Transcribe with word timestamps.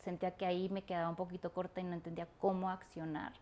sentía 0.00 0.32
que 0.32 0.46
ahí 0.46 0.68
me 0.68 0.82
quedaba 0.82 1.08
un 1.08 1.16
poquito 1.16 1.52
corta 1.52 1.80
y 1.80 1.84
no 1.84 1.94
entendía 1.94 2.26
cómo 2.38 2.70
accionar. 2.70 3.32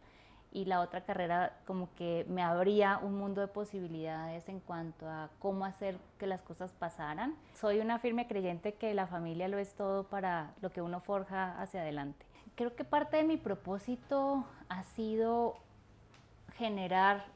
Y 0.50 0.64
la 0.64 0.80
otra 0.80 1.02
carrera 1.02 1.58
como 1.66 1.94
que 1.94 2.24
me 2.28 2.42
abría 2.42 2.98
un 2.98 3.16
mundo 3.18 3.40
de 3.42 3.48
posibilidades 3.48 4.48
en 4.48 4.60
cuanto 4.60 5.06
a 5.06 5.28
cómo 5.40 5.64
hacer 5.66 5.98
que 6.18 6.26
las 6.26 6.42
cosas 6.42 6.72
pasaran. 6.72 7.34
Soy 7.54 7.80
una 7.80 7.98
firme 7.98 8.26
creyente 8.26 8.74
que 8.74 8.94
la 8.94 9.06
familia 9.06 9.48
lo 9.48 9.58
es 9.58 9.74
todo 9.74 10.04
para 10.04 10.54
lo 10.62 10.70
que 10.70 10.80
uno 10.80 11.00
forja 11.00 11.60
hacia 11.60 11.82
adelante. 11.82 12.24
Creo 12.54 12.74
que 12.74 12.84
parte 12.84 13.18
de 13.18 13.24
mi 13.24 13.36
propósito 13.36 14.44
ha 14.68 14.82
sido 14.84 15.56
generar 16.56 17.26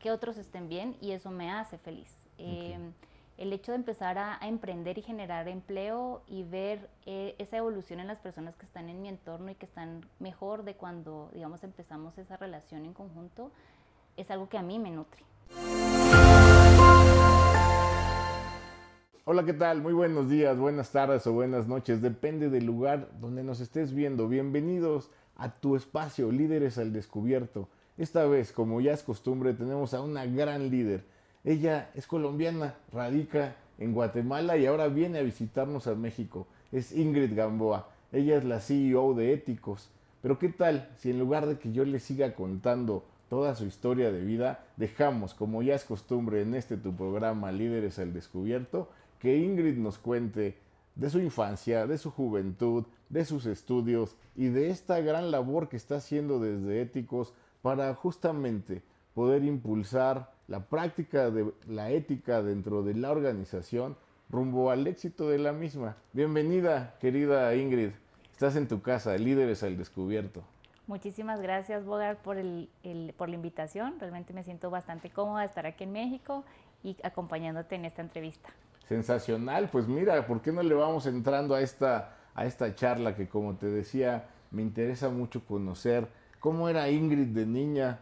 que 0.00 0.10
otros 0.10 0.36
estén 0.36 0.68
bien 0.68 0.96
y 1.00 1.12
eso 1.12 1.30
me 1.30 1.50
hace 1.50 1.78
feliz. 1.78 2.12
Em, 2.38 2.92
el 3.38 3.52
hecho 3.52 3.72
de 3.72 3.76
empezar 3.76 4.16
a, 4.18 4.38
emprender 4.42 4.96
y 4.98 5.02
generar 5.02 5.48
empleo 5.48 6.22
y 6.26 6.42
ver 6.42 6.88
eh, 7.04 7.34
esa 7.38 7.58
evolución 7.58 8.00
en 8.00 8.06
las 8.06 8.18
personas 8.18 8.56
que 8.56 8.64
están 8.64 8.88
en 8.88 9.02
mi 9.02 9.08
entorno 9.08 9.50
y 9.50 9.54
que 9.54 9.66
están 9.66 10.06
mejor 10.18 10.64
de 10.64 10.74
cuando, 10.74 11.30
digamos, 11.34 11.62
empezamos 11.62 12.16
esa 12.16 12.36
relación 12.36 12.84
en 12.84 12.94
conjunto, 12.94 13.50
es 14.16 14.30
algo 14.30 14.48
que 14.48 14.56
a 14.56 14.62
mí 14.62 14.78
me 14.78 14.90
nutre. 14.90 15.22
Hola, 19.24 19.44
¿qué 19.44 19.52
tal? 19.52 19.82
Muy 19.82 19.92
buenos 19.92 20.30
días, 20.30 20.56
buenas 20.56 20.92
tardes 20.92 21.26
o 21.26 21.32
buenas 21.32 21.66
noches, 21.66 22.00
depende 22.00 22.48
del 22.48 22.64
lugar 22.64 23.10
donde 23.20 23.42
nos 23.42 23.60
estés 23.60 23.92
viendo. 23.92 24.28
Bienvenidos 24.28 25.10
a 25.36 25.50
tu 25.50 25.76
espacio 25.76 26.32
Líderes 26.32 26.78
al 26.78 26.92
Descubierto. 26.92 27.68
Esta 27.98 28.24
vez, 28.24 28.52
como 28.52 28.80
ya 28.80 28.92
es 28.92 29.02
costumbre, 29.02 29.52
tenemos 29.52 29.92
a 29.92 30.00
una 30.00 30.24
gran 30.24 30.70
líder 30.70 31.04
ella 31.46 31.90
es 31.94 32.08
colombiana, 32.08 32.74
radica 32.92 33.54
en 33.78 33.94
Guatemala 33.94 34.56
y 34.56 34.66
ahora 34.66 34.88
viene 34.88 35.20
a 35.20 35.22
visitarnos 35.22 35.86
a 35.86 35.94
México. 35.94 36.48
Es 36.72 36.90
Ingrid 36.90 37.36
Gamboa. 37.36 37.88
Ella 38.10 38.36
es 38.36 38.44
la 38.44 38.58
CEO 38.58 39.14
de 39.14 39.32
Éticos. 39.32 39.88
Pero 40.22 40.40
¿qué 40.40 40.48
tal 40.48 40.90
si 40.98 41.10
en 41.10 41.20
lugar 41.20 41.46
de 41.46 41.56
que 41.56 41.70
yo 41.70 41.84
le 41.84 42.00
siga 42.00 42.34
contando 42.34 43.04
toda 43.28 43.54
su 43.54 43.64
historia 43.64 44.10
de 44.10 44.22
vida, 44.22 44.64
dejamos, 44.76 45.34
como 45.34 45.62
ya 45.62 45.76
es 45.76 45.84
costumbre 45.84 46.42
en 46.42 46.56
este 46.56 46.76
tu 46.76 46.96
programa 46.96 47.52
Líderes 47.52 48.00
al 48.00 48.12
Descubierto, 48.12 48.90
que 49.20 49.38
Ingrid 49.38 49.76
nos 49.76 49.98
cuente 49.98 50.58
de 50.96 51.10
su 51.10 51.20
infancia, 51.20 51.86
de 51.86 51.98
su 51.98 52.10
juventud, 52.10 52.86
de 53.08 53.24
sus 53.24 53.46
estudios 53.46 54.16
y 54.34 54.48
de 54.48 54.70
esta 54.70 54.98
gran 54.98 55.30
labor 55.30 55.68
que 55.68 55.76
está 55.76 55.96
haciendo 55.96 56.40
desde 56.40 56.82
Éticos 56.82 57.34
para 57.62 57.94
justamente 57.94 58.82
poder 59.16 59.44
impulsar 59.44 60.30
la 60.46 60.66
práctica 60.66 61.30
de 61.30 61.50
la 61.66 61.88
ética 61.90 62.42
dentro 62.42 62.82
de 62.82 62.92
la 62.92 63.10
organización 63.10 63.96
rumbo 64.28 64.70
al 64.70 64.86
éxito 64.86 65.30
de 65.30 65.38
la 65.38 65.54
misma. 65.54 65.96
Bienvenida, 66.12 66.96
querida 67.00 67.54
Ingrid. 67.54 67.92
Estás 68.30 68.56
en 68.56 68.68
tu 68.68 68.82
casa, 68.82 69.16
Líderes 69.16 69.62
al 69.62 69.78
Descubierto. 69.78 70.44
Muchísimas 70.86 71.40
gracias, 71.40 71.86
Bogart, 71.86 72.18
por, 72.20 72.36
el, 72.36 72.68
por 73.16 73.30
la 73.30 73.36
invitación. 73.36 73.94
Realmente 73.98 74.34
me 74.34 74.42
siento 74.42 74.68
bastante 74.68 75.08
cómoda 75.08 75.40
de 75.40 75.46
estar 75.46 75.64
aquí 75.64 75.84
en 75.84 75.92
México 75.92 76.44
y 76.84 76.98
acompañándote 77.02 77.74
en 77.74 77.86
esta 77.86 78.02
entrevista. 78.02 78.50
Sensacional, 78.86 79.70
pues 79.70 79.88
mira, 79.88 80.26
¿por 80.26 80.42
qué 80.42 80.52
no 80.52 80.62
le 80.62 80.74
vamos 80.74 81.06
entrando 81.06 81.54
a 81.54 81.62
esta, 81.62 82.18
a 82.34 82.44
esta 82.44 82.74
charla 82.74 83.14
que 83.14 83.30
como 83.30 83.56
te 83.56 83.64
decía, 83.64 84.28
me 84.50 84.60
interesa 84.60 85.08
mucho 85.08 85.42
conocer 85.46 86.06
cómo 86.38 86.68
era 86.68 86.90
Ingrid 86.90 87.28
de 87.28 87.46
niña, 87.46 88.00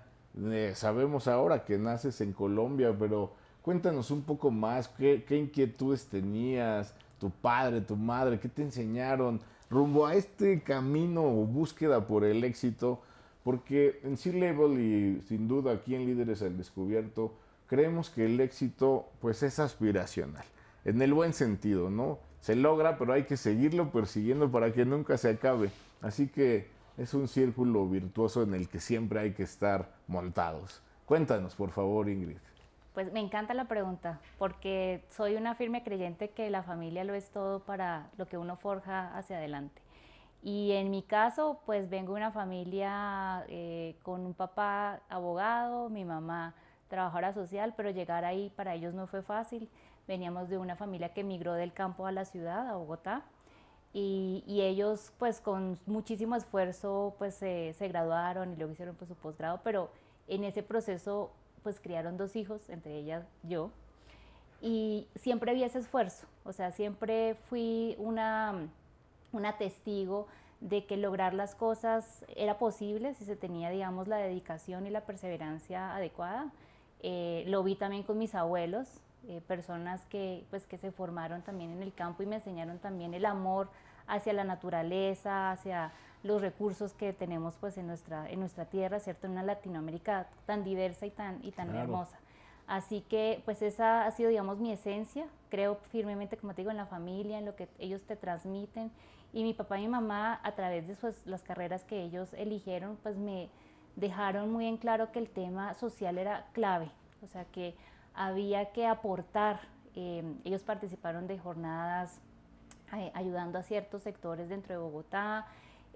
sabemos 0.74 1.28
ahora 1.28 1.64
que 1.64 1.78
naces 1.78 2.20
en 2.20 2.32
Colombia, 2.32 2.94
pero 2.98 3.32
cuéntanos 3.62 4.10
un 4.10 4.22
poco 4.22 4.50
más, 4.50 4.88
¿qué, 4.88 5.24
inquietudes 5.30 6.06
tenías, 6.06 6.94
tu 7.18 7.30
padre, 7.30 7.80
tu 7.80 7.96
madre, 7.96 8.38
qué 8.38 8.48
te 8.48 8.62
enseñaron 8.62 9.40
rumbo 9.70 10.06
a 10.06 10.14
este 10.14 10.62
camino 10.62 11.22
o 11.24 11.46
búsqueda 11.46 12.06
por 12.06 12.24
el 12.24 12.44
éxito, 12.44 13.00
porque 13.42 14.00
en 14.04 14.16
C-Level 14.16 14.80
y 14.80 15.20
sin 15.22 15.48
duda 15.48 15.72
aquí 15.72 15.94
en 15.94 16.06
Líderes 16.06 16.42
al 16.42 16.56
Descubierto, 16.56 17.34
creemos 17.66 18.10
que 18.10 18.26
el 18.26 18.40
éxito 18.40 19.08
pues 19.20 19.42
es 19.42 19.58
aspiracional, 19.58 20.44
en 20.84 21.00
el 21.02 21.14
buen 21.14 21.32
sentido, 21.32 21.90
¿no? 21.90 22.18
Se 22.40 22.54
logra, 22.54 22.98
pero 22.98 23.14
hay 23.14 23.24
que 23.24 23.36
seguirlo 23.38 23.90
persiguiendo 23.90 24.50
para 24.50 24.72
que 24.72 24.84
nunca 24.84 25.16
se 25.16 25.30
acabe. 25.30 25.70
Así 26.02 26.28
que 26.28 26.68
es 26.96 27.14
un 27.14 27.28
círculo 27.28 27.88
virtuoso 27.88 28.42
en 28.42 28.54
el 28.54 28.68
que 28.68 28.80
siempre 28.80 29.20
hay 29.20 29.32
que 29.32 29.42
estar 29.42 29.88
montados. 30.06 30.82
Cuéntanos, 31.06 31.54
por 31.54 31.70
favor, 31.70 32.08
Ingrid. 32.08 32.38
Pues 32.94 33.12
me 33.12 33.20
encanta 33.20 33.54
la 33.54 33.64
pregunta, 33.64 34.20
porque 34.38 35.04
soy 35.10 35.34
una 35.34 35.56
firme 35.56 35.82
creyente 35.82 36.30
que 36.30 36.48
la 36.50 36.62
familia 36.62 37.02
lo 37.02 37.14
es 37.14 37.30
todo 37.30 37.60
para 37.60 38.08
lo 38.16 38.26
que 38.26 38.38
uno 38.38 38.56
forja 38.56 39.16
hacia 39.16 39.38
adelante. 39.38 39.82
Y 40.44 40.72
en 40.72 40.90
mi 40.90 41.02
caso, 41.02 41.60
pues 41.66 41.90
vengo 41.90 42.12
de 42.12 42.20
una 42.20 42.30
familia 42.30 43.44
eh, 43.48 43.96
con 44.02 44.24
un 44.24 44.34
papá 44.34 45.00
abogado, 45.08 45.88
mi 45.88 46.04
mamá 46.04 46.54
trabajadora 46.88 47.32
social, 47.32 47.74
pero 47.76 47.90
llegar 47.90 48.24
ahí 48.24 48.52
para 48.54 48.74
ellos 48.74 48.94
no 48.94 49.06
fue 49.08 49.22
fácil. 49.22 49.68
Veníamos 50.06 50.48
de 50.48 50.58
una 50.58 50.76
familia 50.76 51.14
que 51.14 51.22
emigró 51.22 51.54
del 51.54 51.72
campo 51.72 52.06
a 52.06 52.12
la 52.12 52.26
ciudad, 52.26 52.68
a 52.68 52.76
Bogotá, 52.76 53.22
y, 53.94 54.42
ellos 54.60 55.12
pues 55.18 55.40
con 55.40 55.78
muchísimo 55.86 56.36
esfuerzo 56.36 57.14
pues 57.18 57.36
se 57.36 57.88
graduaron 57.88 58.52
y 58.52 58.56
luego 58.56 58.72
hicieron 58.72 58.96
pues 58.96 59.08
su 59.08 59.14
posgrado, 59.14 59.60
pero 59.62 59.88
en 60.28 60.44
ese 60.44 60.62
proceso 60.62 61.30
pues 61.62 61.80
criaron 61.80 62.16
dos 62.16 62.36
hijos, 62.36 62.68
entre 62.68 62.98
ellas 62.98 63.24
yo, 63.42 63.70
y 64.60 65.06
siempre 65.16 65.50
había 65.50 65.66
ese 65.66 65.78
esfuerzo, 65.78 66.26
o 66.44 66.52
sea, 66.52 66.70
siempre 66.70 67.36
fui 67.48 67.96
una, 67.98 68.68
una 69.32 69.58
testigo 69.58 70.26
de 70.60 70.86
que 70.86 70.96
lograr 70.96 71.34
las 71.34 71.54
cosas 71.54 72.24
era 72.34 72.58
posible 72.58 73.14
si 73.14 73.24
se 73.24 73.36
tenía, 73.36 73.68
digamos, 73.70 74.08
la 74.08 74.16
dedicación 74.16 74.86
y 74.86 74.90
la 74.90 75.02
perseverancia 75.02 75.94
adecuada. 75.94 76.50
Eh, 77.02 77.44
lo 77.48 77.62
vi 77.62 77.74
también 77.74 78.02
con 78.02 78.16
mis 78.16 78.34
abuelos, 78.34 78.88
eh, 79.28 79.40
personas 79.46 80.04
que, 80.06 80.44
pues, 80.50 80.66
que 80.66 80.78
se 80.78 80.92
formaron 80.92 81.42
también 81.42 81.70
en 81.70 81.82
el 81.82 81.92
campo 81.92 82.22
y 82.22 82.26
me 82.26 82.36
enseñaron 82.36 82.78
también 82.78 83.14
el 83.14 83.24
amor 83.24 83.68
hacia 84.06 84.32
la 84.32 84.44
naturaleza, 84.44 85.50
hacia 85.50 85.92
los 86.22 86.40
recursos 86.40 86.92
que 86.94 87.12
tenemos 87.12 87.54
pues, 87.60 87.78
en, 87.78 87.86
nuestra, 87.86 88.28
en 88.30 88.40
nuestra 88.40 88.64
tierra, 88.64 88.98
¿cierto? 89.00 89.26
En 89.26 89.32
una 89.32 89.42
Latinoamérica 89.42 90.26
tan 90.46 90.64
diversa 90.64 91.06
y 91.06 91.10
tan, 91.10 91.38
y 91.44 91.52
tan 91.52 91.74
hermosa. 91.74 92.18
Así 92.66 93.02
que 93.02 93.42
pues 93.44 93.60
esa 93.62 94.06
ha 94.06 94.10
sido, 94.10 94.30
digamos, 94.30 94.58
mi 94.58 94.72
esencia. 94.72 95.26
Creo 95.50 95.76
firmemente, 95.90 96.36
como 96.36 96.54
te 96.54 96.62
digo, 96.62 96.70
en 96.70 96.78
la 96.78 96.86
familia, 96.86 97.38
en 97.38 97.44
lo 97.44 97.56
que 97.56 97.68
ellos 97.78 98.02
te 98.02 98.16
transmiten. 98.16 98.90
Y 99.32 99.42
mi 99.42 99.52
papá 99.52 99.78
y 99.78 99.82
mi 99.82 99.88
mamá, 99.88 100.40
a 100.42 100.52
través 100.52 100.86
de 100.86 100.94
sus, 100.94 101.26
las 101.26 101.42
carreras 101.42 101.84
que 101.84 102.02
ellos 102.02 102.32
eligieron, 102.34 102.96
pues 103.02 103.16
me 103.16 103.50
dejaron 103.96 104.52
muy 104.52 104.66
en 104.66 104.76
claro 104.76 105.12
que 105.12 105.18
el 105.18 105.28
tema 105.28 105.74
social 105.74 106.18
era 106.18 106.46
clave. 106.52 106.90
O 107.22 107.26
sea, 107.26 107.44
que 107.46 107.74
había 108.14 108.72
que 108.72 108.86
aportar. 108.86 109.60
Em, 109.94 110.38
ellos 110.44 110.62
participaron 110.62 111.26
de 111.26 111.38
jornadas 111.38 112.20
eh, 112.96 113.10
ayudando 113.14 113.58
a 113.58 113.62
ciertos 113.62 114.02
sectores 114.02 114.48
dentro 114.48 114.74
de 114.74 114.78
Bogotá. 114.78 115.46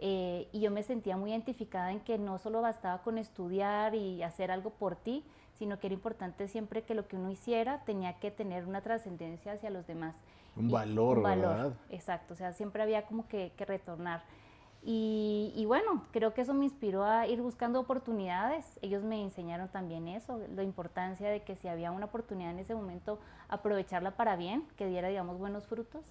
Eh, 0.01 0.49
y 0.53 0.61
yo 0.61 0.71
me 0.71 0.83
sentía 0.83 1.17
muy 1.17 1.31
identificada 1.31 1.91
en 1.91 2.01
que 2.01 2.19
no 2.19 2.39
solo 2.39 2.62
bastaba 2.62 3.03
con 3.03 3.19
estudiar 3.19 3.95
y 3.95 4.23
hacer 4.23 4.51
algo 4.51 4.71
por 4.71 4.95
ti, 4.95 5.25
sino 5.55 5.81
que 5.81 5.89
era 5.89 5.95
importante 5.95 6.47
siempre 6.47 6.83
que 6.83 6.95
lo 6.95 7.09
que 7.09 7.17
uno 7.17 7.31
hiciera 7.31 7.83
tenía 7.84 8.21
que 8.21 8.31
tener 8.31 8.65
una 8.67 8.81
trascendencia 8.81 9.53
hacia 9.53 9.71
los 9.71 9.87
demás. 9.89 10.15
Un 10.55 10.71
valor, 10.71 11.19
un 11.19 11.25
valor, 11.25 11.56
¿verdad? 11.56 11.73
Exacto, 11.91 12.35
o 12.35 12.37
sea, 12.37 12.53
siempre 12.53 12.83
había 12.83 13.06
como 13.06 13.27
que, 13.27 13.53
que 13.56 13.65
retornar. 13.65 14.23
Y, 14.83 15.65
bueno, 15.66 16.05
creo 16.12 16.33
que 16.33 16.41
eso 16.41 16.55
me 16.55 16.65
inspiró 16.65 17.05
a 17.05 17.27
ir 17.27 17.43
buscando 17.43 17.81
oportunidades. 17.81 18.78
Ellos 18.81 19.03
me 19.03 19.22
enseñaron 19.22 19.69
también 19.69 20.09
eso, 20.09 20.41
la 20.55 20.62
importancia 20.62 21.28
de 21.28 21.43
que 21.43 21.56
si 21.56 21.69
había 21.69 21.91
una 21.91 22.06
oportunidad 22.06 22.53
en 22.53 22.59
ese 22.61 22.75
momento, 22.75 23.19
aprovecharla 23.49 24.12
para 24.12 24.37
bien, 24.37 24.65
que 24.77 24.87
diera, 24.87 25.09
digamos, 25.09 25.38
buenos 25.38 25.67
frutos. 25.67 26.06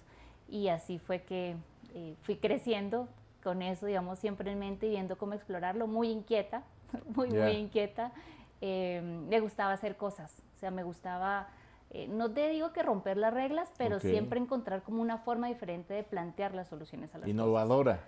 Y 0.48 0.68
así 0.68 0.98
fue 0.98 1.22
que 1.22 1.56
eh, 1.94 2.14
fui 2.20 2.36
creciendo 2.36 3.08
con 3.42 3.62
eso, 3.62 3.86
digamos, 3.86 4.18
siempre 4.18 4.52
en 4.52 4.58
mente 4.58 4.86
y 4.86 4.90
viendo 4.90 5.16
cómo 5.16 5.34
explorarlo, 5.34 5.86
muy 5.86 6.10
inquieta, 6.10 6.62
muy, 7.16 7.30
muy 7.30 7.52
inquieta. 7.52 8.12
Eh, 8.60 9.00
me 9.28 9.40
gustaba 9.40 9.72
hacer 9.72 9.96
cosas, 9.96 10.42
o 10.56 10.58
sea, 10.58 10.70
me 10.70 10.82
gustaba, 10.82 11.48
eh, 11.90 12.08
no 12.08 12.30
te 12.30 12.48
digo 12.48 12.72
que 12.72 12.82
romper 12.82 13.16
las 13.16 13.32
reglas, 13.32 13.70
pero 13.78 14.00
siempre 14.00 14.40
encontrar 14.40 14.82
como 14.82 15.00
una 15.00 15.16
forma 15.16 15.46
diferente 15.46 15.94
de 15.94 16.02
plantear 16.02 16.54
las 16.54 16.68
soluciones 16.68 17.14
a 17.14 17.18
las 17.18 17.28
Innovadora. 17.28 18.00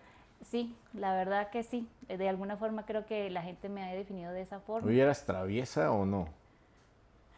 Sí, 0.46 0.74
la 0.94 1.14
verdad 1.14 1.50
que 1.50 1.62
sí. 1.62 1.88
De 2.08 2.28
alguna 2.28 2.56
forma 2.56 2.86
creo 2.86 3.06
que 3.06 3.30
la 3.30 3.42
gente 3.42 3.68
me 3.68 3.84
ha 3.84 3.92
definido 3.92 4.32
de 4.32 4.42
esa 4.42 4.60
forma. 4.60 4.88
¿Hoy 4.88 5.00
eras 5.00 5.24
traviesa 5.26 5.92
o 5.92 6.06
no? 6.06 6.28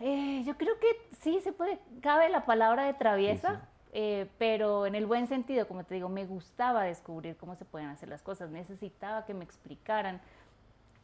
Eh, 0.00 0.42
yo 0.44 0.56
creo 0.56 0.78
que 0.80 0.88
sí, 1.20 1.40
se 1.42 1.52
puede, 1.52 1.78
cabe 2.00 2.28
la 2.28 2.44
palabra 2.44 2.84
de 2.84 2.94
traviesa, 2.94 3.60
eh, 3.92 4.28
pero 4.36 4.84
en 4.86 4.96
el 4.96 5.06
buen 5.06 5.28
sentido, 5.28 5.68
como 5.68 5.84
te 5.84 5.94
digo, 5.94 6.08
me 6.08 6.26
gustaba 6.26 6.82
descubrir 6.82 7.36
cómo 7.36 7.54
se 7.54 7.64
pueden 7.64 7.88
hacer 7.88 8.08
las 8.08 8.20
cosas, 8.20 8.50
necesitaba 8.50 9.24
que 9.26 9.32
me 9.32 9.44
explicaran 9.44 10.20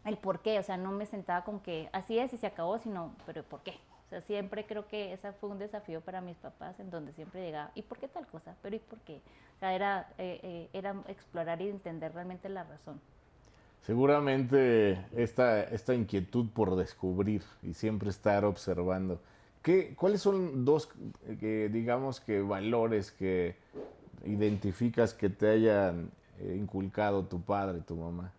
el 0.04 0.16
por 0.16 0.40
qué, 0.40 0.58
o 0.58 0.64
sea, 0.64 0.76
no 0.76 0.90
me 0.90 1.06
sentaba 1.06 1.44
con 1.44 1.60
que 1.60 1.88
así 1.92 2.18
es 2.18 2.32
y 2.32 2.38
se 2.38 2.48
acabó, 2.48 2.78
sino, 2.78 3.12
pero 3.24 3.44
¿por 3.44 3.60
qué? 3.60 3.78
O 4.08 4.10
sea, 4.10 4.22
siempre 4.22 4.64
creo 4.64 4.88
que 4.88 5.12
ese 5.12 5.32
fue 5.32 5.50
un 5.50 5.58
desafío 5.58 6.00
para 6.00 6.22
mis 6.22 6.38
papás, 6.38 6.80
en 6.80 6.90
donde 6.90 7.12
siempre 7.12 7.42
llegaba, 7.42 7.70
¿y 7.74 7.82
por 7.82 7.98
qué 7.98 8.08
tal 8.08 8.26
cosa? 8.26 8.56
¿Pero 8.62 8.76
y 8.76 8.78
por 8.78 8.98
qué? 9.00 9.20
O 9.56 9.58
sea, 9.60 9.74
era, 9.74 10.08
eh, 10.16 10.40
eh, 10.42 10.68
era 10.72 10.94
explorar 11.08 11.60
y 11.60 11.68
entender 11.68 12.14
realmente 12.14 12.48
la 12.48 12.64
razón. 12.64 12.98
Seguramente 13.82 15.04
esta, 15.14 15.62
esta 15.62 15.94
inquietud 15.94 16.48
por 16.54 16.74
descubrir 16.74 17.42
y 17.62 17.74
siempre 17.74 18.08
estar 18.08 18.46
observando. 18.46 19.20
¿Qué, 19.60 19.94
¿Cuáles 19.94 20.22
son 20.22 20.64
dos, 20.64 20.88
eh, 21.26 21.68
digamos 21.70 22.18
que 22.18 22.40
valores 22.40 23.12
que 23.12 23.56
identificas 24.24 25.12
que 25.12 25.28
te 25.28 25.50
hayan 25.50 26.10
inculcado 26.40 27.26
tu 27.26 27.42
padre, 27.42 27.80
tu 27.80 27.94
mamá? 27.94 28.32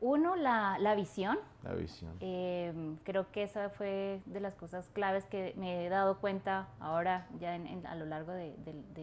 Uno, 0.00 0.36
la, 0.36 0.76
la 0.78 0.94
visión. 0.94 1.38
La 1.62 1.72
visión. 1.72 2.12
Em, 2.20 2.96
creo 2.98 3.30
que 3.32 3.42
esa 3.42 3.70
fue 3.70 4.20
de 4.26 4.40
las 4.40 4.54
cosas 4.54 4.88
claves 4.90 5.24
que 5.24 5.54
me 5.56 5.86
he 5.86 5.88
dado 5.88 6.18
cuenta 6.18 6.68
ahora, 6.80 7.26
ya 7.40 7.54
a 7.54 7.94
lo 7.94 8.04
largo 8.04 8.32
de, 8.32 8.54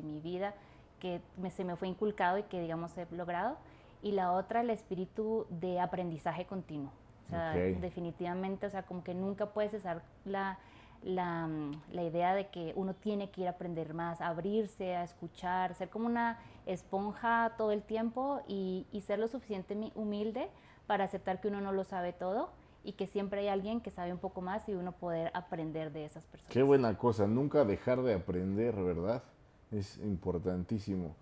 mi 0.04 0.19
vida, 0.19 0.54
que 1.00 1.22
se 1.50 1.63
me 1.63 1.75
fue 1.75 1.88
inculcado 1.88 2.38
y 2.38 2.44
que, 2.44 2.62
digamos, 2.62 2.95
he 2.98 3.07
logrado. 3.12 3.57
Y 4.04 4.12
la 4.12 4.34
otra, 4.34 4.62
el 4.62 4.69
espíritu 4.69 5.48
de 5.50 5.80
aprendizaje 5.80 6.45
continuo. 6.45 6.92
O 7.25 7.30
sea, 7.30 7.54
definitivamente, 7.54 8.68
o 8.68 8.69
sea, 8.69 8.84
como 8.84 9.04
que 9.04 9.16
nunca 9.16 9.48
puedes 9.48 9.72
cesar 9.72 10.04
la, 10.25 10.60
la, 11.01 11.50
la, 11.92 12.04
idea 12.04 12.36
de 12.36 12.50
que 12.50 12.74
uno 12.75 12.94
tiene 12.94 13.31
que 13.31 13.42
ir 13.42 13.48
a 13.48 13.51
aprender 13.51 13.94
más, 13.94 14.22
abrirse, 14.22 14.96
a 14.96 15.04
escuchar, 15.04 15.74
ser 15.74 15.89
como 15.89 16.06
una 16.06 16.38
esponja 16.66 17.54
todo 17.57 17.72
el 17.72 17.81
tiempo 17.81 18.42
y, 18.48 18.86
y 18.92 19.01
ser 19.01 19.19
lo 19.19 19.28
suficientemente 19.28 19.98
humilde 19.98 20.50
para 20.88 21.06
aceptar 21.06 21.41
que 21.41 21.47
uno 21.47 21.62
no 21.62 21.71
lo 21.71 21.83
sabe 21.83 22.13
todo 22.13 22.50
y 22.83 22.94
que 22.94 23.07
siempre 23.07 23.41
hay 23.41 23.47
alguien 23.47 23.81
que 23.81 23.91
sabe 23.91 24.12
un 24.12 24.19
poco 24.19 24.41
más 24.41 24.68
y 24.68 24.74
uno 24.74 24.91
poder 24.91 25.31
aprender 25.33 25.91
de 25.91 26.06
esas 26.06 26.25
personas. 26.25 26.51
Qué 26.51 26.63
buena 26.63 26.97
cosa, 26.97 27.27
nunca 27.27 27.63
dejar 27.63 28.01
de 28.03 28.13
aprender, 28.13 28.75
¿verdad? 28.75 29.24
Es 29.71 29.97
importantísimo. 30.00 31.15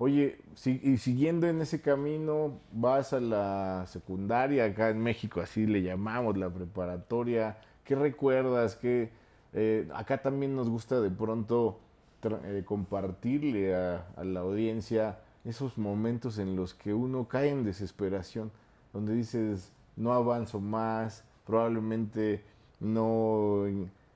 Oye, 0.00 0.38
y 0.64 0.98
siguiendo 0.98 1.48
en 1.48 1.60
ese 1.60 1.80
camino, 1.80 2.60
vas 2.70 3.12
a 3.12 3.20
la 3.20 3.84
secundaria, 3.88 4.64
acá 4.64 4.90
en 4.90 5.00
México 5.00 5.40
así 5.40 5.66
le 5.66 5.82
llamamos, 5.82 6.38
la 6.38 6.48
preparatoria. 6.48 7.58
¿Qué 7.82 7.96
recuerdas? 7.96 8.76
¿Qué, 8.76 9.10
eh, 9.54 9.88
acá 9.92 10.22
también 10.22 10.54
nos 10.54 10.68
gusta 10.70 11.00
de 11.00 11.10
pronto 11.10 11.80
eh, 12.22 12.62
compartirle 12.64 13.74
a 13.74 14.04
la 14.22 14.40
audiencia 14.40 15.18
esos 15.44 15.78
momentos 15.78 16.38
en 16.38 16.54
los 16.54 16.74
que 16.74 16.94
uno 16.94 17.26
cae 17.26 17.48
en 17.48 17.64
desesperación 17.64 18.52
donde 18.92 19.14
dices, 19.14 19.72
no 19.96 20.12
avanzo 20.12 20.60
más, 20.60 21.24
probablemente 21.46 22.44
no, 22.80 23.64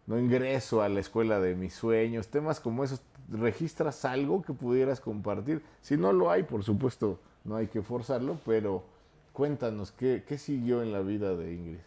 no 0.06 0.18
ingreso 0.18 0.82
a 0.82 0.88
la 0.88 1.00
escuela 1.00 1.40
de 1.40 1.54
mis 1.54 1.74
sueños, 1.74 2.28
temas 2.28 2.60
como 2.60 2.84
esos, 2.84 3.02
registras 3.30 4.04
algo 4.04 4.42
que 4.42 4.52
pudieras 4.52 5.00
compartir. 5.00 5.62
Si 5.80 5.96
no 5.96 6.12
lo 6.12 6.30
hay, 6.30 6.42
por 6.42 6.62
supuesto, 6.62 7.18
no 7.44 7.56
hay 7.56 7.66
que 7.66 7.82
forzarlo, 7.82 8.38
pero 8.44 8.84
cuéntanos, 9.32 9.92
¿qué, 9.92 10.24
qué 10.26 10.38
siguió 10.38 10.82
en 10.82 10.92
la 10.92 11.00
vida 11.00 11.34
de 11.34 11.54
Ingrid? 11.54 11.78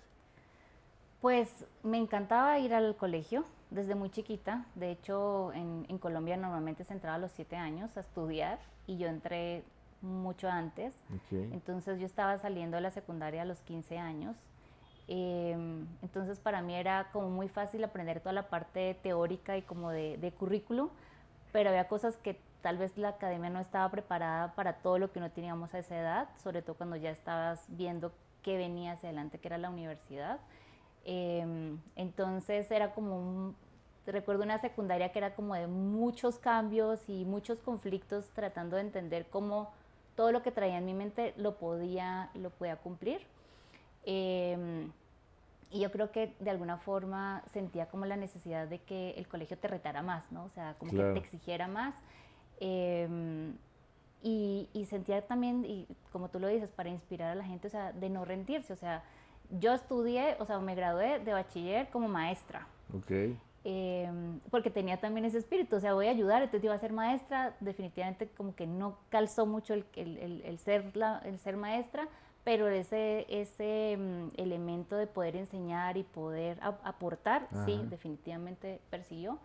Pues 1.22 1.66
me 1.84 1.98
encantaba 1.98 2.60
ir 2.60 2.74
al 2.74 2.96
colegio 2.96 3.46
desde 3.72 3.96
muy 3.96 4.10
chiquita. 4.10 4.66
De 4.76 4.92
hecho, 4.92 5.52
en, 5.54 5.86
en 5.90 5.98
Colombia 5.98 6.38
normalmente 6.38 6.84
se 6.84 6.94
entraba 6.94 7.16
a 7.16 7.20
los 7.20 7.32
siete 7.32 7.56
años 7.56 7.98
a 7.98 8.02
estudiar 8.02 8.60
y 8.88 8.98
yo 8.98 9.08
entré 9.08 9.64
mucho 10.06 10.50
antes. 10.50 10.94
Entonces 11.32 12.00
yo 12.00 12.06
estaba 12.06 12.38
saliendo 12.38 12.78
de 12.78 12.82
la 12.82 12.92
secundaria 12.92 13.42
a 13.42 13.46
los 13.46 13.60
15 13.62 13.98
años. 13.98 14.36
Em, 15.08 15.86
entonces 16.02 16.40
para 16.40 16.62
mí 16.62 16.74
era 16.74 17.10
como 17.12 17.30
muy 17.30 17.48
fácil 17.48 17.84
aprender 17.84 18.22
toda 18.22 18.34
la 18.34 18.50
parte 18.50 18.98
teórica 19.04 19.56
y 19.58 19.62
como 19.62 19.92
de, 19.92 20.18
de 20.18 20.32
currículum, 20.32 20.90
pero 21.52 21.70
había 21.70 21.88
cosas 21.88 22.18
que 22.18 22.40
tal 22.62 22.78
vez 22.78 22.98
la 22.98 23.10
academia 23.10 23.52
no 23.52 23.60
estaba 23.60 23.90
preparada 23.92 24.56
para 24.56 24.78
todo 24.78 24.98
lo 24.98 25.12
que 25.12 25.20
no 25.20 25.30
teníamos 25.30 25.76
a 25.76 25.80
esa 25.80 25.96
edad, 25.96 26.30
sobre 26.42 26.64
todo 26.64 26.76
cuando 26.76 26.96
ya 26.96 27.12
estabas 27.12 27.64
viendo 27.68 28.12
qué 28.42 28.58
venía 28.58 28.94
hacia 28.94 29.10
adelante, 29.10 29.38
que 29.38 29.48
era 29.48 29.58
la 29.58 29.70
universidad. 29.70 30.40
Em, 31.04 31.80
entonces 31.96 32.70
era 32.72 32.94
como 32.96 33.20
un, 33.20 33.56
recuerdo 34.08 34.44
una 34.44 34.58
secundaria 34.58 35.12
que 35.12 35.20
era 35.20 35.36
como 35.36 35.56
de 35.56 35.68
muchos 35.68 36.40
cambios 36.40 37.08
y 37.08 37.26
muchos 37.26 37.62
conflictos 37.62 38.30
tratando 38.34 38.76
de 38.76 38.84
entender 38.84 39.28
cómo 39.30 39.72
todo 40.16 40.32
lo 40.32 40.42
que 40.42 40.52
traía 40.52 40.78
en 40.78 40.86
mi 40.86 40.94
mente 40.94 41.34
lo 41.38 41.58
podía, 41.58 42.30
lo 42.36 42.50
podía 42.50 42.78
cumplir. 42.78 43.22
Em, 44.06 44.92
y 45.72 45.80
yo 45.82 45.92
creo 45.92 46.12
que 46.12 46.34
de 46.40 46.50
alguna 46.50 46.78
forma 46.78 47.44
sentía 47.52 47.88
como 47.88 48.06
la 48.06 48.16
necesidad 48.16 48.68
de 48.68 48.80
que 48.80 49.12
el 49.12 49.28
colegio 49.28 49.58
te 49.58 49.68
retara 49.68 50.02
más, 50.02 50.32
¿no? 50.32 50.46
O 50.46 50.50
sea, 50.50 50.76
como 50.80 50.92
que 50.92 50.98
te 50.98 51.20
exigiera 51.20 51.68
más. 51.68 51.96
Em, 52.60 53.56
y, 54.24 54.70
y, 54.74 54.86
sentía 54.86 55.22
también, 55.28 55.66
y 55.66 55.88
como 56.12 56.30
tú 56.30 56.40
lo 56.40 56.48
dices, 56.48 56.70
para 56.70 56.90
inspirar 56.90 57.32
a 57.32 57.36
la 57.36 57.44
gente, 57.44 57.68
o 57.68 57.70
sea, 57.70 57.92
de 57.92 58.10
no 58.10 58.26
rendirse. 58.26 58.74
O 58.74 58.78
sea, 58.78 59.04
yo 59.60 59.74
estudié, 59.74 60.36
o 60.40 60.46
sea, 60.46 60.60
me 60.60 60.76
gradué 60.76 61.20
de 61.20 61.34
bachiller 61.34 61.90
como 61.90 62.08
maestra. 62.08 62.68
Ok. 62.94 63.12
Em, 63.68 64.40
porque 64.52 64.70
tenía 64.70 64.98
también 64.98 65.26
ese 65.26 65.40
espíritu, 65.40 65.78
o 65.78 65.80
sea, 65.80 65.96
voy 65.96 66.06
a 66.06 66.12
ayudar, 66.12 66.44
entonces 66.44 66.64
iba 66.64 66.76
a 66.76 66.78
ser 66.78 66.94
maestra, 66.94 67.56
definitivamente 67.62 68.28
como 68.28 68.56
que 68.56 68.68
no 68.68 69.00
calzó 69.10 69.48
mucho 69.48 69.74
el, 69.74 69.86
el, 69.96 70.44
el, 70.46 70.60
ser, 70.60 70.96
la, 70.96 71.18
el 71.26 71.40
ser 71.40 71.58
maestra, 71.58 72.08
pero 72.44 72.68
ese, 72.68 73.26
ese 73.28 73.98
mm, 73.98 74.40
elemento 74.40 74.96
de 74.96 75.08
poder 75.08 75.36
enseñar 75.36 75.98
y 75.98 76.04
poder 76.04 76.60
aportar, 76.62 77.48
sí, 77.66 77.82
definitivamente 77.90 78.82
persiguió. 78.92 79.40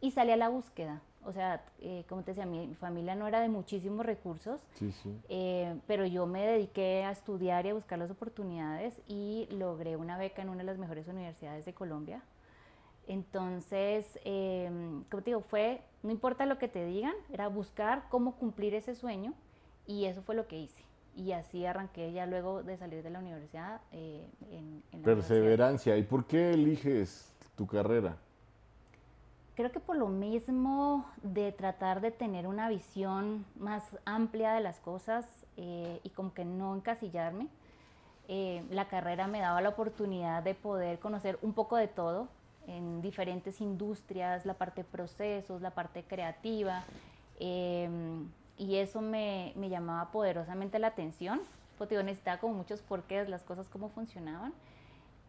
Y 0.00 0.12
salí 0.12 0.30
a 0.30 0.36
la 0.36 0.48
búsqueda, 0.48 1.02
o 1.24 1.32
sea, 1.32 1.64
eh, 1.80 2.04
como 2.08 2.22
te 2.22 2.30
decía, 2.30 2.46
mi, 2.46 2.72
familia 2.76 3.16
no 3.16 3.26
era 3.26 3.40
de 3.40 3.48
muchísimos 3.48 4.06
recursos, 4.06 4.60
sí, 4.74 4.92
sí. 4.92 5.18
Eh, 5.28 5.74
pero 5.88 6.06
yo 6.06 6.26
me 6.26 6.46
dediqué 6.46 7.02
a 7.02 7.10
estudiar 7.10 7.66
y 7.66 7.70
a 7.70 7.74
buscar 7.74 7.98
las 7.98 8.12
oportunidades 8.12 8.94
y 9.08 9.48
logré 9.50 9.96
una 9.96 10.18
beca 10.18 10.42
en 10.42 10.50
una 10.50 10.58
de 10.58 10.66
las 10.66 10.78
mejores 10.78 11.08
universidades 11.08 11.64
de 11.64 11.74
Colombia, 11.74 12.22
entonces, 13.06 14.18
em, 14.24 15.04
como 15.04 15.22
te 15.22 15.30
digo, 15.30 15.40
fue, 15.40 15.80
no 16.02 16.10
importa 16.10 16.46
lo 16.46 16.58
que 16.58 16.68
te 16.68 16.84
digan, 16.84 17.14
era 17.32 17.48
buscar 17.48 18.04
cómo 18.10 18.36
cumplir 18.36 18.74
ese 18.74 18.94
sueño 18.94 19.32
y 19.86 20.06
eso 20.06 20.22
fue 20.22 20.34
lo 20.34 20.46
que 20.46 20.58
hice. 20.58 20.82
Y 21.14 21.32
así 21.32 21.64
arranqué 21.64 22.12
ya 22.12 22.26
luego 22.26 22.62
de 22.62 22.76
salir 22.76 23.02
de 23.02 23.10
la 23.10 23.20
universidad. 23.20 23.80
Eh, 23.92 24.26
en, 24.50 25.02
Perseverancia. 25.02 25.96
¿Y 25.96 26.02
por 26.02 26.26
qué 26.26 26.50
eliges 26.50 27.32
tu 27.56 27.66
carrera? 27.66 28.16
Creo 29.54 29.72
que 29.72 29.80
por 29.80 29.96
lo 29.96 30.08
mismo 30.08 31.06
de 31.22 31.52
tratar 31.52 32.02
de 32.02 32.10
tener 32.10 32.46
una 32.46 32.68
visión 32.68 33.46
más 33.58 33.82
amplia 34.04 34.52
de 34.52 34.60
las 34.60 34.78
cosas 34.80 35.24
eh, 35.56 36.00
y 36.02 36.10
como 36.10 36.34
que 36.34 36.44
no 36.44 36.74
encasillarme. 36.74 37.48
Eh, 38.28 38.64
la 38.70 38.88
carrera 38.88 39.28
me 39.28 39.40
daba 39.40 39.60
la 39.60 39.70
oportunidad 39.70 40.42
de 40.42 40.54
poder 40.54 40.98
conocer 40.98 41.38
un 41.40 41.54
poco 41.54 41.76
de 41.76 41.86
todo, 41.86 42.28
en 42.66 43.02
diferentes 43.02 43.60
industrias, 43.60 44.46
la 44.46 44.54
parte 44.54 44.82
de 44.82 44.88
procesos, 44.88 45.62
la 45.62 45.70
parte 45.70 46.02
creativa, 46.02 46.84
em, 47.38 48.28
y 48.58 48.76
eso 48.76 49.00
me, 49.00 49.52
me, 49.56 49.68
llamaba 49.68 50.10
poderosamente 50.10 50.78
la 50.78 50.88
atención, 50.88 51.40
porque 51.78 51.94
yo 51.94 52.02
necesitaba 52.02 52.38
como 52.38 52.54
muchos 52.54 52.80
porqués, 52.82 53.28
las 53.28 53.42
cosas 53.42 53.68
cómo 53.68 53.88
funcionaban, 53.88 54.52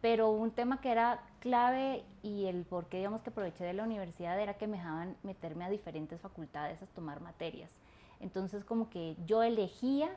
pero 0.00 0.30
un 0.30 0.50
tema 0.50 0.80
que 0.80 0.90
era 0.90 1.20
clave 1.40 2.04
y 2.22 2.46
el 2.46 2.64
por 2.64 2.86
qué 2.86 2.98
digamos 2.98 3.22
que 3.22 3.30
aproveché 3.30 3.64
de 3.64 3.72
la 3.72 3.82
universidad 3.82 4.40
era 4.40 4.54
que 4.54 4.66
me 4.66 4.76
dejaban 4.76 5.16
meterme 5.22 5.64
a 5.64 5.70
diferentes 5.70 6.20
facultades 6.20 6.80
a 6.82 6.86
tomar 6.86 7.20
materias. 7.20 7.70
Entonces 8.20 8.64
como 8.64 8.90
que 8.90 9.16
yo 9.26 9.42
elegía 9.42 10.08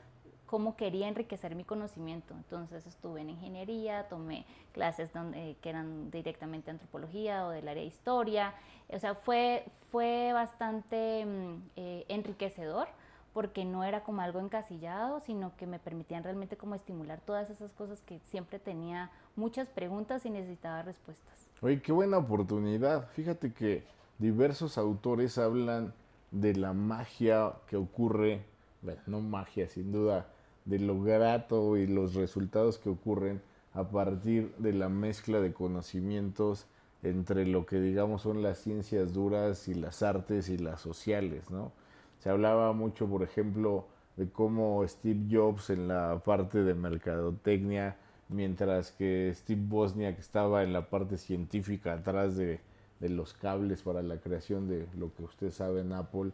cómo 0.51 0.75
quería 0.75 1.07
enriquecer 1.07 1.55
mi 1.55 1.63
conocimiento. 1.63 2.33
Entonces 2.35 2.85
estuve 2.85 3.21
en 3.21 3.29
ingeniería, 3.29 4.09
tomé 4.09 4.45
clases 4.73 5.13
donde, 5.13 5.55
que 5.61 5.69
eran 5.69 6.11
directamente 6.11 6.69
antropología 6.69 7.47
o 7.47 7.51
del 7.51 7.69
área 7.69 7.81
de 7.81 7.87
historia. 7.87 8.53
O 8.89 8.99
sea, 8.99 9.15
fue, 9.15 9.63
fue 9.91 10.31
bastante 10.33 11.25
mm, 11.25 11.69
eh, 11.77 12.05
enriquecedor 12.09 12.89
porque 13.31 13.63
no 13.63 13.85
era 13.85 14.03
como 14.03 14.21
algo 14.21 14.41
encasillado, 14.41 15.21
sino 15.21 15.55
que 15.55 15.65
me 15.67 15.79
permitían 15.79 16.21
realmente 16.21 16.57
como 16.57 16.75
estimular 16.75 17.21
todas 17.21 17.49
esas 17.49 17.71
cosas 17.71 18.01
que 18.01 18.19
siempre 18.19 18.59
tenía 18.59 19.09
muchas 19.37 19.69
preguntas 19.69 20.25
y 20.25 20.31
necesitaba 20.31 20.81
respuestas. 20.81 21.47
Oye, 21.61 21.81
qué 21.81 21.93
buena 21.93 22.17
oportunidad. 22.17 23.07
Fíjate 23.11 23.53
que 23.53 23.85
diversos 24.19 24.77
autores 24.77 25.37
hablan 25.37 25.93
de 26.31 26.55
la 26.55 26.73
magia 26.73 27.53
que 27.67 27.77
ocurre, 27.77 28.43
bueno, 28.81 29.01
no 29.07 29.21
magia, 29.21 29.69
sin 29.69 29.93
duda, 29.93 30.27
de 30.65 30.79
lo 30.79 31.01
grato 31.01 31.77
y 31.77 31.87
los 31.87 32.13
resultados 32.13 32.77
que 32.77 32.89
ocurren 32.89 33.41
a 33.73 33.89
partir 33.89 34.53
de 34.57 34.73
la 34.73 34.89
mezcla 34.89 35.39
de 35.39 35.53
conocimientos 35.53 36.67
entre 37.03 37.47
lo 37.47 37.65
que 37.65 37.79
digamos 37.79 38.21
son 38.21 38.43
las 38.43 38.59
ciencias 38.59 39.13
duras 39.13 39.67
y 39.67 39.73
las 39.73 40.03
artes 40.03 40.49
y 40.49 40.57
las 40.57 40.81
sociales, 40.81 41.49
¿no? 41.49 41.71
Se 42.19 42.29
hablaba 42.29 42.73
mucho, 42.73 43.07
por 43.07 43.23
ejemplo, 43.23 43.87
de 44.17 44.29
cómo 44.29 44.87
Steve 44.87 45.25
Jobs 45.31 45.71
en 45.71 45.87
la 45.87 46.21
parte 46.23 46.63
de 46.63 46.75
mercadotecnia 46.75 47.97
mientras 48.31 48.91
que 48.91 49.31
Steve 49.35 49.61
Bosniak 49.63 50.17
estaba 50.17 50.63
en 50.63 50.73
la 50.73 50.89
parte 50.89 51.17
científica 51.17 51.93
atrás 51.93 52.35
de, 52.35 52.59
los 52.99 53.33
cables 53.33 53.81
para 53.81 54.03
la 54.03 54.17
creación 54.17 54.67
de 54.67 54.87
lo 54.95 55.11
que 55.15 55.23
usted 55.23 55.49
sabe 55.49 55.81
en 55.81 55.91
Apple. 55.91 56.31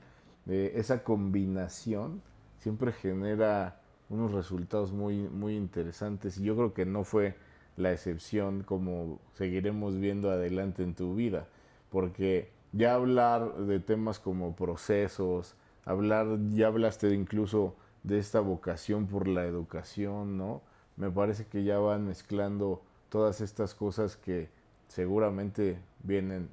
esa 0.47 1.01
combinación 1.01 2.21
siempre 2.59 2.91
genera 2.91 3.79
unos 4.09 4.31
resultados 4.31 4.91
muy, 4.91 5.17
muy 5.17 5.55
interesantes 5.55 6.37
y 6.37 6.43
yo 6.43 6.55
creo 6.55 6.73
que 6.73 6.85
no 6.85 7.03
fue 7.03 7.35
la 7.75 7.91
excepción 7.91 8.63
como 8.63 9.19
seguiremos 9.33 9.97
viendo 9.97 10.31
adelante 10.31 10.83
en 10.83 10.95
tu 10.95 11.15
vida, 11.15 11.47
porque 11.91 12.49
ya 12.71 12.95
hablar 12.95 13.55
de 13.55 13.79
temas 13.79 14.19
como 14.19 14.55
procesos, 14.55 15.55
hablar, 15.85 16.27
ya 16.49 16.67
hablaste 16.67 17.13
incluso 17.13 17.75
de 18.03 18.19
esta 18.19 18.39
vocación 18.39 19.07
por 19.07 19.27
la 19.27 19.45
educación, 19.45 20.37
¿no? 20.37 20.61
Me 20.95 21.11
parece 21.11 21.45
que 21.45 21.63
ya 21.63 21.77
van 21.77 22.07
mezclando 22.07 22.81
todas 23.09 23.41
estas 23.41 23.75
cosas 23.75 24.17
que 24.17 24.49
seguramente 24.87 25.77
vienen 26.03 26.49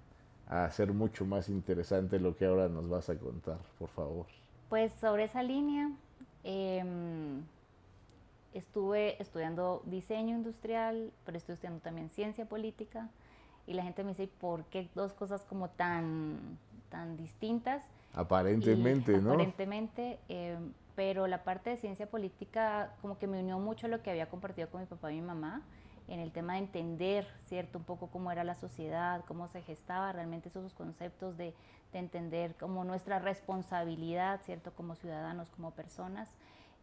a 0.46 0.70
ser 0.70 0.92
mucho 0.92 1.24
más 1.24 1.48
interesante 1.48 2.18
lo 2.18 2.36
que 2.36 2.44
ahora 2.44 2.68
nos 2.68 2.88
vas 2.88 3.08
a 3.08 3.18
contar, 3.18 3.58
por 3.78 3.88
favor. 3.88 4.26
Pues 4.68 4.92
sobre 4.92 5.24
esa 5.24 5.42
línea, 5.42 5.90
em, 6.44 7.42
estuve 8.52 9.20
estudiando 9.20 9.82
diseño 9.86 10.36
industrial, 10.36 11.12
pero 11.24 11.36
estoy 11.36 11.54
estudiando 11.54 11.80
también 11.80 12.08
ciencia 12.08 12.46
política 12.46 13.08
y 13.66 13.74
la 13.74 13.82
gente 13.82 14.04
me 14.04 14.10
dice, 14.10 14.28
¿por 14.28 14.64
qué 14.66 14.88
dos 14.94 15.12
cosas 15.12 15.44
como 15.44 15.70
tan, 15.70 16.58
tan 16.90 17.16
distintas? 17.16 17.82
Aparentemente, 18.14 19.18
¿no? 19.18 19.32
Aparentemente, 19.32 20.18
eh, 20.28 20.56
pero 20.94 21.26
la 21.26 21.42
parte 21.42 21.70
de 21.70 21.76
ciencia 21.76 22.06
política 22.06 22.94
como 23.02 23.18
que 23.18 23.26
me 23.26 23.40
unió 23.40 23.58
mucho 23.58 23.86
a 23.86 23.90
lo 23.90 24.02
que 24.02 24.10
había 24.10 24.28
compartido 24.28 24.68
con 24.70 24.80
mi 24.80 24.86
papá 24.86 25.10
y 25.12 25.16
mi 25.16 25.26
mamá 25.26 25.62
en 26.08 26.20
el 26.20 26.32
tema 26.32 26.54
de 26.54 26.60
entender, 26.60 27.26
¿cierto? 27.46 27.78
Un 27.78 27.84
poco 27.84 28.08
cómo 28.08 28.30
era 28.30 28.44
la 28.44 28.54
sociedad, 28.54 29.24
cómo 29.26 29.48
se 29.48 29.62
gestaba 29.62 30.12
realmente 30.12 30.48
esos 30.48 30.74
conceptos 30.74 31.36
de, 31.36 31.54
de 31.92 31.98
entender 31.98 32.54
como 32.56 32.84
nuestra 32.84 33.18
responsabilidad, 33.18 34.40
¿cierto? 34.44 34.72
Como 34.72 34.94
ciudadanos, 34.94 35.50
como 35.50 35.70
personas. 35.70 36.28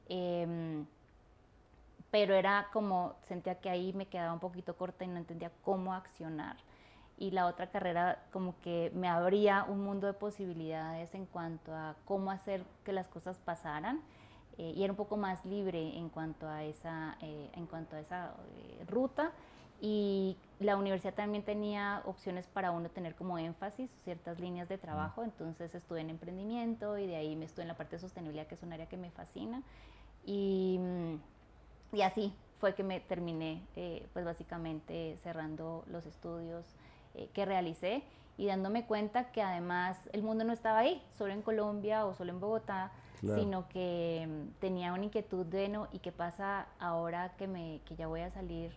Eh, 0.10 0.84
pero 2.12 2.36
era 2.36 2.68
como, 2.74 3.16
sentía 3.24 3.56
que 3.56 3.70
ahí 3.70 3.94
me 3.94 4.06
quedaba 4.06 4.34
un 4.34 4.40
poquito 4.40 4.76
corta 4.76 5.06
y 5.06 5.08
no 5.08 5.18
entendía 5.18 5.50
cómo 5.64 5.94
accionar. 5.94 6.58
Y 7.18 7.32
la 7.32 7.46
otra 7.46 7.68
carrera 7.68 8.24
como 8.32 8.60
que 8.62 8.92
me 8.94 9.08
abría 9.08 9.64
un 9.64 9.82
mundo 9.84 10.08
de 10.08 10.14
posibilidades 10.14 11.16
en 11.16 11.26
cuanto 11.26 11.74
a 11.74 11.96
cómo 12.06 12.32
hacer 12.32 12.66
que 12.84 12.92
las 12.92 13.08
cosas 13.08 13.38
pasaran. 13.38 14.02
Eh, 14.62 14.74
y 14.76 14.84
era 14.84 14.94
un 14.94 14.98
poco 14.98 15.18
más 15.18 15.44
libre 15.44 15.98
en 15.98 16.10
cuanto 16.10 16.48
a 16.48 16.64
esa, 16.64 17.18
eh, 17.20 17.50
en 17.56 17.66
cuanto 17.66 17.96
a 17.96 18.00
esa 18.00 18.36
eh, 18.58 18.86
ruta. 18.88 19.32
Y 19.82 20.38
la 20.60 20.78
universidad 20.78 21.16
también 21.16 21.44
tenía 21.44 22.04
opciones 22.06 22.46
para 22.46 22.70
uno 22.70 22.88
tener 22.90 23.16
como 23.16 23.40
énfasis 23.40 23.90
ciertas 24.04 24.40
líneas 24.40 24.70
de 24.70 24.78
trabajo. 24.78 25.24
Entonces 25.24 25.74
estuve 25.74 26.02
en 26.02 26.12
emprendimiento 26.12 27.00
y 27.00 27.08
de 27.08 27.16
ahí 27.16 27.36
me 27.36 27.46
estuve 27.46 27.64
en 27.64 27.70
la 27.70 27.78
parte 27.78 27.96
de 27.96 28.02
sostenibilidad, 28.02 28.46
que 28.46 28.54
es 28.54 28.62
un 28.62 28.72
área 28.72 28.86
que 28.86 28.98
me 28.98 29.10
fascina. 29.10 29.64
Y 30.28 30.78
mm, 30.80 31.16
y 31.98 32.04
así 32.04 32.32
fue 32.60 32.76
que 32.76 32.84
me 32.84 33.00
terminé, 33.00 33.64
pues 34.14 34.24
básicamente 34.24 35.18
cerrando 35.24 35.84
los 35.88 36.06
estudios 36.06 36.66
que 37.34 37.44
realicé 37.44 38.04
y 38.38 38.48
dándome 38.48 38.86
cuenta 38.86 39.32
que 39.32 39.42
además 39.42 39.98
el 40.14 40.24
mundo 40.24 40.44
no 40.44 40.54
estaba 40.54 40.80
ahí, 40.80 41.04
solo 41.18 41.34
en 41.34 41.42
Colombia 41.42 42.06
o 42.06 42.14
solo 42.14 42.32
en 42.32 42.40
Bogotá, 42.40 42.92
sino 43.22 43.68
que 43.70 44.28
mm, 44.28 44.60
tenía 44.60 44.94
una 44.94 45.06
inquietud 45.06 45.46
de, 45.46 45.70
no, 45.70 45.88
¿y 45.92 46.00
qué 46.00 46.12
pasa 46.12 46.68
ahora 46.80 47.34
que, 47.38 47.48
me, 47.48 47.82
que 47.86 47.96
ya 47.96 48.08
voy 48.08 48.22
a 48.22 48.32
salir? 48.32 48.72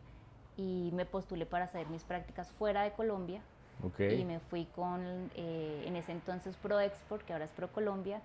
Y 0.56 0.90
me 0.92 1.06
postulé 1.06 1.46
para 1.46 1.64
hacer 1.64 1.88
mis 1.88 2.04
prácticas 2.04 2.50
fuera 2.52 2.82
de 2.82 2.92
Colombia. 2.92 3.40
Y 3.99 4.25
me 4.25 4.38
fui 4.38 4.66
con, 4.66 5.30
eh, 5.34 5.84
en 5.87 5.96
ese 5.96 6.12
entonces 6.12 6.56
Pro 6.56 6.78
Export, 6.80 7.25
que 7.25 7.32
ahora 7.32 7.44
es 7.44 7.50
Pro 7.50 7.73
Colombia, 7.73 8.20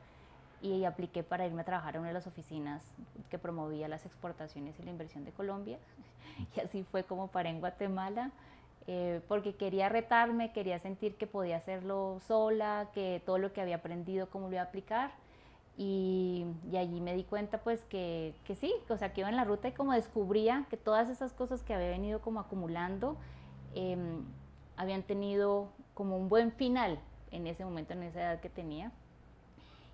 y 0.61 0.83
apliqué 0.85 1.23
para 1.23 1.45
irme 1.45 1.61
a 1.61 1.65
trabajar 1.65 1.97
a 1.97 1.99
una 1.99 2.09
de 2.09 2.13
las 2.13 2.27
oficinas 2.27 2.83
que 3.29 3.39
promovía 3.39 3.87
las 3.87 4.05
exportaciones 4.05 4.77
y 4.79 4.83
la 4.83 4.91
inversión 4.91 5.25
de 5.25 5.31
Colombia. 5.31 5.79
Y 6.55 6.61
así 6.61 6.83
fue 6.83 7.03
como 7.03 7.27
paré 7.27 7.49
en 7.49 7.59
Guatemala, 7.59 8.31
eh, 8.91 9.21
porque 9.27 9.53
quería 9.53 9.87
retarme, 9.87 10.51
quería 10.51 10.79
sentir 10.79 11.13
que 11.15 11.27
podía 11.27 11.57
hacerlo 11.57 12.19
sola, 12.25 12.89
que 12.91 13.21
todo 13.23 13.37
lo 13.37 13.53
que 13.53 13.61
había 13.61 13.75
aprendido, 13.75 14.31
cómo 14.31 14.47
lo 14.47 14.53
iba 14.53 14.61
a 14.61 14.65
aplicar. 14.65 15.11
Y, 15.77 16.47
allí 16.75 16.99
me 16.99 17.13
di 17.13 17.23
cuenta 17.23 17.59
pues 17.59 17.83
que, 17.83 18.33
que, 18.45 18.55
sí, 18.55 18.73
o 18.89 18.97
sea, 18.97 19.13
que 19.13 19.21
iba 19.21 19.29
en 19.29 19.35
la 19.35 19.43
ruta 19.43 19.67
y 19.67 19.73
como 19.73 19.93
descubría 19.93 20.65
que 20.71 20.75
todas 20.75 21.07
esas 21.07 21.33
cosas 21.33 21.61
que 21.61 21.75
había 21.75 21.89
venido 21.89 22.19
como 22.21 22.39
acumulando 22.39 23.15
em, 23.75 24.23
habían 24.75 25.03
tenido 25.03 25.67
como 25.93 26.17
un 26.17 26.27
buen 26.27 26.51
final 26.51 26.97
en 27.29 27.45
ese 27.45 27.63
momento, 27.65 27.93
en 27.93 28.01
esa 28.01 28.21
edad 28.21 28.39
que 28.39 28.49
tenía 28.49 28.91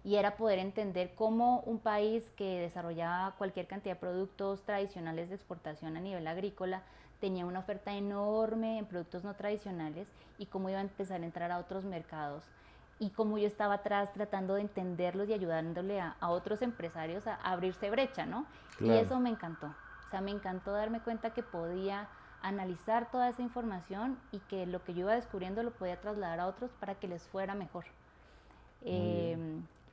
y 0.05 0.15
era 0.15 0.37
poder 0.37 0.59
entender 0.59 1.15
cómo 1.15 1.61
un 1.65 1.79
país 1.79 2.23
que 2.37 2.61
desarrollaba 2.61 3.35
cualquier 3.37 3.67
cantidad 3.67 3.95
de 3.95 3.99
productos 3.99 4.63
tradicionales 4.63 5.27
de 5.27 5.35
exportación 5.35 5.97
a 5.97 5.99
nivel 5.99 6.27
agrícola 6.27 6.83
tenía 7.19 7.45
una 7.45 7.59
oferta 7.59 7.93
enorme 7.93 8.77
en 8.77 8.85
productos 8.85 9.23
no 9.23 9.33
tradicionales 9.33 10.07
y 10.37 10.45
cómo 10.45 10.69
iba 10.69 10.79
a 10.79 10.81
empezar 10.81 11.21
a 11.21 11.25
entrar 11.25 11.51
a 11.51 11.59
otros 11.59 11.85
mercados 11.85 12.43
y 12.99 13.09
cómo 13.09 13.37
yo 13.37 13.47
estaba 13.47 13.75
atrás 13.75 14.13
tratando 14.13 14.55
de 14.55 14.61
entenderlos 14.61 15.27
y 15.29 15.33
ayudándole 15.33 15.99
a, 15.99 16.15
otros 16.21 16.61
empresarios 16.61 17.27
a, 17.27 17.35
abrirse 17.35 17.89
brecha, 17.89 18.25
¿no? 18.25 18.45
Y 18.79 18.91
eso 18.91 19.19
me 19.19 19.29
encantó. 19.29 19.67
O 19.67 20.09
sea, 20.09 20.21
me 20.21 20.31
encantó 20.31 20.71
darme 20.71 21.01
cuenta 21.01 21.31
que 21.31 21.43
podía 21.43 22.07
analizar 22.41 23.11
toda 23.11 23.29
esa 23.29 23.41
información 23.41 24.17
y 24.31 24.39
que 24.39 24.65
lo 24.65 24.83
que 24.83 24.93
yo 24.93 25.01
iba 25.01 25.15
descubriendo 25.15 25.63
lo 25.63 25.71
podía 25.71 25.99
trasladar 25.99 26.39
a 26.39 26.47
otros 26.47 26.71
para 26.79 26.95
que 26.95 27.07
les 27.07 27.23
fuera 27.23 27.55
mejor 27.55 27.85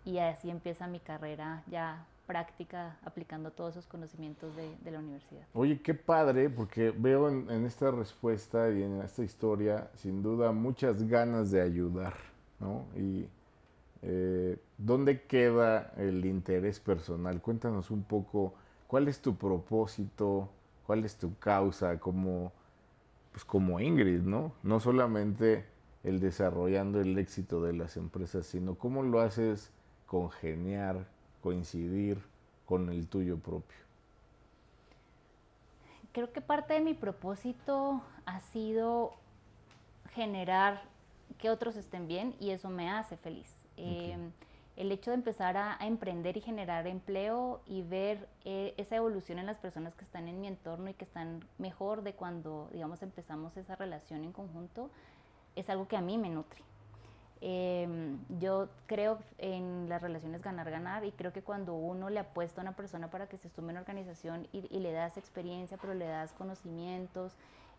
y 0.05 0.19
así 0.19 0.51
empieza 0.51 0.87
mi 0.87 1.01
carrera 1.01 1.63
ya 1.67 2.05
práctica 2.27 2.99
aplicando 3.05 3.51
todos 3.51 3.73
esos 3.73 3.87
conocimientos 3.87 4.55
de, 4.57 4.91
la 4.91 4.99
universidad. 4.99 5.43
Oye, 5.55 5.81
qué 5.81 5.95
padre, 5.95 6.49
porque 6.49 6.91
veo 6.91 7.29
en, 7.29 7.67
esta 7.67 7.91
respuesta 7.91 8.71
y 8.71 8.83
en 8.83 9.01
esta 9.03 9.23
historia, 9.23 9.91
sin 9.97 10.23
duda, 10.23 10.53
muchas 10.53 11.03
ganas 11.09 11.51
de 11.51 11.61
ayudar, 11.61 12.15
¿no? 12.61 12.87
Y 12.97 13.27
eh, 14.03 14.57
¿dónde 14.79 15.23
queda 15.23 15.93
el 15.97 16.25
interés 16.25 16.81
personal? 16.81 17.41
Cuéntanos 17.41 17.91
un 17.91 18.03
poco, 18.03 18.55
¿cuál 18.87 19.09
es 19.09 19.21
tu 19.21 19.37
propósito? 19.37 20.49
¿Cuál 20.87 21.05
es 21.05 21.17
tu 21.17 21.37
causa? 21.39 21.99
Como, 21.99 22.53
pues 23.33 23.45
como 23.45 23.81
Ingrid, 23.81 24.23
¿no? 24.23 24.53
No 24.63 24.81
solamente 24.81 25.67
el 26.05 26.21
desarrollando 26.21 27.01
el 27.01 27.17
éxito 27.19 27.63
de 27.63 27.73
las 27.73 27.97
empresas, 27.97 28.47
sino 28.47 28.75
cómo 28.75 29.03
lo 29.03 29.21
haces 29.21 29.71
congeniar, 30.07 31.07
coincidir 31.43 32.19
con 32.67 32.89
el 32.89 33.07
tuyo 33.09 33.39
propio? 33.39 33.79
Creo 36.13 36.33
que 36.33 36.41
parte 36.41 36.75
de 36.75 36.81
mi 36.81 36.95
propósito 36.95 38.03
ha 38.27 38.41
sido 38.41 39.13
generar 40.15 40.83
que 41.39 41.51
otros 41.51 41.77
estén 41.77 42.07
bien 42.07 42.35
y 42.39 42.51
eso 42.51 42.69
me 42.71 42.91
hace 42.91 43.17
feliz. 43.17 43.51
Em, 43.77 44.31
el 44.77 44.93
hecho 44.93 45.11
de 45.11 45.17
empezar 45.17 45.57
a, 45.57 45.77
emprender 45.81 46.37
y 46.37 46.41
generar 46.41 46.87
empleo 46.87 47.61
y 47.67 47.83
ver 47.83 48.29
eh, 48.45 48.75
esa 48.77 48.97
evolución 48.97 49.39
en 49.39 49.47
las 49.47 49.59
personas 49.59 49.95
que 49.95 50.05
están 50.05 50.29
en 50.29 50.41
mi 50.41 50.47
entorno 50.47 50.89
y 50.91 50.95
que 50.95 51.05
están 51.05 51.45
mejor 51.59 52.03
de 52.03 52.15
cuando, 52.15 52.69
digamos, 52.73 53.03
empezamos 53.03 53.57
esa 53.57 53.77
relación 53.77 54.25
en 54.25 54.33
conjunto, 54.33 54.91
es 55.57 55.69
algo 55.69 55.89
que 55.89 55.97
a 55.97 56.01
mí 56.01 56.17
me 56.19 56.31
nutre. 56.31 56.63
Em, 57.45 58.21
yo 58.39 58.69
creo 58.87 59.19
en 59.39 59.89
las 59.89 60.01
relaciones 60.01 60.43
ganar-ganar 60.43 61.05
y 61.05 61.11
creo 61.11 61.33
que 61.33 61.43
cuando 61.43 61.75
uno 61.75 62.09
le 62.09 62.21
apuesta 62.21 62.61
a 62.61 62.63
una 62.63 62.77
persona 62.77 63.11
para 63.11 63.27
que 63.27 63.37
se 63.37 63.49
sume 63.49 63.71
en 63.71 63.79
una 63.79 63.81
organización 63.81 64.47
y, 64.53 64.79
le 64.79 64.93
das 64.93 65.17
experiencia, 65.17 65.77
pero 65.77 65.93
le 65.93 66.07
das 66.07 66.33
conocimientos 66.35 67.33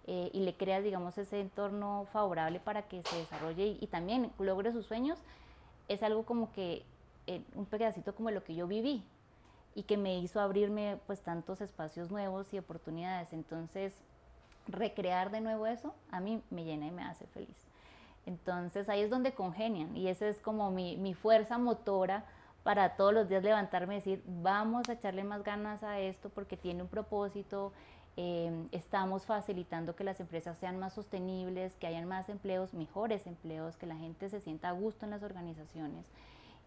eh, 0.05 0.29
y 0.33 0.41
le 0.41 0.53
creas, 0.57 0.83
digamos, 0.83 1.17
ese 1.17 1.39
entorno 1.39 2.05
favorable 2.11 2.59
para 2.59 2.81
que 2.89 3.03
se 3.03 3.15
desarrolle 3.15 3.77
y, 3.79 3.87
también 3.87 4.33
logre 4.37 4.73
sus 4.73 4.85
sueños, 4.85 5.17
es 5.87 6.03
algo 6.03 6.23
como 6.23 6.51
que 6.51 6.83
eh, 7.27 7.41
un 7.55 7.65
pedacito 7.65 8.13
como 8.15 8.31
lo 8.31 8.43
que 8.43 8.55
yo 8.55 8.67
viví 8.67 9.05
y 9.75 9.83
que 9.83 9.95
me 9.95 10.19
hizo 10.19 10.41
abrirme 10.41 10.99
pues 11.07 11.21
tantos 11.21 11.61
espacios 11.61 12.11
nuevos 12.11 12.53
y 12.53 12.59
oportunidades. 12.59 13.31
Entonces, 13.31 13.93
recrear 14.67 15.31
de 15.31 15.39
nuevo 15.39 15.67
eso 15.67 15.93
a 16.11 16.19
mí 16.19 16.43
me 16.49 16.65
llena 16.65 16.85
y 16.85 16.91
me 16.91 17.03
hace 17.03 17.25
feliz. 17.27 17.72
Entonces 18.25 18.89
ahí 18.89 19.01
es 19.01 19.09
donde 19.09 19.33
congenian 19.33 19.95
y 19.97 20.07
esa 20.07 20.27
es 20.27 20.39
como 20.39 20.71
mi, 20.71 21.13
fuerza 21.13 21.57
motora 21.57 22.25
para 22.63 22.95
todos 22.95 23.13
los 23.13 23.27
días 23.27 23.43
levantarme 23.43 23.95
y 23.95 23.97
decir, 23.97 24.23
vamos 24.25 24.87
a 24.87 24.93
echarle 24.93 25.23
más 25.23 25.43
ganas 25.43 25.83
a 25.83 25.99
esto 25.99 26.29
porque 26.29 26.55
tiene 26.55 26.81
un 26.81 26.87
propósito, 26.87 27.73
em, 28.15 28.69
estamos 28.71 29.25
facilitando 29.25 29.95
que 29.95 30.05
las 30.05 30.19
empresas 30.21 30.57
sean 30.57 30.79
más 30.79 30.93
sostenibles, 30.93 31.75
que 31.75 31.87
hayan 31.87 32.07
más 32.07 32.29
empleos, 32.29 32.73
mejores 32.73 33.27
empleos, 33.27 33.75
que 33.75 33.85
la 33.85 33.97
gente 33.97 34.29
se 34.29 34.39
sienta 34.39 34.69
a 34.69 34.71
gusto 34.71 35.05
en 35.05 35.11
las 35.11 35.23
organizaciones. 35.23 36.05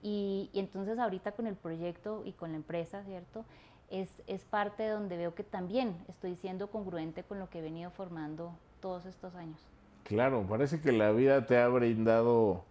Y, 0.02 0.50
entonces 0.52 0.98
ahorita 0.98 1.32
con 1.32 1.46
el 1.46 1.56
proyecto 1.56 2.22
y 2.26 2.32
con 2.32 2.50
la 2.50 2.56
empresa, 2.56 3.02
¿cierto? 3.04 3.46
es, 3.90 4.10
es 4.26 4.44
parte 4.44 4.88
donde 4.88 5.16
veo 5.16 5.34
que 5.34 5.44
también 5.44 5.96
estoy 6.08 6.36
siendo 6.36 6.70
congruente 6.70 7.22
con 7.22 7.38
lo 7.38 7.48
que 7.48 7.60
he 7.60 7.62
venido 7.62 7.90
formando 7.90 8.52
todos 8.80 9.06
estos 9.06 9.34
años. 9.34 9.60
Claro, 10.06 10.46
parece 10.48 10.80
que 10.80 10.92
la 10.92 11.10
vida 11.10 11.46
te 11.46 11.58
ha 11.58 11.66
brindado, 11.66 12.62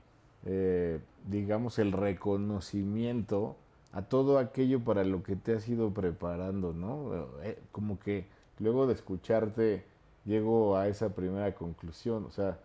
eh, 0.45 1.01
digamos, 1.27 1.79
el 1.79 1.91
reconocimiento 1.91 3.57
a 3.91 4.03
todo 4.03 4.39
aquello 4.39 4.79
para 4.85 5.03
lo 5.03 5.21
que 5.21 5.35
te 5.35 5.53
has 5.53 5.67
ido 5.67 5.93
preparando, 5.93 6.71
¿no? 6.71 7.11
Eh, 7.43 7.59
como 7.73 7.99
que 7.99 8.25
luego 8.59 8.87
de 8.87 8.93
escucharte 8.93 9.83
llego 10.23 10.77
a 10.77 10.87
esa 10.87 11.13
primera 11.13 11.53
conclusión, 11.53 12.23
o 12.23 12.31
sea, 12.31 12.57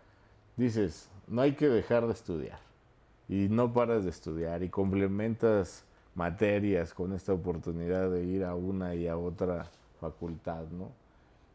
dices, 0.55 1.09
no 1.27 1.41
hay 1.41 1.51
que 1.51 1.67
dejar 1.67 2.07
de 2.07 2.13
estudiar 2.13 2.59
y 3.27 3.49
no 3.49 3.73
paras 3.73 4.05
de 4.05 4.09
estudiar 4.09 4.63
y 4.63 4.69
complementas 4.69 5.83
materias 6.15 6.93
con 6.93 7.11
esta 7.11 7.33
oportunidad 7.33 8.09
de 8.09 8.23
ir 8.23 8.45
a 8.45 8.55
una 8.55 8.95
y 8.95 9.09
a 9.09 9.17
otra 9.17 9.69
facultad, 9.99 10.63
¿no? 10.71 10.91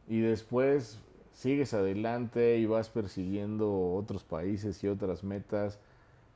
Y 0.06 0.20
después 0.20 1.00
sigues 1.36 1.74
adelante 1.74 2.56
y 2.56 2.64
vas 2.64 2.88
persiguiendo 2.88 3.92
otros 3.92 4.24
países 4.24 4.82
y 4.82 4.88
otras 4.88 5.22
metas 5.22 5.78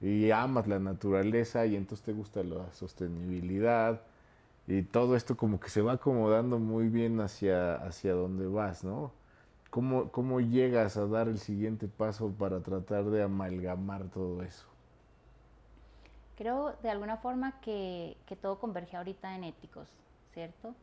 y 0.00 0.30
amas 0.30 0.66
la 0.66 0.78
naturaleza 0.78 1.64
y 1.64 1.74
entonces 1.74 2.04
te 2.04 2.12
gusta 2.12 2.42
la 2.42 2.70
sostenibilidad 2.72 4.02
y 4.66 4.82
todo 4.82 5.16
esto 5.16 5.38
como 5.38 5.58
que 5.58 5.70
se 5.70 5.80
va 5.80 5.92
acomodando 5.92 6.58
muy 6.58 6.88
bien 6.88 7.18
hacia, 7.20 7.76
hacia 7.76 8.12
donde 8.12 8.46
vas, 8.46 8.84
¿no? 8.84 9.10
¿Cómo, 9.70 10.10
¿Cómo 10.10 10.40
llegas 10.40 10.98
a 10.98 11.06
dar 11.06 11.28
el 11.28 11.38
siguiente 11.38 11.88
paso 11.88 12.30
para 12.30 12.60
tratar 12.60 13.04
de 13.04 13.22
amalgamar 13.22 14.04
todo 14.10 14.42
eso? 14.42 14.66
Creo 16.36 16.74
de 16.82 16.90
alguna 16.90 17.16
forma 17.16 17.58
que, 17.60 18.18
que 18.26 18.36
todo 18.36 18.58
converge 18.58 18.96
ahorita 18.98 19.34
en 19.34 19.44
éticos, 19.44 19.88
¿cierto? 20.34 20.74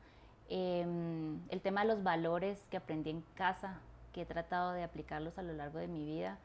Em, 0.50 1.40
el 1.50 1.62
tema 1.62 1.82
de 1.82 1.88
los 1.88 2.04
valores 2.04 2.58
que 2.72 2.78
aprendí 2.78 3.10
en 3.10 3.22
casa, 3.36 3.80
que 4.18 4.24
he 4.24 4.26
tratado 4.26 4.72
de 4.74 4.82
aplicarlos 4.82 5.38
a 5.38 5.44
lo 5.44 5.54
largo 5.54 5.78
de 5.78 5.88
mi 5.88 6.04
vida, 6.04 6.40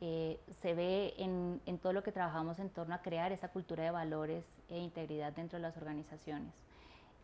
eh, 0.00 0.40
se 0.60 0.74
ve 0.74 1.14
en, 1.18 1.60
en, 1.66 1.78
todo 1.78 1.92
lo 1.92 2.02
que 2.02 2.10
trabajamos 2.10 2.58
en 2.58 2.68
torno 2.68 2.96
a 2.96 2.98
crear 2.98 3.30
esa 3.30 3.46
cultura 3.46 3.84
de 3.84 3.92
valores 3.92 4.44
e 4.68 4.78
integridad 4.80 5.32
dentro 5.32 5.56
de 5.56 5.62
las 5.62 5.76
organizaciones. 5.76 6.52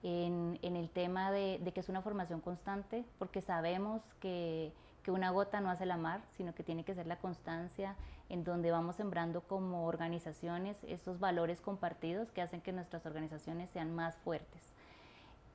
En, 0.04 0.56
en 0.62 0.76
el 0.76 0.88
tema 0.88 1.32
de, 1.32 1.58
de, 1.58 1.72
que 1.72 1.80
es 1.80 1.88
una 1.88 2.00
formación 2.00 2.40
constante, 2.40 3.04
porque 3.18 3.40
sabemos 3.40 4.00
que, 4.20 4.72
que, 5.02 5.10
una 5.10 5.30
gota 5.30 5.60
no 5.60 5.68
hace 5.68 5.84
la 5.84 5.96
mar, 5.96 6.20
sino 6.36 6.54
que 6.54 6.62
tiene 6.62 6.84
que 6.84 6.94
ser 6.94 7.08
la 7.08 7.16
constancia 7.16 7.96
en 8.28 8.44
donde 8.44 8.70
vamos 8.70 8.94
sembrando 8.94 9.40
como 9.40 9.84
organizaciones 9.84 10.76
esos 10.84 11.18
valores 11.18 11.60
compartidos 11.60 12.30
que 12.30 12.40
hacen 12.40 12.60
que 12.60 12.70
nuestras 12.70 13.04
organizaciones 13.04 13.68
sean 13.70 13.92
más 13.92 14.16
fuertes. 14.18 14.62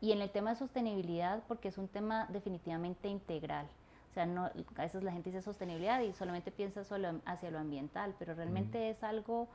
Y 0.02 0.12
en 0.12 0.22
el 0.22 0.30
tema 0.32 0.50
de 0.50 0.58
sostenibilidad, 0.58 1.42
porque 1.48 1.70
es 1.70 1.78
un 1.78 1.88
tema 1.88 2.26
definitivamente 2.26 3.08
integral. 3.08 3.70
O 4.14 4.16
sea, 4.16 4.28
no, 4.28 4.46
a 4.46 4.82
veces 4.84 5.02
la 5.02 5.12
gente 5.12 5.32
dice 5.32 5.42
sostenibilidad 5.42 6.00
y 6.02 6.14
solamente 6.14 6.52
piensa 6.52 6.84
solo 6.84 7.20
hacia 7.26 7.50
lo 7.50 7.58
ambiental, 7.58 8.14
pero 8.20 8.36
realmente 8.36 8.92
es 8.92 9.04
algo 9.04 9.48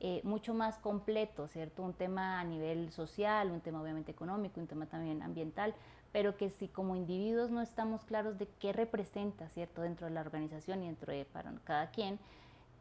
eh, 0.00 0.20
mucho 0.22 0.52
más 0.52 0.76
completo, 0.76 1.48
¿cierto? 1.48 1.82
Un 1.82 1.94
tema 1.94 2.38
a 2.38 2.44
nivel 2.44 2.92
social, 2.92 3.50
un 3.50 3.62
tema 3.62 3.80
obviamente 3.80 4.10
económico, 4.12 4.60
un 4.60 4.66
tema 4.66 4.84
también 4.84 5.22
ambiental, 5.22 5.74
pero 6.12 6.36
que 6.36 6.50
si 6.50 6.68
como 6.68 6.94
individuos 6.94 7.50
no 7.50 7.62
estamos 7.62 8.04
claros 8.04 8.36
de 8.36 8.46
qué 8.60 8.74
representa, 8.74 9.48
¿cierto? 9.48 9.80
Dentro 9.80 10.08
de 10.08 10.12
la 10.12 10.20
organización 10.20 10.82
y 10.82 10.88
dentro 10.88 11.10
de 11.10 11.24
para 11.24 11.50
cada 11.64 11.90
quien, 11.90 12.18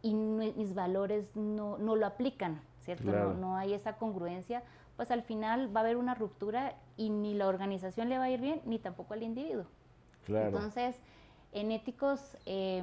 y 0.02 0.14
mis 0.14 0.74
valores 0.74 1.34
no, 1.38 1.78
no 1.78 1.96
lo 1.96 2.06
aplican, 2.08 2.60
¿cierto? 2.82 3.06
Claro. 3.06 3.36
No, 3.36 3.40
no 3.40 3.56
hay 3.56 3.74
esa 3.74 3.96
congruencia, 3.96 4.64
pues 4.98 5.12
al 5.12 5.24
final 5.24 5.74
va 5.74 5.80
a 5.80 5.84
haber 5.84 5.96
una 5.96 6.14
ruptura 6.14 6.76
y 6.98 7.10
ni 7.10 7.36
la 7.36 7.48
organización 7.48 8.10
le 8.10 8.18
va 8.18 8.26
a 8.26 8.30
ir 8.30 8.42
bien, 8.42 8.62
ni 8.66 8.80
tampoco 8.80 9.14
al 9.14 9.24
individuo. 9.24 9.66
Claro. 10.26 10.48
Entonces, 10.48 10.96
en 11.54 11.72
éticos 11.72 12.38
eh, 12.46 12.82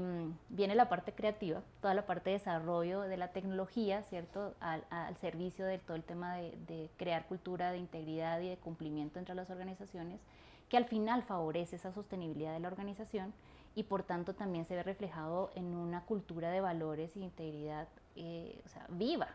viene 0.51 0.75
la 0.75 0.89
parte 0.89 1.13
creativa, 1.13 1.63
toda 1.81 1.95
la 1.95 2.05
parte 2.05 2.31
de 2.31 2.39
desarrollo 2.39 3.01
de 3.01 3.17
la 3.17 3.29
tecnología, 3.29 4.03
¿cierto? 4.05 4.55
Al, 4.61 4.85
al 4.91 5.17
servicio 5.17 5.65
de 5.65 5.79
todo 5.79 5.97
el 5.97 6.05
tema 6.05 6.37
de, 6.37 6.51
de, 6.67 6.91
crear 6.99 7.27
cultura 7.27 7.73
de 7.73 7.79
integridad 7.79 8.41
y 8.41 8.49
de 8.49 8.57
cumplimiento 8.59 9.19
entre 9.19 9.35
las 9.35 9.49
organizaciones, 9.49 10.21
que 10.69 10.77
al 10.77 10.85
final 10.85 11.23
favorece 11.23 11.77
esa 11.77 11.93
sostenibilidad 11.93 12.53
de 12.53 12.61
la 12.61 12.69
organización 12.69 13.33
y 13.75 13.85
por 13.85 14.03
tanto 14.03 14.35
también 14.35 14.67
se 14.67 14.75
ve 14.75 14.83
reflejado 14.83 15.51
en 15.55 15.65
una 15.75 16.03
cultura 16.05 16.51
de 16.51 16.61
valores 16.61 17.17
y 17.17 17.23
integridad 17.23 17.89
eh, 18.17 18.61
o 18.67 18.69
sea, 18.69 18.85
viva, 18.91 19.29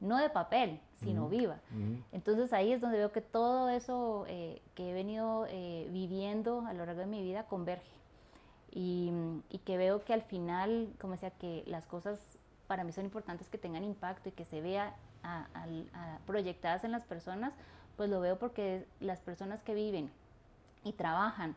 no 0.00 0.16
de 0.16 0.30
papel, 0.30 0.80
sino 0.96 1.26
uh 1.26 1.28
-huh. 1.28 1.30
viva. 1.30 1.60
Uh 1.72 1.76
-huh. 1.76 2.02
Entonces 2.12 2.52
ahí 2.52 2.72
es 2.72 2.80
donde 2.80 2.96
veo 2.98 3.12
que 3.12 3.20
todo 3.20 3.68
eso 3.68 4.24
eh, 4.26 4.62
que 4.74 4.90
he 4.90 4.94
venido 4.94 5.46
eh, 5.50 5.86
viviendo 5.92 6.64
a 6.66 6.72
lo 6.72 6.86
largo 6.86 7.02
de 7.02 7.06
mi 7.06 7.22
vida 7.22 7.44
converge 7.44 7.99
y, 8.72 9.12
que 9.64 9.76
veo 9.76 10.04
que 10.04 10.12
al 10.14 10.22
final, 10.22 10.92
como 11.00 11.14
decía, 11.14 11.30
que 11.30 11.64
las 11.66 11.86
cosas 11.86 12.18
para 12.66 12.84
mí 12.84 12.92
son 12.92 13.04
importantes 13.04 13.48
que 13.48 13.58
tengan 13.58 13.84
impacto 13.84 14.28
y 14.28 14.32
que 14.32 14.44
se 14.44 14.60
vea 14.60 14.94
proyectadas 16.26 16.84
en 16.84 16.92
las 16.92 17.04
personas, 17.04 17.52
pues 17.96 18.08
lo 18.08 18.20
veo 18.20 18.38
porque 18.38 18.86
las 19.00 19.20
personas 19.20 19.62
que 19.62 19.74
viven 19.74 20.10
y 20.84 20.92
trabajan 20.92 21.54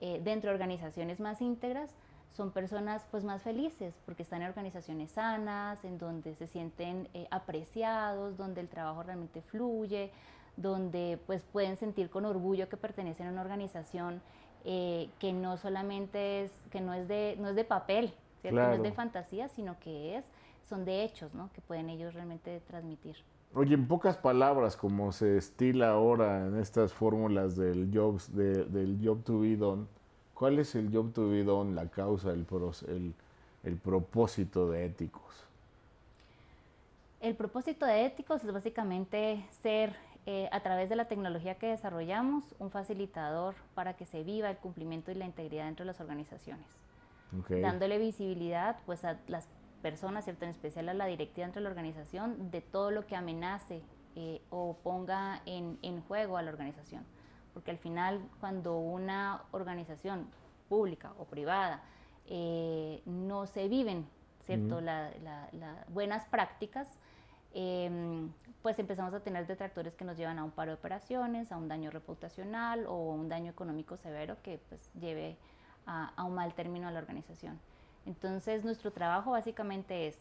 eh, 0.00 0.20
dentro 0.24 0.50
de 0.50 0.54
organizaciones 0.54 1.20
más 1.20 1.40
íntegras 1.42 1.90
son 2.34 2.50
personas 2.50 3.04
pues 3.10 3.24
más 3.24 3.42
felices 3.42 3.94
porque 4.06 4.22
están 4.22 4.42
en 4.42 4.48
organizaciones 4.48 5.10
sanas, 5.10 5.84
en 5.84 5.98
donde 5.98 6.34
se 6.34 6.46
sienten 6.46 7.08
eh, 7.12 7.26
apreciados, 7.30 8.36
donde 8.36 8.62
el 8.62 8.68
trabajo 8.68 9.02
realmente 9.02 9.42
fluye, 9.42 10.10
donde 10.56 11.18
pues 11.26 11.42
pueden 11.42 11.76
sentir 11.76 12.08
con 12.08 12.24
orgullo 12.24 12.68
que 12.68 12.76
pertenecen 12.76 13.26
a 13.26 13.30
una 13.30 13.42
organización 13.42 14.22
eh, 14.64 15.10
que 15.18 15.32
no 15.32 15.56
solamente 15.56 16.44
es, 16.44 16.52
que 16.70 16.80
no 16.80 16.94
es 16.94 17.08
de, 17.08 17.36
no 17.38 17.48
es 17.48 17.56
de 17.56 17.64
papel, 17.64 18.14
¿cierto? 18.40 18.56
Claro. 18.56 18.70
no 18.70 18.76
es 18.76 18.82
de 18.82 18.92
fantasía, 18.92 19.48
sino 19.48 19.78
que 19.78 20.16
es, 20.16 20.24
son 20.68 20.84
de 20.84 21.04
hechos, 21.04 21.34
¿no? 21.34 21.50
que 21.52 21.60
pueden 21.60 21.90
ellos 21.90 22.14
realmente 22.14 22.60
transmitir. 22.68 23.16
Oye, 23.54 23.74
en 23.74 23.86
pocas 23.86 24.16
palabras, 24.16 24.76
como 24.76 25.12
se 25.12 25.36
estila 25.36 25.90
ahora 25.90 26.46
en 26.46 26.58
estas 26.58 26.92
fórmulas 26.92 27.54
del, 27.56 27.90
jobs, 27.92 28.34
de, 28.34 28.64
del 28.64 28.98
job 29.04 29.22
to 29.24 29.40
be 29.40 29.56
done, 29.56 29.86
¿cuál 30.32 30.58
es 30.58 30.74
el 30.74 30.90
job 30.90 31.12
to 31.12 31.28
be 31.28 31.44
done, 31.44 31.74
la 31.74 31.86
causa, 31.88 32.30
el, 32.30 32.46
el, 32.88 33.14
el 33.64 33.76
propósito 33.76 34.70
de 34.70 34.86
éticos? 34.86 35.44
El 37.20 37.36
propósito 37.36 37.84
de 37.84 38.06
éticos 38.06 38.42
es 38.42 38.52
básicamente 38.52 39.46
ser 39.60 39.94
eh, 40.26 40.48
a 40.52 40.60
través 40.60 40.88
de 40.88 40.96
la 40.96 41.06
tecnología 41.06 41.56
que 41.56 41.68
desarrollamos, 41.68 42.44
un 42.58 42.70
facilitador 42.70 43.54
para 43.74 43.94
que 43.94 44.06
se 44.06 44.22
viva 44.22 44.50
el 44.50 44.56
cumplimiento 44.56 45.10
y 45.10 45.14
la 45.14 45.24
integridad 45.24 45.66
dentro 45.66 45.84
de 45.84 45.88
las 45.88 46.00
organizaciones. 46.00 46.66
Okay. 47.40 47.60
Dándole 47.60 47.98
visibilidad 47.98 48.76
pues, 48.86 49.04
a 49.04 49.18
las 49.26 49.48
personas, 49.80 50.24
¿cierto? 50.24 50.44
en 50.44 50.50
especial 50.50 50.88
a 50.88 50.94
la 50.94 51.06
directiva 51.06 51.46
dentro 51.46 51.60
de 51.60 51.64
la 51.64 51.70
organización, 51.70 52.50
de 52.50 52.60
todo 52.60 52.90
lo 52.90 53.06
que 53.06 53.16
amenace 53.16 53.82
eh, 54.14 54.42
o 54.50 54.76
ponga 54.82 55.42
en, 55.46 55.78
en, 55.82 56.02
juego 56.02 56.36
a 56.36 56.42
la 56.42 56.50
organización. 56.50 57.04
Porque 57.54 57.70
al 57.70 57.78
final, 57.78 58.20
cuando 58.40 58.78
una 58.78 59.42
organización 59.50 60.28
pública 60.68 61.12
o 61.18 61.24
privada 61.24 61.82
eh, 62.26 63.02
no 63.06 63.46
se 63.46 63.68
viven 63.68 64.06
¿cierto? 64.44 64.80
Mm. 64.80 64.84
La, 64.84 65.10
la, 65.22 65.48
la 65.52 65.84
buenas 65.88 66.24
prácticas, 66.26 66.88
eh, 67.54 67.90
pues 68.62 68.78
empezamos 68.78 69.12
a 69.12 69.20
tener 69.20 69.46
detractores 69.46 69.94
que 69.94 70.04
nos 70.04 70.16
llevan 70.16 70.38
a 70.38 70.44
un 70.44 70.50
paro 70.50 70.70
de 70.70 70.76
operaciones, 70.76 71.50
a 71.50 71.56
un 71.56 71.68
daño 71.68 71.90
reputacional 71.90 72.86
o 72.86 73.10
un 73.10 73.28
daño 73.28 73.50
económico 73.50 73.96
severo 73.96 74.36
que 74.42 74.60
pues 74.68 74.90
lleve 74.94 75.36
a, 75.86 76.12
a 76.16 76.24
un 76.24 76.34
mal 76.34 76.54
término 76.54 76.88
a 76.88 76.92
la 76.92 77.00
organización. 77.00 77.58
Entonces 78.06 78.64
nuestro 78.64 78.92
trabajo 78.92 79.32
básicamente 79.32 80.08
es 80.08 80.16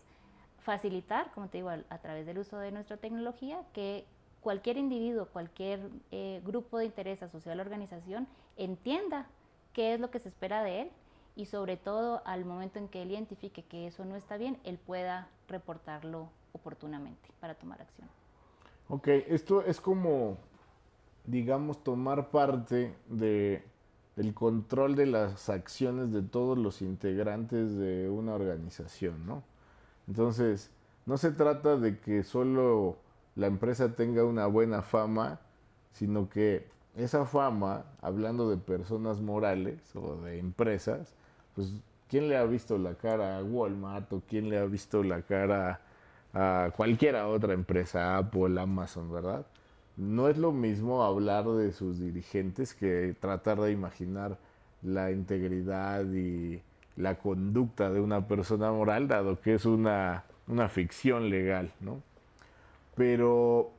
facilitar, 0.60 1.32
como 1.32 1.48
te 1.48 1.60
digo, 1.60 1.70
a, 1.70 1.80
a 1.90 1.98
través 2.00 2.26
del 2.26 2.40
uso 2.40 2.58
de 2.58 2.72
nuestra 2.72 2.98
tecnología, 2.98 3.60
que 3.74 4.06
cualquier 4.42 4.78
individuo, 4.78 5.28
cualquier 5.28 5.90
eh, 6.12 6.42
grupo 6.44 6.80
de 6.80 6.86
interés 6.86 7.22
asociado 7.24 7.54
a 7.54 7.56
la 7.56 7.64
organización 7.64 8.28
entienda 8.58 9.28
qué 9.74 9.94
es 9.94 10.00
lo 10.00 10.12
que 10.12 10.20
se 10.20 10.30
espera 10.30 10.64
de 10.64 10.82
él 10.82 10.92
y 11.36 11.46
sobre 11.46 11.78
todo 11.78 12.22
al 12.26 12.44
momento 12.44 12.80
en 12.80 12.88
que 12.90 13.04
él 13.04 13.12
identifique 13.12 13.64
que 13.64 13.88
eso 13.88 14.04
no 14.04 14.16
está 14.16 14.38
bien, 14.38 14.60
él 14.64 14.78
pueda 14.78 15.30
reportarlo 15.48 16.30
oportunamente 16.54 17.30
para 17.40 17.56
tomar 17.56 17.82
acción. 17.82 18.10
Ok, 18.94 19.08
esto 19.08 19.64
es 19.64 19.80
como, 19.80 20.38
digamos, 21.24 21.82
tomar 21.82 22.30
parte 22.30 22.94
de, 23.08 23.64
del 24.18 24.34
control 24.34 24.98
de 24.98 25.06
las 25.06 25.48
acciones 25.48 26.12
de 26.12 26.22
todos 26.22 26.58
los 26.58 26.82
integrantes 26.82 27.78
de 27.78 28.10
una 28.10 28.34
organización, 28.34 29.26
¿no? 29.26 29.44
Entonces, 30.10 30.72
no 31.06 31.18
se 31.18 31.32
trata 31.32 31.78
de 31.78 32.00
que 32.00 32.24
solo 32.24 32.98
la 33.38 33.48
empresa 33.48 33.96
tenga 33.96 34.26
una 34.26 34.46
buena 34.48 34.82
fama, 34.82 35.40
sino 35.94 36.28
que 36.28 36.68
esa 36.98 37.24
fama, 37.24 37.86
hablando 38.02 38.50
de 38.50 38.58
personas 38.58 39.22
morales 39.22 39.96
o 39.96 40.18
de 40.18 40.38
empresas, 40.38 41.14
pues, 41.56 41.76
¿quién 42.10 42.28
le 42.28 42.36
ha 42.36 42.44
visto 42.44 42.78
la 42.78 42.96
cara 42.96 43.38
a 43.38 43.44
Walmart 43.44 44.12
o 44.12 44.22
quién 44.28 44.50
le 44.50 44.58
ha 44.60 44.66
visto 44.66 45.02
la 45.02 45.22
cara 45.22 45.80
a 46.34 46.72
cualquiera 46.76 47.28
otra 47.28 47.54
empresa, 47.54 48.18
Apple, 48.18 48.60
Amazon, 48.60 49.12
¿verdad? 49.12 49.46
no 49.98 50.30
es 50.30 50.38
lo 50.38 50.52
mismo 50.52 51.04
hablar 51.04 51.46
de 51.48 51.72
sus 51.74 52.00
dirigentes 52.00 52.74
que 52.74 53.16
tratar 53.20 53.60
de 53.62 53.72
imaginar 53.72 54.38
la 54.82 55.12
integridad 55.12 56.06
y 56.12 56.62
la 56.96 57.20
conducta 57.20 57.92
de 57.92 58.00
una 58.00 58.28
persona 58.28 58.72
moral, 58.72 59.08
dado 59.08 59.40
que 59.40 59.54
es 59.56 59.66
una, 59.66 60.24
una 60.48 60.70
ficción 60.70 61.30
legal, 61.30 61.72
¿no? 61.80 62.02
Pero 62.96 63.72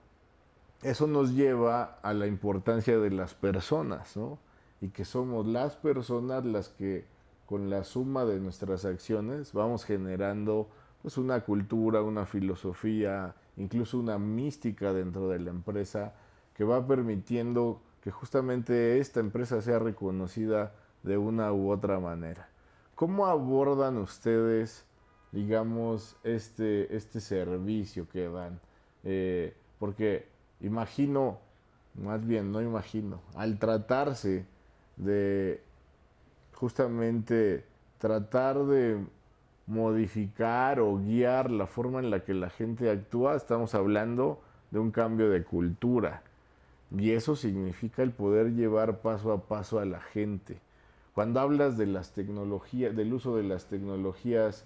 eso 0.83 1.07
nos 1.07 1.35
lleva 1.35 1.99
a 2.03 2.15
la 2.15 2.27
importancia 2.27 2.99
de 2.99 3.11
las 3.11 3.35
personas, 3.35 4.17
¿no? 4.17 4.39
Y 4.81 4.89
que 4.89 5.05
somos 5.05 5.47
las 5.47 5.77
personas 5.77 6.45
las 6.45 6.69
que 6.69 7.05
con 7.47 7.69
la 7.69 7.85
suma 7.85 8.25
de 8.25 8.39
nuestras 8.41 8.85
acciones 8.85 9.53
vamos 9.53 9.85
generando 9.85 10.69
pues 11.03 11.19
una 11.19 11.41
cultura, 11.41 12.03
una 12.03 12.25
filosofía, 12.27 13.35
incluso 13.57 13.99
una 13.99 14.19
mística 14.19 14.93
dentro 14.93 15.29
de 15.29 15.41
la 15.41 15.51
empresa 15.51 16.15
que 16.55 16.65
va 16.65 16.87
permitiendo 16.87 17.81
que 18.03 18.11
justamente 18.11 18.99
esta 18.99 19.21
empresa 19.21 19.61
sea 19.63 19.79
reconocida 19.79 20.73
de 21.03 21.19
una 21.19 21.53
u 21.53 21.71
otra 21.71 21.99
manera. 22.01 22.49
¿Cómo 22.95 23.27
abordan 23.27 23.97
ustedes, 23.99 24.85
digamos, 25.33 26.17
este, 26.23 26.95
este 26.95 27.21
servicio 27.21 28.09
que 28.09 28.29
dan? 28.29 28.61
Eh, 29.03 29.57
porque 29.79 30.29
imagino, 30.61 31.39
más 31.95 32.25
bien 32.25 32.53
no 32.53 32.61
imagino, 32.61 33.21
al 33.35 33.59
tratarse 33.59 34.47
de 34.97 35.61
justamente 36.55 37.65
tratar 37.99 38.65
de 38.67 39.05
modificar 39.73 40.79
o 40.81 40.99
guiar 40.99 41.51
la 41.51 41.67
forma 41.67 41.99
en 41.99 42.11
la 42.11 42.21
que 42.21 42.35
la 42.35 42.51
gente 42.51 42.91
actúa, 42.91 43.35
estamos 43.35 43.75
hablando 43.75 44.41
de 44.71 44.79
un 44.79 44.91
cambio 44.91 45.31
de 45.31 45.43
cultura. 45.43 46.23
Y 46.97 47.13
eso 47.13 47.37
significa 47.37 48.03
el 48.03 48.11
poder 48.11 48.53
llevar 48.53 48.99
paso 49.01 49.33
a 49.33 49.41
paso 49.43 49.79
a 49.79 49.87
la 49.87 50.01
gente. 50.01 50.61
Cuando 51.15 51.41
hablas 51.41 51.79
de 51.79 51.87
las 51.87 52.13
tecnologías, 52.13 52.95
del 52.95 53.15
uso 53.15 53.37
de 53.37 53.45
las 53.45 53.67
tecnologías 53.67 54.65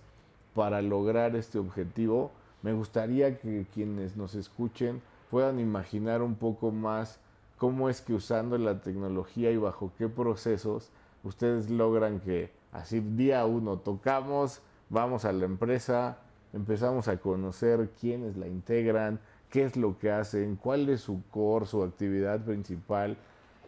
para 0.54 0.82
lograr 0.82 1.36
este 1.36 1.58
objetivo, 1.58 2.32
me 2.62 2.72
gustaría 2.72 3.38
que 3.38 3.66
quienes 3.72 4.16
nos 4.16 4.34
escuchen 4.34 5.00
puedan 5.30 5.60
imaginar 5.60 6.22
un 6.22 6.34
poco 6.34 6.72
más 6.72 7.20
cómo 7.58 7.88
es 7.88 8.00
que 8.00 8.12
usando 8.12 8.58
la 8.58 8.80
tecnología 8.80 9.50
y 9.50 9.56
bajo 9.56 9.92
qué 9.96 10.08
procesos 10.08 10.90
ustedes 11.22 11.70
logran 11.70 12.20
que 12.20 12.50
así 12.72 13.00
día 13.00 13.44
uno 13.46 13.78
tocamos, 13.78 14.60
vamos 14.88 15.25
a 15.25 15.33
la 15.33 15.44
empresa, 15.44 16.18
empezamos 16.53 17.09
a 17.09 17.18
conocer 17.18 17.90
quiénes 18.01 18.37
la 18.37 18.46
integran, 18.46 19.20
qué 19.51 19.64
es 19.64 19.77
lo 19.77 19.99
que 19.99 20.11
hacen, 20.11 20.57
cuál 20.57 20.88
es 20.88 21.03
su 21.03 21.22
core, 21.31 21.66
su 21.66 21.83
actividad 21.83 22.40
principal, 22.40 23.16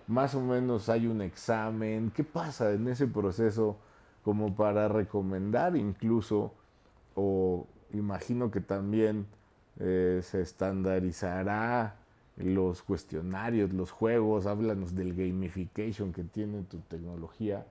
más 0.07 0.35
o 0.35 0.41
menos 0.41 0.89
hay 0.89 1.07
un 1.07 1.21
examen, 1.21 2.11
qué 2.15 2.25
pasa 2.25 2.73
en 2.73 2.89
ese 2.89 3.07
proceso 3.07 3.77
como 4.23 4.55
para 4.55 4.89
recomendar 4.89 5.77
incluso, 5.77 6.53
o 7.15 7.67
imagino 7.93 8.51
que 8.51 8.61
también 8.61 9.27
eh, 9.79 10.21
se 10.23 10.41
estandarizará 10.41 11.97
los 12.37 12.83
cuestionarios, 12.83 13.73
los 13.73 13.91
juegos, 13.91 14.47
háblanos 14.47 14.95
del 14.95 15.15
gamification 15.15 16.13
que 16.13 16.25
tiene 16.25 16.63
tu 16.63 16.79
tecnología 16.81 17.67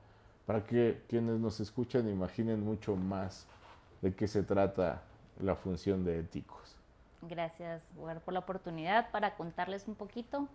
para 0.48 0.64
que 0.64 1.04
quienes 1.10 1.40
nos 1.40 1.60
escuchan 1.60 2.10
imaginen 2.10 2.64
mucho 2.64 2.96
más 2.96 3.46
de 4.02 4.16
qué 4.16 4.28
se 4.28 4.44
trata 4.44 5.02
la 5.40 5.56
función 5.56 6.06
de 6.06 6.22
éticos. 6.22 6.78
Gracias, 7.22 7.84
por 8.24 8.34
la 8.34 8.40
oportunidad 8.40 9.12
para 9.12 9.36
contarles 9.36 9.88
un 9.90 9.96
poquito. 9.96 10.48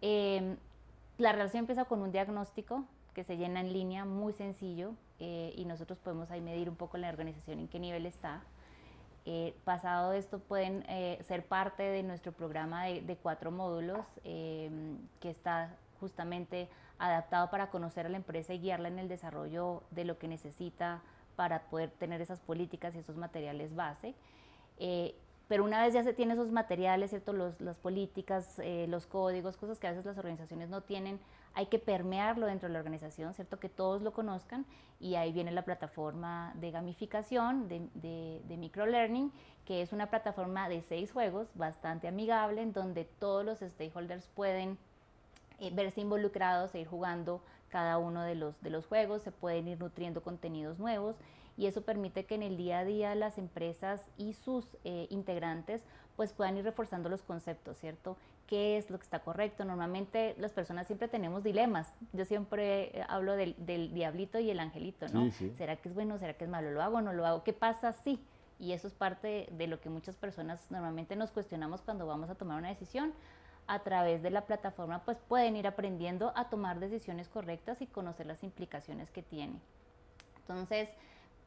Em, 0.00 0.56
la 1.18 1.32
relación 1.32 1.60
empieza 1.60 1.84
con 1.84 2.00
un 2.00 2.10
diagnóstico 2.10 2.84
que 3.14 3.22
se 3.22 3.36
llena 3.36 3.60
en 3.60 3.72
línea, 3.72 4.06
muy 4.06 4.32
sencillo, 4.32 4.92
eh, 5.18 5.52
y 5.56 5.66
nosotros 5.66 5.98
podemos 5.98 6.30
ahí 6.30 6.40
medir 6.40 6.70
un 6.70 6.76
poco 6.76 6.96
la 6.96 7.10
organización 7.10 7.58
en 7.58 7.68
qué 7.68 7.78
nivel 7.78 8.06
está. 8.06 8.40
Eh, 9.26 9.54
pasado 9.64 10.14
esto 10.14 10.38
pueden 10.38 10.86
eh, 10.88 11.18
ser 11.26 11.44
parte 11.44 11.82
de 11.82 12.02
nuestro 12.02 12.32
programa 12.32 12.84
de, 12.84 13.02
de 13.02 13.16
cuatro 13.16 13.50
módulos 13.50 14.06
em, 14.24 14.96
que 15.20 15.28
está 15.28 15.76
justamente 16.00 16.68
adaptado 16.98 17.50
para 17.50 17.70
conocer 17.70 18.06
a 18.06 18.08
la 18.08 18.16
empresa 18.16 18.54
y 18.54 18.60
guiarla 18.60 18.88
en 18.88 18.98
el 18.98 19.08
desarrollo 19.08 19.82
de 19.90 20.04
lo 20.04 20.18
que 20.18 20.28
necesita 20.28 21.02
para 21.36 21.62
poder 21.70 21.90
tener 21.90 22.20
esas 22.20 22.40
políticas 22.40 22.94
y 22.94 22.98
esos 22.98 23.16
materiales 23.16 23.74
base. 23.74 24.14
Eh, 24.78 25.14
pero 25.48 25.64
una 25.64 25.82
vez 25.82 25.94
ya 25.94 26.04
se 26.04 26.12
tiene 26.12 26.34
esos 26.34 26.50
materiales, 26.52 27.10
¿cierto? 27.10 27.32
Los, 27.32 27.60
las 27.60 27.78
políticas, 27.78 28.58
eh, 28.58 28.86
los 28.88 29.06
códigos, 29.06 29.56
cosas 29.56 29.78
que 29.78 29.86
a 29.86 29.90
veces 29.90 30.04
las 30.04 30.18
organizaciones 30.18 30.68
no 30.68 30.82
tienen, 30.82 31.18
hay 31.54 31.66
que 31.66 31.78
permearlo 31.78 32.46
dentro 32.46 32.68
de 32.68 32.74
la 32.74 32.78
organización, 32.80 33.32
¿cierto? 33.32 33.58
Que 33.58 33.70
todos 33.70 34.02
lo 34.02 34.12
conozcan 34.12 34.66
y 35.00 35.14
ahí 35.14 35.32
viene 35.32 35.50
la 35.50 35.62
plataforma 35.64 36.52
de 36.56 36.70
gamificación, 36.70 37.66
de, 37.68 37.88
de, 37.94 38.42
de 38.46 38.56
microlearning, 38.58 39.32
que 39.64 39.80
es 39.80 39.92
una 39.92 40.08
plataforma 40.10 40.68
de 40.68 40.82
seis 40.82 41.12
juegos 41.12 41.48
bastante 41.54 42.08
amigable 42.08 42.60
en 42.60 42.74
donde 42.74 43.04
todos 43.04 43.44
los 43.44 43.60
stakeholders 43.60 44.28
pueden 44.28 44.76
eh, 45.58 45.70
verse 45.72 46.00
involucrados 46.00 46.74
e 46.74 46.80
ir 46.80 46.86
jugando 46.86 47.42
cada 47.68 47.98
uno 47.98 48.22
de 48.22 48.34
los, 48.34 48.60
de 48.62 48.70
los 48.70 48.86
juegos, 48.86 49.22
se 49.22 49.32
pueden 49.32 49.68
ir 49.68 49.78
nutriendo 49.78 50.22
contenidos 50.22 50.78
nuevos 50.78 51.16
y 51.56 51.66
eso 51.66 51.82
permite 51.82 52.24
que 52.24 52.36
en 52.36 52.42
el 52.42 52.56
día 52.56 52.78
a 52.78 52.84
día 52.84 53.14
las 53.14 53.36
empresas 53.36 54.00
y 54.16 54.32
sus 54.32 54.64
eh, 54.84 55.08
integrantes 55.10 55.82
pues 56.16 56.32
puedan 56.32 56.56
ir 56.56 56.64
reforzando 56.64 57.08
los 57.08 57.22
conceptos, 57.22 57.76
¿cierto? 57.78 58.16
¿Qué 58.46 58.76
es 58.76 58.90
lo 58.90 58.98
que 58.98 59.04
está 59.04 59.20
correcto? 59.20 59.64
Normalmente 59.64 60.34
las 60.38 60.52
personas 60.52 60.86
siempre 60.86 61.06
tenemos 61.06 61.44
dilemas. 61.44 61.92
Yo 62.12 62.24
siempre 62.24 62.96
eh, 62.96 63.04
hablo 63.08 63.36
del, 63.36 63.54
del 63.58 63.92
diablito 63.92 64.38
y 64.38 64.50
el 64.50 64.58
angelito, 64.58 65.06
¿no? 65.08 65.30
¿Será 65.56 65.76
que 65.76 65.88
es 65.88 65.94
bueno? 65.94 66.18
¿Será 66.18 66.34
que 66.34 66.44
es 66.44 66.50
malo? 66.50 66.70
¿Lo 66.70 66.82
hago 66.82 66.96
o 66.96 67.02
no 67.02 67.12
lo 67.12 67.26
hago? 67.26 67.44
¿Qué 67.44 67.52
pasa 67.52 67.92
si? 67.92 68.20
Y 68.58 68.72
eso 68.72 68.88
es 68.88 68.94
parte 68.94 69.48
de 69.52 69.66
lo 69.66 69.80
que 69.80 69.90
muchas 69.90 70.16
personas 70.16 70.70
normalmente 70.70 71.14
nos 71.14 71.30
cuestionamos 71.30 71.82
cuando 71.82 72.06
vamos 72.06 72.30
a 72.30 72.34
tomar 72.34 72.58
una 72.58 72.68
decisión 72.68 73.12
a 73.68 73.80
través 73.80 74.22
de 74.22 74.30
la 74.30 74.46
plataforma 74.46 75.04
pues 75.04 75.18
pueden 75.28 75.54
ir 75.56 75.66
aprendiendo 75.66 76.32
a 76.34 76.48
tomar 76.48 76.80
decisiones 76.80 77.28
correctas 77.28 77.80
y 77.82 77.86
conocer 77.86 78.26
las 78.26 78.42
implicaciones 78.42 79.10
que 79.10 79.22
tiene. 79.22 79.60
Entonces, 80.38 80.88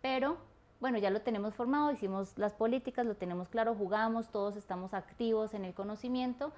pero 0.01 0.37
bueno, 0.79 0.97
ya 0.97 1.09
lo 1.09 1.21
tenemos 1.21 1.53
formado, 1.55 1.91
hicimos 1.91 2.37
las 2.37 2.53
políticas, 2.53 3.05
lo 3.05 3.15
tenemos 3.15 3.49
claro, 3.49 3.75
jugamos, 3.75 4.29
todos 4.29 4.55
estamos 4.55 4.93
activos 4.93 5.53
en 5.53 5.65
el 5.65 5.73
conocimiento, 5.73 6.51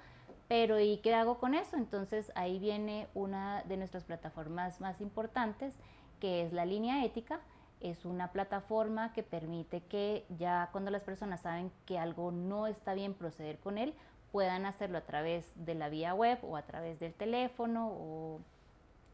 pero 0.48 0.78
¿y 0.78 0.98
qué 0.98 1.14
hago 1.14 1.38
con 1.38 1.54
eso? 1.54 1.76
Entonces 1.76 2.30
ahí 2.34 2.58
viene 2.58 3.08
una 3.14 3.62
de 3.64 3.76
nuestras 3.78 4.04
plataformas 4.04 4.80
más 4.80 5.00
importantes, 5.00 5.74
que 6.20 6.42
es 6.42 6.52
la 6.52 6.64
línea 6.64 7.04
ética. 7.04 7.40
Es 7.80 8.06
una 8.06 8.32
plataforma 8.32 9.12
que 9.12 9.22
permite 9.22 9.82
que 9.82 10.24
ya 10.38 10.70
cuando 10.72 10.90
las 10.90 11.02
personas 11.02 11.42
saben 11.42 11.70
que 11.84 11.98
algo 11.98 12.30
no 12.30 12.66
está 12.66 12.94
bien 12.94 13.12
proceder 13.12 13.58
con 13.58 13.76
él, 13.76 13.94
puedan 14.34 14.66
hacerlo 14.66 14.98
a 14.98 15.02
través 15.02 15.46
de 15.54 15.76
la 15.76 15.88
vía 15.88 16.12
web 16.12 16.40
o 16.42 16.56
a 16.56 16.62
través 16.62 16.98
del 16.98 17.14
teléfono 17.14 17.86
o, 17.92 18.40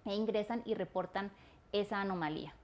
e 0.06 0.14
ingresan 0.14 0.62
y 0.64 0.72
reportan 0.72 1.30
esa 1.72 2.00
anomalía. 2.00 2.54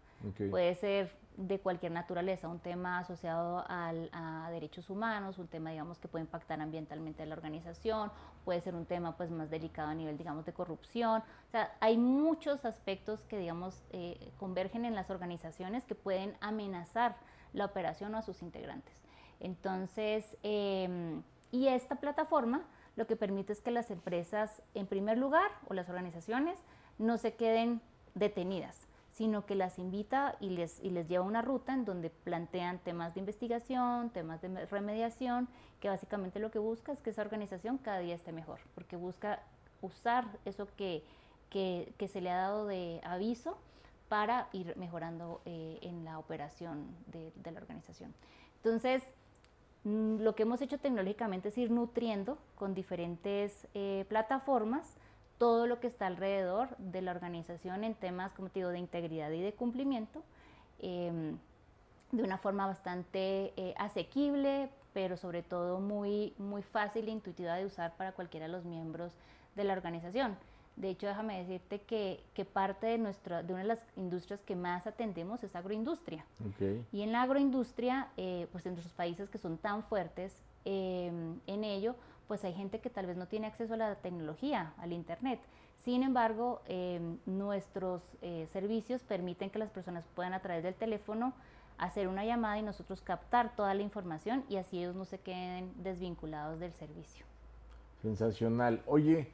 Puede 0.51 0.75
ser 0.75 1.12
de 1.37 1.59
cualquier 1.59 1.92
naturaleza, 1.92 2.49
un 2.49 2.59
tema 2.59 3.01
asociado 3.01 3.62
a 3.69 4.49
derechos 4.51 4.88
humanos, 4.88 5.37
un 5.37 5.49
tema, 5.49 5.71
digamos, 5.71 5.99
que 5.99 6.09
puede 6.09 6.25
impactar 6.25 6.59
ambientalmente 6.62 7.25
a 7.25 7.27
la 7.27 7.35
organización, 7.35 8.11
puede 8.47 8.62
ser 8.62 8.75
un 8.75 8.87
tema, 8.87 9.19
pues, 9.19 9.31
más 9.31 9.51
delicado 9.51 9.90
a 9.90 9.95
nivel, 9.95 10.16
digamos, 10.16 10.47
de 10.47 10.55
corrupción. 10.55 11.23
O 11.49 11.51
sea, 11.51 11.77
hay 11.81 11.99
muchos 11.99 12.64
aspectos 12.64 13.21
que, 13.27 13.37
digamos, 13.37 13.83
eh, 13.90 14.33
convergen 14.38 14.87
en 14.87 14.95
las 14.95 15.11
organizaciones 15.11 15.85
que 15.85 15.95
pueden 15.95 16.38
amenazar 16.40 17.16
la 17.53 17.66
operación 17.66 18.14
o 18.14 18.16
a 18.16 18.23
sus 18.23 18.40
integrantes. 18.40 18.95
Entonces, 19.40 20.38
eh, 20.42 21.21
y 21.51 21.69
esta 21.69 21.97
plataforma 21.97 22.65
lo 22.97 23.07
que 23.07 23.17
permite 23.17 23.53
es 23.53 23.61
que 23.61 23.71
las 23.71 23.91
empresas, 23.91 24.63
en 24.75 24.87
primer 24.87 25.19
lugar, 25.19 25.51
o 25.69 25.75
las 25.75 25.89
organizaciones, 25.89 26.59
no 26.99 27.19
se 27.19 27.35
queden 27.35 27.83
detenidas, 28.15 28.89
sino 29.11 29.45
que 29.45 29.55
las 29.55 29.79
invita 29.79 30.37
y 30.41 30.51
les, 30.51 30.83
y 30.83 30.91
les 30.91 31.07
lleva 31.07 31.25
una 31.25 31.43
ruta 31.43 31.75
en 31.75 31.85
donde 31.85 32.11
plantean 32.11 32.79
temas 32.79 33.15
de 33.15 33.21
investigación, 33.21 34.11
temas 34.11 34.41
de 34.41 34.67
remediación, 34.67 35.49
que 35.81 35.89
básicamente 35.89 36.41
lo 36.41 36.51
que 36.51 36.59
busca 36.59 36.93
es 36.93 37.01
que 37.01 37.11
esa 37.11 37.23
organización 37.23 37.79
cada 37.79 37.99
día 37.99 38.15
esté 38.15 38.33
mejor, 38.33 38.61
porque 38.75 38.97
busca 38.97 39.41
usar 39.83 40.27
eso 40.47 40.67
que, 40.77 41.05
que, 41.51 42.09
se 42.11 42.21
le 42.23 42.31
ha 42.31 42.37
dado 42.37 42.67
de 42.67 43.01
aviso 43.05 43.59
para 44.09 44.49
ir 44.53 44.75
mejorando 44.77 45.43
eh, 45.45 45.79
en 45.83 46.05
la 46.05 46.19
operación 46.19 46.87
de, 47.09 47.31
de 47.37 47.51
la 47.51 47.61
organización. 47.61 48.15
Entonces, 48.57 49.03
lo 49.87 50.35
que 50.35 50.42
hemos 50.42 50.61
hecho 50.62 50.79
tecnológicamente 50.79 51.51
es 51.51 51.59
ir 51.59 51.70
nutriendo 51.70 52.38
con 52.57 52.75
diferentes 52.75 53.68
eh, 53.75 54.05
plataformas 54.09 54.96
todo 55.38 55.68
lo 55.68 55.79
que 55.79 55.87
está 55.87 56.09
alrededor 56.09 56.77
de 56.79 57.03
la 57.03 57.12
organización 57.12 57.85
en 57.85 57.94
temas, 57.94 58.33
como 58.33 58.49
te 58.49 58.64
de 58.64 58.79
integridad 58.79 59.31
y 59.31 59.42
de 59.42 59.53
cumplimiento, 59.53 60.25
em, 60.81 61.38
de 62.11 62.22
una 62.22 62.38
forma 62.38 62.66
bastante 62.66 63.53
eh, 63.57 63.75
asequible, 63.77 64.70
pero 64.92 65.16
sobre 65.16 65.42
todo 65.42 65.79
muy, 65.79 66.35
muy 66.38 66.62
fácil 66.62 67.07
e 67.07 67.12
intuitiva 67.12 67.55
de 67.55 67.66
usar 67.66 67.96
para 67.96 68.12
cualquiera 68.12 68.46
de 68.46 68.53
los 68.53 68.64
miembros 68.64 69.12
de 69.55 69.64
la 69.64 69.75
organización. 69.75 70.37
De 70.77 70.91
hecho, 70.91 71.07
déjame 71.07 71.39
decirte 71.39 71.81
que, 71.81 72.23
que, 72.35 72.45
parte 72.45 72.87
de, 72.87 72.99
nuestra, 72.99 73.43
de 73.43 73.53
una 73.53 73.62
de 73.62 73.69
las 73.69 73.83
industrias 73.97 74.43
que 74.43 74.55
más 74.55 74.87
atendemos 74.87 75.43
es 75.43 75.57
agroindustria. 75.57 76.27
Y 76.93 77.01
en 77.01 77.12
la 77.12 77.23
agroindustria, 77.23 78.09
eh, 78.19 78.47
pues 78.53 78.67
en 78.67 78.75
nuestros 78.75 78.93
países 78.93 79.31
que 79.31 79.39
son 79.39 79.57
tan 79.57 79.83
fuertes 79.83 80.35
eh, 80.67 81.11
en 81.47 81.65
ello, 81.65 81.97
pues 82.29 82.45
hay 82.45 82.53
gente 82.53 82.81
que 82.81 82.91
tal 82.91 83.07
vez 83.07 83.17
no 83.17 83.27
tiene 83.27 83.47
acceso 83.47 83.75
a 83.75 83.77
la 83.79 83.95
tecnología, 83.97 84.75
al 84.79 84.93
Internet. 84.93 85.41
Sin 85.79 86.03
embargo, 86.03 86.61
eh, 86.67 87.01
nuestros 87.25 88.03
servicios 88.53 89.03
permiten 89.03 89.51
que 89.51 89.59
las 89.59 89.71
personas 89.71 90.05
puedan 90.15 90.35
a 90.35 90.41
través 90.41 90.62
del 90.62 90.75
teléfono 90.75 91.33
hacer 91.79 92.09
una 92.09 92.25
llamada 92.25 92.59
y 92.59 92.62
nosotros 92.62 93.01
captar 93.03 93.55
toda 93.55 93.75
la 93.75 93.83
información 93.83 94.45
y 94.49 94.57
así 94.57 94.79
ellos 94.79 94.95
no 94.95 95.05
se 95.05 95.19
queden 95.19 95.73
desvinculados 95.83 96.59
del 96.61 96.73
servicio. 96.73 97.25
Sensacional. 98.03 98.83
Oye, 98.87 99.29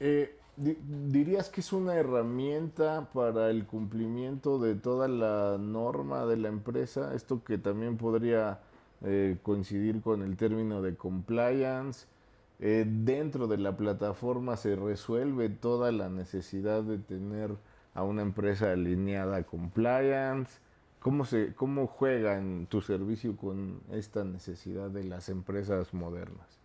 eh, 0.00 0.38
¿Dirías 0.56 1.50
que 1.50 1.60
es 1.60 1.72
una 1.74 1.96
herramienta 1.96 3.10
para 3.12 3.50
el 3.50 3.66
cumplimiento 3.66 4.58
de 4.58 4.74
toda 4.74 5.06
la 5.06 5.58
norma 5.58 6.24
de 6.24 6.38
la 6.38 6.48
empresa? 6.48 7.14
Esto 7.14 7.44
que 7.44 7.58
también 7.58 7.98
podría 7.98 8.60
eh, 9.02 9.36
coincidir 9.42 10.00
con 10.00 10.22
el 10.22 10.36
término 10.38 10.80
de 10.80 10.96
compliance. 10.96 12.06
Eh, 12.58 12.86
dentro 12.88 13.48
de 13.48 13.58
la 13.58 13.76
plataforma 13.76 14.56
se 14.56 14.76
resuelve 14.76 15.50
toda 15.50 15.92
la 15.92 16.08
necesidad 16.08 16.82
de 16.82 16.96
tener 16.98 17.54
a 17.92 18.02
una 18.02 18.22
empresa 18.22 18.72
alineada 18.72 19.36
a 19.36 19.42
compliance. 19.42 20.58
¿Cómo, 21.00 21.26
se, 21.26 21.54
¿Cómo 21.54 21.86
juega 21.86 22.38
en 22.38 22.66
tu 22.66 22.80
servicio 22.80 23.36
con 23.36 23.80
esta 23.92 24.24
necesidad 24.24 24.88
de 24.88 25.04
las 25.04 25.28
empresas 25.28 25.92
modernas? 25.92 26.55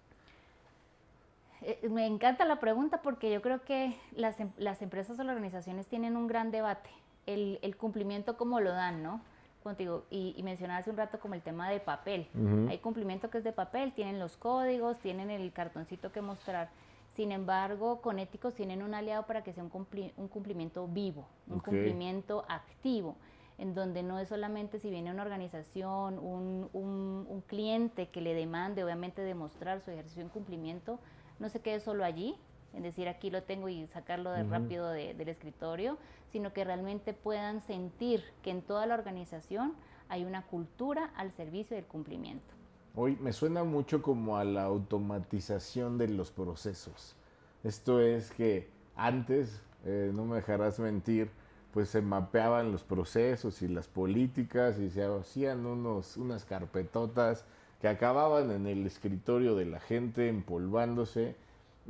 Eh, 1.62 1.88
me 1.90 2.06
encanta 2.08 2.46
la 2.46 2.60
pregunta 2.60 3.02
porque 3.02 3.32
yo 3.32 3.42
creo 3.42 3.64
que 3.64 3.96
las, 4.16 4.40
em, 4.40 4.52
las 4.58 4.82
empresas 4.82 5.20
o 5.20 5.24
las 5.24 5.34
organizaciones 5.36 5.88
tienen 5.88 6.18
un 6.18 6.28
gran 6.28 6.52
debate. 6.52 6.90
El, 7.28 7.60
el 7.62 7.78
cumplimiento 7.78 8.36
como 8.38 8.60
lo 8.60 8.72
dan, 8.72 9.04
¿no? 9.04 9.22
Contigo, 9.64 10.06
y, 10.10 10.34
y 10.36 10.42
mencionaba 10.42 10.80
hace 10.80 10.90
un 10.90 10.98
rato 10.98 11.20
como 11.20 11.36
el 11.36 11.42
tema 11.44 11.70
de 11.70 11.80
papel. 11.80 12.28
Hay 12.68 12.80
cumplimiento 12.80 13.30
que 13.30 13.38
es 13.38 13.44
de 13.44 13.52
papel, 13.52 13.94
tienen 13.94 14.18
los 14.18 14.36
códigos, 14.38 14.98
tienen 14.98 15.30
el 15.30 15.52
cartoncito 15.54 16.12
que 16.12 16.20
mostrar. 16.22 16.70
Sin 17.14 17.32
embargo, 17.32 18.02
con 18.02 18.18
éticos 18.18 18.56
tienen 18.56 18.82
un 18.82 18.96
aliado 18.96 19.28
para 19.28 19.44
que 19.44 19.54
sea 19.54 19.64
un, 19.64 19.72
un 20.18 20.28
cumplimiento 20.30 20.88
vivo, 20.88 21.28
un 21.48 21.60
cumplimiento 21.60 22.44
activo, 22.48 23.18
en 23.60 23.76
donde 23.76 24.02
no 24.02 24.18
es 24.18 24.30
solamente 24.30 24.80
si 24.80 24.90
viene 24.90 25.12
una 25.12 25.22
organización, 25.22 26.18
un, 26.18 26.68
un, 26.74 27.28
un 27.30 27.42
cliente 27.42 28.10
que 28.10 28.22
le 28.22 28.34
demande, 28.34 28.84
obviamente, 28.84 29.22
demostrar 29.22 29.82
su 29.82 29.92
ejercicio 29.92 30.24
en 30.24 30.30
cumplimiento, 30.30 30.98
no 31.42 31.50
se 31.50 31.60
quede 31.60 31.80
solo 31.80 32.06
allí, 32.06 32.36
en 32.74 32.84
decir 32.84 33.10
aquí 33.10 33.32
lo 33.32 33.44
tengo 33.44 33.68
y 33.68 33.88
sacarlo 33.88 34.32
de 34.32 34.44
rápido 34.44 34.90
del 34.92 35.28
escritorio, 35.28 35.98
sino 36.32 36.54
que 36.54 36.64
realmente 36.64 37.14
puedan 37.14 37.60
sentir 37.62 38.24
que 38.44 38.52
en 38.52 38.62
toda 38.62 38.86
la 38.86 38.94
organización 38.94 39.74
hay 40.08 40.24
una 40.24 40.46
cultura 40.46 41.12
al 41.16 41.32
servicio 41.32 41.76
del 41.76 41.86
cumplimiento. 41.86 42.54
Hoy 42.96 43.18
me 43.20 43.34
suena 43.34 43.64
mucho 43.64 44.02
como 44.02 44.38
a 44.38 44.44
la 44.44 44.64
automatización 44.64 45.98
de 45.98 46.10
los 46.10 46.32
procesos. 46.32 47.16
Esto 47.64 48.00
es 48.00 48.32
que 48.32 48.70
antes, 48.96 49.62
eh, 49.84 50.12
no 50.14 50.26
me 50.26 50.36
dejarás 50.36 50.80
mentir, 50.80 51.32
pues 51.74 51.90
se 51.90 52.02
mapeaban 52.02 52.72
los 52.72 52.84
procesos 52.84 53.62
y 53.62 53.68
las 53.68 53.88
políticas 53.88 54.78
y 54.78 54.90
se 54.92 55.04
hacían 55.04 55.66
unos, 55.66 56.18
unas 56.18 56.46
carpetotas 56.46 57.46
que 57.82 57.88
acababan 57.88 58.52
en 58.52 58.68
el 58.68 58.86
escritorio 58.86 59.56
de 59.56 59.66
la 59.66 59.80
gente 59.80 60.30
empolvándose, 60.30 61.36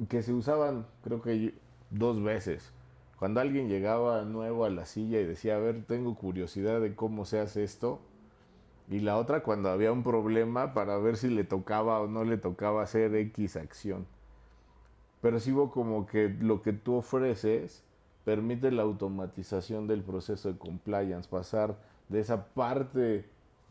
que 0.07 0.23
se 0.23 0.31
usaban 0.31 0.85
creo 1.03 1.21
que 1.21 1.53
dos 1.89 2.23
veces. 2.23 2.71
Cuando 3.19 3.41
alguien 3.41 3.67
llegaba 3.67 4.23
nuevo 4.23 4.63
a 4.63 4.69
la 4.69 4.85
silla 4.85 5.19
y 5.19 5.25
decía, 5.25 5.57
a 5.57 5.59
ver, 5.59 5.83
tengo 5.83 6.15
curiosidad 6.15 6.79
de 6.79 6.95
cómo 6.95 7.25
se 7.25 7.39
hace 7.39 7.63
esto, 7.63 7.99
y 8.89 8.99
la 8.99 9.17
otra 9.17 9.43
cuando 9.43 9.69
había 9.69 9.91
un 9.91 10.03
problema 10.03 10.73
para 10.73 10.97
ver 10.97 11.17
si 11.17 11.29
le 11.29 11.43
tocaba 11.43 11.99
o 11.99 12.07
no 12.07 12.23
le 12.23 12.37
tocaba 12.37 12.83
hacer 12.83 13.13
X 13.15 13.57
acción. 13.57 14.07
Percibo 15.21 15.71
como 15.71 16.07
que 16.07 16.29
lo 16.29 16.61
que 16.61 16.73
tú 16.73 16.95
ofreces 16.95 17.83
permite 18.23 18.71
la 18.71 18.83
automatización 18.83 19.87
del 19.87 20.03
proceso 20.03 20.51
de 20.51 20.57
compliance, 20.57 21.29
pasar 21.29 21.77
de 22.09 22.21
esa 22.21 22.45
parte 22.47 23.25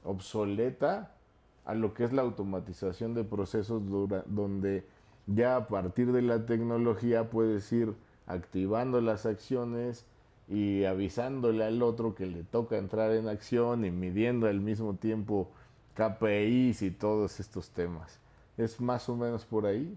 obsoleta 0.05 1.15
a 1.65 1.75
lo 1.75 1.95
que 1.95 2.05
es 2.05 2.13
la 2.13 2.23
automatización 2.23 3.15
de 3.15 3.25
procesos 3.25 3.83
donde 4.27 4.85
ya 5.27 5.57
a 5.57 5.69
partir 5.69 6.13
de 6.13 6.23
la 6.23 6.47
tecnología 6.47 7.31
puedes 7.31 7.71
ir 7.73 7.95
activando 8.27 9.01
las 9.01 9.27
acciones 9.27 10.07
y 10.49 10.85
avisándole 10.85 11.65
al 11.65 11.83
otro 11.83 12.15
que 12.15 12.27
le 12.27 12.43
toca 12.43 12.77
entrar 12.77 13.13
en 13.13 13.29
acción 13.29 13.85
y 13.85 13.91
midiendo 13.91 14.49
al 14.49 14.61
mismo 14.61 14.95
tiempo 14.95 15.49
KPIs 15.95 16.83
y 16.83 16.91
todos 16.91 17.39
estos 17.39 17.71
temas. 17.71 18.19
¿Es 18.57 18.81
más 18.81 19.09
o 19.09 19.17
menos 19.17 19.45
por 19.45 19.67
ahí? 19.67 19.97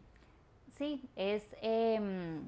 Sí, 0.78 1.04
es 1.16 1.44
em, 1.62 2.42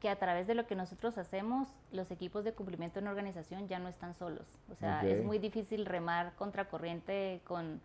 que 0.00 0.08
a 0.08 0.16
través 0.16 0.46
de 0.46 0.54
lo 0.54 0.66
que 0.66 0.74
nosotros 0.74 1.18
hacemos, 1.18 1.68
los 1.92 2.10
equipos 2.10 2.44
de 2.44 2.52
cumplimiento 2.52 2.98
en 2.98 3.08
organización 3.08 3.68
ya 3.68 3.78
no 3.78 3.88
están 3.88 4.14
solos. 4.14 4.46
O 4.70 4.74
sea, 4.74 5.06
es 5.06 5.24
muy 5.24 5.38
difícil 5.38 5.86
remar 5.86 6.34
contracorriente 6.36 7.40
con 7.44 7.80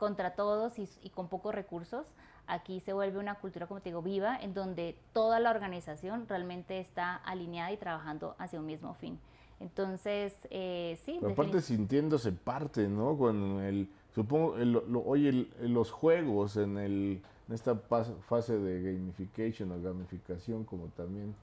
contra 0.00 0.34
todos 0.34 0.72
y, 0.78 1.10
con 1.10 1.28
pocos 1.28 1.54
recursos. 1.54 2.06
Aquí 2.46 2.80
se 2.80 2.94
vuelve 2.94 3.18
una 3.18 3.36
cultura, 3.36 3.66
como 3.68 3.80
te 3.80 3.90
digo, 3.90 4.02
viva, 4.02 4.36
en 4.40 4.54
donde 4.54 4.96
toda 5.12 5.38
la 5.38 5.50
organización 5.50 6.26
realmente 6.26 6.80
está 6.80 7.14
alineada 7.16 7.70
y 7.70 7.76
trabajando 7.76 8.34
hacia 8.38 8.58
un 8.58 8.66
mismo 8.66 8.94
fin. 8.94 9.20
Entonces, 9.60 10.34
eh, 10.48 10.98
sí. 11.04 11.20
aparte 11.22 11.60
sintiéndose 11.60 12.32
parte, 12.32 12.88
¿no? 12.88 13.16
Con 13.18 13.60
el, 13.60 13.90
supongo, 14.14 14.56
el, 14.56 14.82
oye, 15.04 15.48
los 15.60 15.92
juegos 15.92 16.56
en, 16.56 16.78
el, 16.78 17.22
en 17.46 17.54
esta 17.54 17.76
fase 17.76 18.58
de 18.58 18.82
gamification 18.82 19.70
o 19.70 19.82
gamificación, 19.82 20.64
como 20.64 20.86
también 20.86 21.34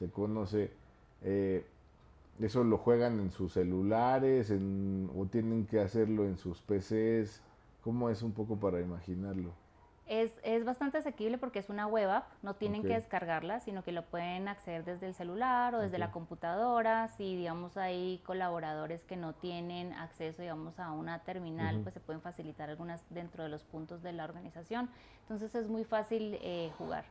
se 0.00 0.10
conoce, 0.10 0.72
eh, 1.22 1.64
eso 2.40 2.64
lo 2.64 2.76
juegan 2.76 3.20
en 3.20 3.30
sus 3.30 3.52
celulares 3.52 4.50
en, 4.50 5.08
o 5.16 5.26
tienen 5.26 5.64
que 5.66 5.78
hacerlo 5.78 6.24
en 6.24 6.38
sus 6.38 6.60
PCs 6.60 7.40
¿Cómo 7.82 8.10
es 8.10 8.22
un 8.22 8.32
poco 8.32 8.56
para 8.56 8.80
imaginarlo? 8.80 9.52
Es, 10.06 10.32
es, 10.42 10.64
bastante 10.64 10.98
asequible 10.98 11.38
porque 11.38 11.60
es 11.60 11.68
una 11.68 11.86
web 11.86 12.10
app, 12.10 12.24
no 12.42 12.54
tienen 12.54 12.82
que 12.82 12.94
descargarla, 12.94 13.60
sino 13.60 13.84
que 13.84 13.92
lo 13.92 14.04
pueden 14.04 14.48
acceder 14.48 14.84
desde 14.84 15.06
el 15.06 15.14
celular 15.14 15.72
o 15.76 15.78
desde 15.78 15.98
la 15.98 16.10
computadora. 16.10 17.06
Si, 17.16 17.36
digamos, 17.36 17.76
hay 17.76 18.20
colaboradores 18.26 19.04
que 19.04 19.16
no 19.16 19.34
tienen 19.34 19.92
acceso, 19.92 20.42
digamos, 20.42 20.80
a 20.80 20.90
una 20.90 21.20
terminal, 21.20 21.78
pues 21.82 21.94
se 21.94 22.00
pueden 22.00 22.20
facilitar 22.20 22.70
algunas 22.70 23.04
dentro 23.08 23.44
de 23.44 23.50
los 23.50 23.62
puntos 23.62 24.02
de 24.02 24.12
la 24.12 24.24
organización. 24.24 24.90
Entonces 25.22 25.54
es 25.54 25.68
muy 25.68 25.84
fácil 25.84 26.38
eh, 26.42 26.72
jugar. 26.76 27.04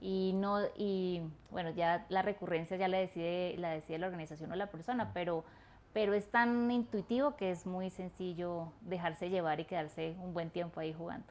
Y 0.00 0.32
no 0.34 0.60
y 0.78 1.20
bueno, 1.50 1.68
ya 1.70 2.06
la 2.08 2.22
recurrencia 2.22 2.78
ya 2.78 2.88
la 2.88 2.96
decide 2.96 3.54
la 3.58 3.68
decide 3.68 3.98
la 3.98 4.06
organización 4.06 4.50
o 4.50 4.56
la 4.56 4.68
persona, 4.68 5.10
pero 5.12 5.44
pero 5.96 6.12
es 6.12 6.28
tan 6.28 6.70
intuitivo 6.70 7.36
que 7.36 7.50
es 7.50 7.64
muy 7.64 7.88
sencillo 7.88 8.70
dejarse 8.82 9.30
llevar 9.30 9.60
y 9.60 9.64
quedarse 9.64 10.14
un 10.20 10.34
buen 10.34 10.50
tiempo 10.50 10.78
ahí 10.78 10.92
jugando. 10.92 11.26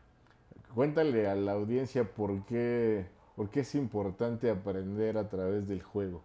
Cuéntale 0.73 1.28
a 1.28 1.36
la 1.36 1.51
audiencia 1.51 2.04
por 2.04 2.43
qué, 2.47 3.06
por 3.36 3.51
qué 3.51 3.60
es 3.60 3.75
importante 3.75 4.49
aprender 4.49 5.19
a 5.19 5.30
través 5.30 5.67
del 5.67 5.84
juego. 5.84 6.23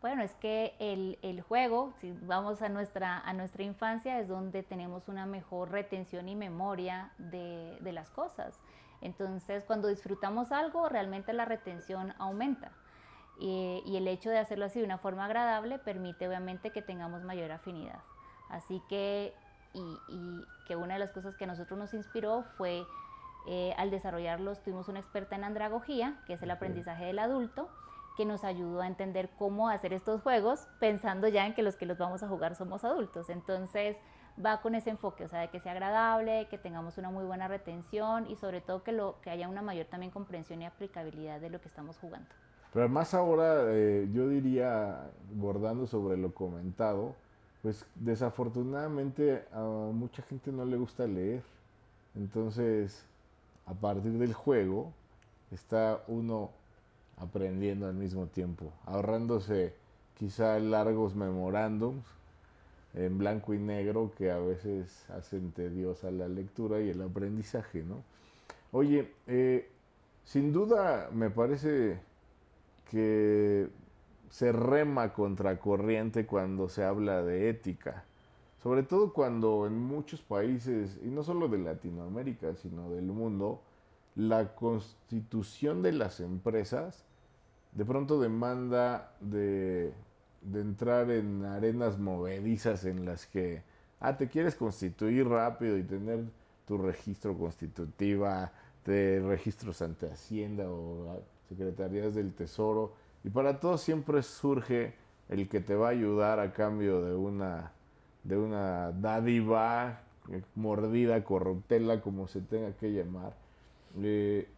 Bueno, 0.00 0.24
es 0.24 0.34
que 0.34 0.74
el, 0.80 1.20
el, 1.22 1.40
juego, 1.40 1.92
si 2.00 2.10
vamos 2.22 2.62
a 2.62 2.68
nuestra, 2.68 3.20
a 3.20 3.32
nuestra 3.32 3.62
infancia, 3.62 4.18
es 4.18 4.26
donde 4.26 4.64
tenemos 4.64 5.06
una 5.06 5.24
mejor 5.24 5.70
retención 5.70 6.28
y 6.28 6.34
memoria 6.34 7.12
de, 7.18 7.78
de 7.80 7.92
las 7.92 8.10
cosas. 8.10 8.58
Entonces, 9.02 9.62
cuando 9.62 9.86
disfrutamos 9.86 10.50
algo, 10.50 10.88
realmente 10.88 11.32
la 11.32 11.44
retención 11.44 12.12
aumenta. 12.18 12.72
Y, 13.38 13.96
el 13.96 14.06
hecho 14.08 14.30
de 14.30 14.38
hacerlo 14.38 14.64
así 14.64 14.78
de 14.78 14.84
una 14.84 14.98
forma 14.98 15.24
agradable 15.24 15.78
permite 15.78 16.28
obviamente 16.28 16.70
que 16.70 16.82
tengamos 16.82 17.22
mayor 17.24 17.50
afinidad. 17.50 18.00
Así 18.48 18.82
que, 18.88 19.34
y, 19.72 20.44
que 20.66 20.76
una 20.76 20.94
de 20.94 21.00
las 21.00 21.10
cosas 21.10 21.36
que 21.36 21.44
a 21.44 21.46
nosotros 21.46 21.78
nos 21.78 21.94
inspiró 21.94 22.44
fue 22.56 22.86
eh, 23.46 23.74
al 23.76 23.90
desarrollarlos, 23.90 24.62
tuvimos 24.62 24.88
una 24.88 25.00
experta 25.00 25.36
en 25.36 25.44
andragogía, 25.44 26.16
que 26.26 26.34
es 26.34 26.42
el 26.42 26.50
aprendizaje 26.50 27.04
del 27.04 27.18
adulto, 27.18 27.68
que 28.16 28.24
nos 28.24 28.44
ayudó 28.44 28.80
a 28.80 28.86
entender 28.86 29.28
cómo 29.36 29.68
hacer 29.68 29.92
estos 29.92 30.22
juegos 30.22 30.68
pensando 30.78 31.26
ya 31.28 31.46
en 31.46 31.54
que 31.54 31.62
los 31.62 31.76
que 31.76 31.86
los 31.86 31.98
vamos 31.98 32.22
a 32.22 32.28
jugar 32.28 32.54
somos 32.54 32.84
adultos. 32.84 33.28
Entonces 33.28 33.96
va 34.44 34.60
con 34.60 34.74
ese 34.74 34.90
enfoque, 34.90 35.24
o 35.24 35.28
sea, 35.28 35.40
de 35.40 35.48
que 35.48 35.60
sea 35.60 35.72
agradable, 35.72 36.46
que 36.48 36.58
tengamos 36.58 36.98
una 36.98 37.10
muy 37.10 37.24
buena 37.24 37.48
retención 37.48 38.28
y 38.30 38.36
sobre 38.36 38.60
todo 38.60 38.82
que, 38.82 38.92
lo, 38.92 39.20
que 39.20 39.30
haya 39.30 39.48
una 39.48 39.62
mayor 39.62 39.86
también 39.86 40.12
comprensión 40.12 40.62
y 40.62 40.66
aplicabilidad 40.66 41.40
de 41.40 41.50
lo 41.50 41.60
que 41.60 41.68
estamos 41.68 41.98
jugando. 41.98 42.28
Pero 42.74 42.86
además 42.86 43.14
ahora 43.14 43.66
eh, 43.68 44.08
yo 44.12 44.28
diría, 44.28 45.08
bordando 45.32 45.86
sobre 45.86 46.16
lo 46.16 46.34
comentado, 46.34 47.14
pues 47.62 47.86
desafortunadamente 47.94 49.44
a 49.52 49.62
mucha 49.62 50.22
gente 50.24 50.50
no 50.50 50.64
le 50.64 50.76
gusta 50.76 51.06
leer. 51.06 51.44
Entonces, 52.16 53.06
a 53.66 53.74
partir 53.74 54.18
del 54.18 54.34
juego, 54.34 54.92
está 55.52 56.02
uno 56.08 56.50
aprendiendo 57.16 57.86
al 57.86 57.94
mismo 57.94 58.26
tiempo, 58.26 58.72
ahorrándose 58.86 59.72
quizá 60.18 60.58
largos 60.58 61.14
memorándums 61.14 62.04
en 62.94 63.18
blanco 63.18 63.54
y 63.54 63.58
negro 63.60 64.10
que 64.18 64.32
a 64.32 64.38
veces 64.38 65.08
hacen 65.10 65.52
tediosa 65.52 66.10
la 66.10 66.26
lectura 66.26 66.80
y 66.80 66.90
el 66.90 67.02
aprendizaje, 67.02 67.84
¿no? 67.84 68.02
Oye, 68.72 69.12
eh, 69.28 69.70
sin 70.24 70.52
duda 70.52 71.08
me 71.12 71.30
parece 71.30 72.00
que 72.90 73.68
se 74.30 74.52
rema 74.52 75.12
contracorriente 75.12 76.26
cuando 76.26 76.68
se 76.68 76.84
habla 76.84 77.22
de 77.22 77.48
ética, 77.48 78.04
sobre 78.62 78.82
todo 78.82 79.12
cuando 79.12 79.66
en 79.66 79.78
muchos 79.78 80.22
países, 80.22 80.98
y 81.04 81.08
no 81.08 81.22
solo 81.22 81.48
de 81.48 81.58
Latinoamérica, 81.58 82.54
sino 82.54 82.90
del 82.90 83.06
mundo, 83.06 83.62
la 84.16 84.54
constitución 84.54 85.82
de 85.82 85.92
las 85.92 86.20
empresas 86.20 87.04
de 87.74 87.84
pronto 87.84 88.20
demanda 88.20 89.12
de, 89.20 89.92
entrar 90.52 91.10
en 91.10 91.44
arenas 91.44 91.98
movedizas 91.98 92.84
en 92.84 93.04
las 93.04 93.26
que, 93.26 93.62
ah, 94.00 94.16
te 94.16 94.28
quieres 94.28 94.54
constituir 94.54 95.26
rápido 95.28 95.76
y 95.76 95.82
tener 95.82 96.24
tu 96.66 96.78
registro 96.78 97.36
constitutiva, 97.36 98.52
de 98.84 99.22
registros 99.26 99.80
ante 99.80 100.10
Hacienda 100.10 100.68
o 100.68 101.22
secretarías 101.48 102.14
del 102.14 102.32
Tesoro, 102.34 102.94
y 103.22 103.30
para 103.30 103.60
todo 103.60 103.78
siempre 103.78 104.22
surge 104.22 104.94
el 105.28 105.48
que 105.48 105.60
te 105.60 105.74
va 105.74 105.88
a 105.88 105.90
ayudar 105.90 106.40
a 106.40 106.52
cambio 106.52 107.00
de 107.00 107.14
una, 107.14 107.72
de 108.22 108.36
una 108.36 108.92
dádiva, 108.92 110.00
eh, 110.30 110.42
mordida, 110.54 111.24
corruptela, 111.24 112.00
como 112.00 112.26
se 112.28 112.40
tenga 112.40 112.72
que 112.72 112.92
llamar. 112.92 113.34
Eh, 114.02 114.48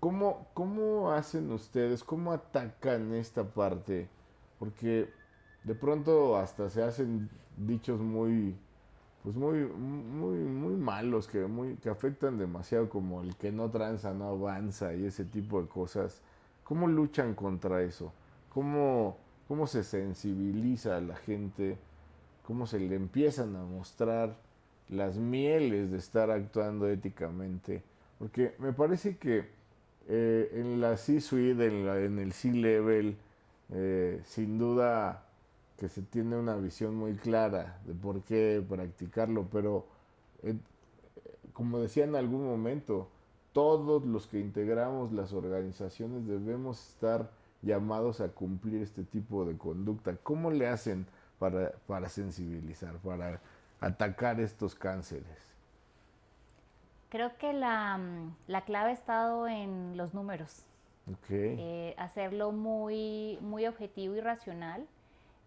¿cómo, 0.00 0.46
¿Cómo 0.54 1.12
hacen 1.12 1.50
ustedes? 1.52 2.02
¿Cómo 2.04 2.32
atacan 2.32 3.14
esta 3.14 3.44
parte? 3.44 4.08
Porque 4.58 5.10
de 5.64 5.74
pronto 5.74 6.36
hasta 6.36 6.70
se 6.70 6.82
hacen 6.82 7.28
dichos 7.56 8.00
muy 8.00 8.56
pues 9.26 9.34
muy 9.34 9.64
muy 9.66 10.38
muy 10.38 10.74
malos 10.74 11.26
que 11.26 11.46
muy 11.46 11.74
que 11.78 11.90
afectan 11.90 12.38
demasiado 12.38 12.88
como 12.88 13.22
el 13.22 13.34
que 13.34 13.50
no 13.50 13.68
tranza 13.72 14.14
no 14.14 14.28
avanza 14.28 14.94
y 14.94 15.04
ese 15.04 15.24
tipo 15.24 15.60
de 15.60 15.66
cosas. 15.66 16.22
Cómo 16.62 16.86
luchan 16.86 17.34
contra 17.34 17.82
eso 17.82 18.12
cómo 18.50 19.16
cómo 19.48 19.66
se 19.66 19.82
sensibiliza 19.82 20.96
a 20.96 21.00
la 21.00 21.16
gente 21.16 21.76
cómo 22.44 22.68
se 22.68 22.78
le 22.78 22.94
empiezan 22.94 23.56
a 23.56 23.64
mostrar 23.64 24.36
las 24.88 25.16
mieles 25.16 25.90
de 25.90 25.98
estar 25.98 26.30
actuando 26.30 26.88
éticamente 26.88 27.82
porque 28.20 28.54
me 28.60 28.72
parece 28.72 29.16
que 29.16 29.44
eh, 30.08 30.50
en 30.52 30.80
la 30.80 30.96
C-Suite, 30.96 31.66
en, 31.66 32.20
el 32.20 32.32
C-Level, 32.32 33.16
eh, 33.70 34.20
sin 34.24 34.56
duda 34.56 35.25
que 35.78 35.88
se 35.88 36.02
tiene 36.02 36.36
una 36.36 36.56
visión 36.56 36.94
muy 36.94 37.14
clara 37.14 37.80
de 37.84 37.94
por 37.94 38.22
qué 38.22 38.64
practicarlo, 38.66 39.46
pero 39.50 39.86
eh, 40.42 40.56
como 41.52 41.78
decía 41.78 42.04
en 42.04 42.16
algún 42.16 42.44
momento, 42.44 43.08
todos 43.52 44.04
los 44.04 44.26
que 44.26 44.38
integramos 44.38 45.12
las 45.12 45.32
organizaciones 45.32 46.26
debemos 46.26 46.88
estar 46.90 47.30
llamados 47.62 48.20
a 48.20 48.28
cumplir 48.28 48.82
este 48.82 49.02
tipo 49.02 49.44
de 49.44 49.56
conducta. 49.56 50.16
¿Cómo 50.22 50.50
le 50.50 50.68
hacen 50.68 51.06
para, 51.38 51.72
para 51.86 52.08
sensibilizar, 52.08 52.96
para 52.98 53.40
atacar 53.80 54.40
estos 54.40 54.74
cánceres? 54.74 55.54
Creo 57.08 57.36
que 57.38 57.52
la, 57.52 57.96
mm, 57.98 58.36
la 58.46 58.64
clave 58.64 58.90
ha 58.90 58.94
estado 58.94 59.48
en 59.48 59.96
los 59.96 60.12
números. 60.12 60.66
Eh, 61.30 61.94
hacerlo 61.98 62.50
muy, 62.52 63.38
muy 63.40 63.66
objetivo 63.66 64.16
y 64.16 64.20
racional. 64.20 64.86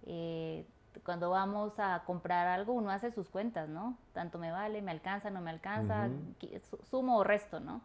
Eh, 0.06 0.66
cuando 1.04 1.30
vamos 1.30 1.80
a 1.80 2.04
comprar 2.06 2.48
algo, 2.48 2.74
uno 2.74 2.90
hace 2.90 3.12
sus 3.12 3.30
cuentas, 3.30 3.70
¿no? 3.70 3.98
Tanto 4.14 4.38
me 4.38 4.52
vale, 4.52 4.82
me 4.82 4.92
alcanza, 4.92 5.30
no 5.30 5.42
me 5.42 5.50
alcanza, 5.50 6.10
sumo 6.90 7.18
o 7.18 7.24
resto, 7.24 7.60
¿no? 7.60 7.82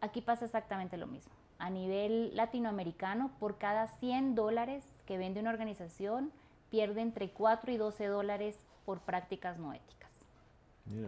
Aquí 0.00 0.20
pasa 0.20 0.44
exactamente 0.44 0.96
lo 0.96 1.06
mismo. 1.06 1.32
A 1.58 1.70
nivel 1.70 2.34
latinoamericano, 2.36 3.30
por 3.38 3.58
cada 3.58 3.86
100 3.86 4.34
dólares 4.34 4.84
que 5.06 5.18
vende 5.18 5.40
una 5.40 5.50
organización, 5.50 6.32
pierde 6.70 7.02
entre 7.02 7.30
4 7.30 7.72
y 7.72 7.76
12 7.76 8.06
dólares 8.06 8.56
por 8.84 9.00
prácticas 9.00 9.58
no 9.58 9.72
éticas. 9.72 10.10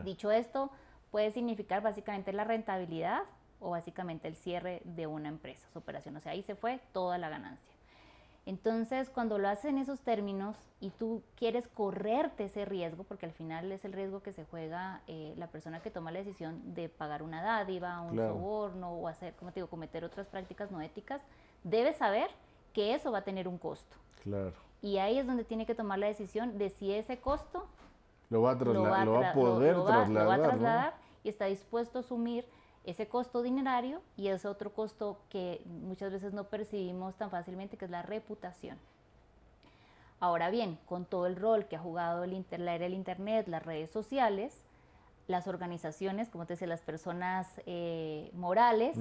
Dicho 0.05 0.31
esto, 0.31 0.70
puede 1.11 1.31
significar 1.31 1.83
básicamente 1.83 2.33
la 2.33 2.44
rentabilidad 2.44 3.22
o 3.61 3.70
básicamente 3.70 4.29
el 4.29 4.37
cierre 4.37 4.81
de 4.85 5.07
una 5.07 5.29
empresa, 5.29 5.68
su 5.72 5.79
operación. 5.79 6.16
O 6.16 6.20
sea, 6.20 6.33
ahí 6.33 6.42
se 6.42 6.55
fue 6.55 6.81
toda 6.92 7.18
la 7.18 7.29
ganancia. 7.29 7.75
Entonces, 8.46 9.11
cuando 9.11 9.38
lo 9.38 9.48
haces 9.48 9.66
en 9.66 9.78
esos 9.78 9.98
términos 10.00 10.56
y 10.80 10.90
tú 10.90 11.24
quieres 11.35 11.66
correrte 11.66 12.44
ese 12.44 12.64
riesgo, 12.64 13.02
porque 13.02 13.26
al 13.26 13.32
final 13.32 13.72
es 13.72 13.85
el 13.85 13.92
riesgo 13.92 14.22
que 14.22 14.32
se 14.32 14.44
juega 14.44 15.02
eh, 15.09 15.35
la 15.37 15.48
persona 15.48 15.82
que 15.82 15.90
toma 15.90 16.12
la 16.12 16.20
decisión 16.20 16.74
de 16.74 16.88
pagar 16.88 17.24
una 17.24 17.42
dádiva, 17.42 18.00
un 18.02 18.16
soborno 18.16 18.92
o 18.92 19.09
hacer, 19.09 19.35
como 19.35 19.50
te 19.50 19.59
digo, 19.59 19.68
cometer 19.68 20.04
otras 20.04 20.28
prácticas 20.28 20.70
no 20.70 20.80
éticas, 20.80 21.22
debes 21.64 21.96
saber 21.96 22.30
que 22.72 22.94
eso 22.94 23.11
va 23.11 23.18
a 23.18 23.24
tener 23.24 23.48
un 23.48 23.59
costo. 23.59 23.96
Claro. 24.22 24.52
Y 24.80 24.98
ahí 24.98 25.18
es 25.18 25.26
donde 25.26 25.42
tiene 25.42 25.66
que 25.66 25.74
tomar 25.74 25.98
la 25.98 26.06
decisión 26.06 26.56
de 26.56 26.70
si 26.70 26.92
ese 26.92 27.18
costo 27.18 27.66
lo 28.30 28.42
va 28.42 28.52
a, 28.52 29.32
poder 29.32 29.74
trasladar. 29.85 30.94
y 31.24 31.28
está 31.28 31.46
dispuesto 31.46 31.98
a 31.98 32.00
asumir 32.00 32.46
ese 32.87 33.09
costo 33.09 33.42
dinerario 33.42 34.01
y 34.16 34.29
ese 34.29 34.49
otro 34.49 34.72
costo 34.72 35.18
que 35.29 35.61
muchas 35.66 36.12
veces 36.12 36.33
no 36.33 36.44
percibimos 36.44 37.16
tan 37.16 37.31
fácilmente, 37.31 37.77
que 37.77 37.85
es 37.85 37.90
la 37.90 38.03
reputación. 38.03 38.79
Ahora 40.18 40.51
bien, 40.51 40.79
con 40.87 41.05
todo 41.05 41.27
el 41.27 41.37
rol 41.37 41.66
que 41.66 41.77
ha 41.77 41.81
jugado 41.81 42.25
el 42.25 42.44
la 42.59 42.75
era 42.75 42.85
del 42.85 42.94
Internet, 42.94 43.49
las 43.49 43.64
redes 43.64 43.90
sociales, 43.90 44.64
las 45.27 45.46
organizaciones, 45.46 46.31
como 46.31 46.46
te 46.46 46.55
decía, 46.55 46.68
las 46.68 46.81
personas 46.81 47.61
eh, 47.66 48.31
morales 48.33 48.96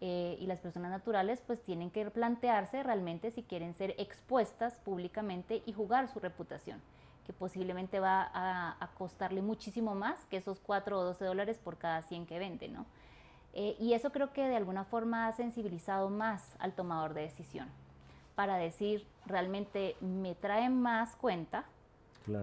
eh, 0.00 0.38
y 0.40 0.46
las 0.46 0.60
personas 0.60 0.90
naturales, 0.90 1.42
pues 1.46 1.60
tienen 1.60 1.90
que 1.90 2.08
plantearse 2.10 2.82
realmente 2.82 3.30
si 3.30 3.42
quieren 3.42 3.74
ser 3.74 3.94
expuestas 3.98 4.74
públicamente 4.78 5.62
y 5.66 5.72
jugar 5.72 6.08
su 6.08 6.20
reputación 6.20 6.80
que 7.28 7.34
posiblemente 7.34 8.00
va 8.00 8.30
a, 8.32 8.88
costarle 8.96 9.42
muchísimo 9.42 9.94
más 9.94 10.18
que 10.30 10.38
esos 10.38 10.60
4 10.60 10.98
o 10.98 11.04
12 11.04 11.26
dólares 11.26 11.58
por 11.62 11.76
cada 11.76 12.00
100 12.00 12.24
que 12.24 12.38
vende, 12.38 12.68
¿no? 12.68 12.86
Eh, 13.60 13.74
y 13.80 13.92
eso 13.94 14.12
creo 14.12 14.32
que 14.32 14.46
de 14.46 14.54
alguna 14.54 14.84
forma 14.84 15.26
ha 15.26 15.32
sensibilizado 15.32 16.10
más 16.10 16.54
al 16.60 16.74
tomador 16.74 17.12
de 17.12 17.22
decisión 17.22 17.66
para 18.36 18.56
decir, 18.56 19.04
realmente 19.26 19.96
me 20.00 20.36
trae 20.36 20.70
más 20.70 21.16
cuenta 21.16 21.64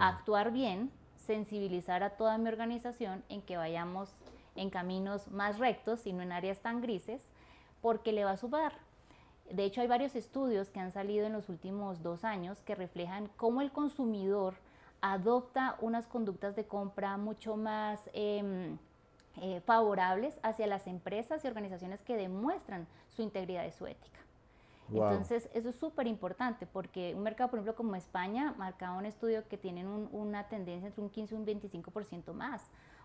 actuar 0.02 0.52
bien, 0.52 0.92
sensibilizar 1.16 2.04
a 2.04 2.18
toda 2.18 2.38
mi 2.38 2.50
organización 2.50 3.24
en 3.30 3.42
que 3.42 3.56
vayamos 3.56 4.10
en 4.58 4.70
caminos 4.70 5.30
más 5.30 5.58
rectos 5.58 6.06
y 6.06 6.12
no 6.12 6.22
en 6.22 6.34
áreas 6.34 6.60
tan 6.60 6.82
grises, 6.82 7.22
porque 7.82 8.12
le 8.12 8.26
va 8.26 8.32
a 8.32 8.38
sumar. 8.38 8.74
De 9.50 9.64
hecho, 9.64 9.80
hay 9.80 9.88
varios 9.88 10.18
estudios 10.18 10.70
que 10.70 10.82
han 10.82 10.92
salido 10.92 11.26
en 11.26 11.32
los 11.32 11.48
últimos 11.48 12.04
dos 12.04 12.26
años 12.26 12.62
que 12.66 12.76
reflejan 12.76 13.30
cómo 13.38 13.62
el 13.62 13.72
consumidor 13.72 14.56
adopta 15.00 15.78
unas 15.80 16.08
conductas 16.08 16.58
de 16.58 16.66
compra 16.66 17.16
mucho 17.16 17.56
más 17.56 18.10
em, 18.12 18.78
eh, 19.42 19.62
favorables 19.66 20.38
hacia 20.44 20.68
las 20.68 20.88
empresas 20.88 21.44
y 21.44 21.48
organizaciones 21.48 22.02
que 22.02 22.16
demuestran 22.16 22.88
su 23.10 23.22
integridad 23.22 23.66
y 23.66 23.72
su 23.72 23.88
ética. 23.88 24.20
Entonces, 24.90 25.50
eso 25.54 25.70
es 25.70 25.76
súper 25.76 26.08
importante 26.08 26.68
porque 26.68 27.16
un 27.16 27.24
mercado, 27.24 27.50
por 27.50 27.60
ejemplo, 27.60 27.76
como 27.76 27.96
España, 27.96 28.54
marcaba 28.58 28.98
un 28.98 29.06
estudio 29.06 29.48
que 29.48 29.58
tienen 29.58 29.88
una 30.12 30.48
tendencia 30.48 30.88
entre 30.88 31.02
un 31.02 31.10
15 31.10 31.34
y 31.34 31.38
un 31.38 31.46
25% 31.46 32.34
más, 32.34 32.62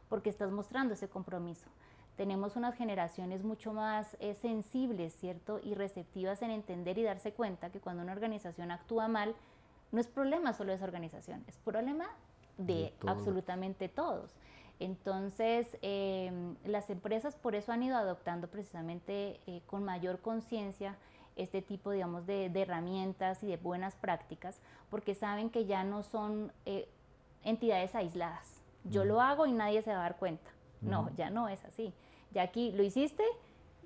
porque 0.08 0.28
estás 0.28 0.50
mostrando 0.50 0.94
ese 0.94 1.08
compromiso. 1.08 1.68
Tenemos 2.16 2.56
unas 2.56 2.74
generaciones 2.74 3.42
mucho 3.42 3.72
más 3.72 4.14
eh, 4.20 4.34
sensibles, 4.34 5.14
¿cierto? 5.14 5.58
Y 5.62 5.74
receptivas 5.74 6.42
en 6.42 6.50
entender 6.50 6.98
y 6.98 7.02
darse 7.02 7.32
cuenta 7.32 7.70
que 7.70 7.80
cuando 7.80 8.02
una 8.02 8.12
organización 8.12 8.70
actúa 8.70 9.08
mal, 9.08 9.34
no 9.90 10.00
es 10.00 10.06
problema 10.06 10.52
solo 10.52 10.70
de 10.70 10.76
esa 10.76 10.84
organización, 10.84 11.42
es 11.48 11.56
problema 11.56 12.06
de, 12.58 12.92
absolutamente 13.06 13.88
todos. 13.88 14.34
Entonces, 14.80 15.76
em, 15.82 16.56
las 16.64 16.88
empresas 16.88 17.36
por 17.36 17.54
eso 17.54 17.70
han 17.70 17.82
ido 17.82 17.98
adoptando 17.98 18.48
precisamente 18.48 19.38
eh, 19.46 19.60
con 19.66 19.84
mayor 19.84 20.20
conciencia 20.20 20.96
este 21.36 21.60
tipo, 21.60 21.90
digamos, 21.90 22.26
de, 22.26 22.46
herramientas 22.46 23.42
y 23.42 23.46
de 23.46 23.58
buenas 23.58 23.94
prácticas, 23.94 24.58
porque 24.88 25.14
saben 25.14 25.50
que 25.50 25.66
ya 25.66 25.84
no 25.84 26.02
son 26.02 26.50
eh, 26.64 26.88
entidades 27.44 27.94
aisladas. 27.94 28.62
Yo 28.84 29.04
lo 29.04 29.20
hago 29.20 29.46
y 29.46 29.52
nadie 29.52 29.82
se 29.82 29.92
va 29.92 29.98
a 29.98 30.02
dar 30.02 30.16
cuenta. 30.16 30.50
No, 30.80 31.10
ya 31.14 31.28
no 31.28 31.50
es 31.50 31.62
así. 31.66 31.92
Ya 32.32 32.42
aquí 32.42 32.72
lo 32.72 32.82
hiciste 32.82 33.22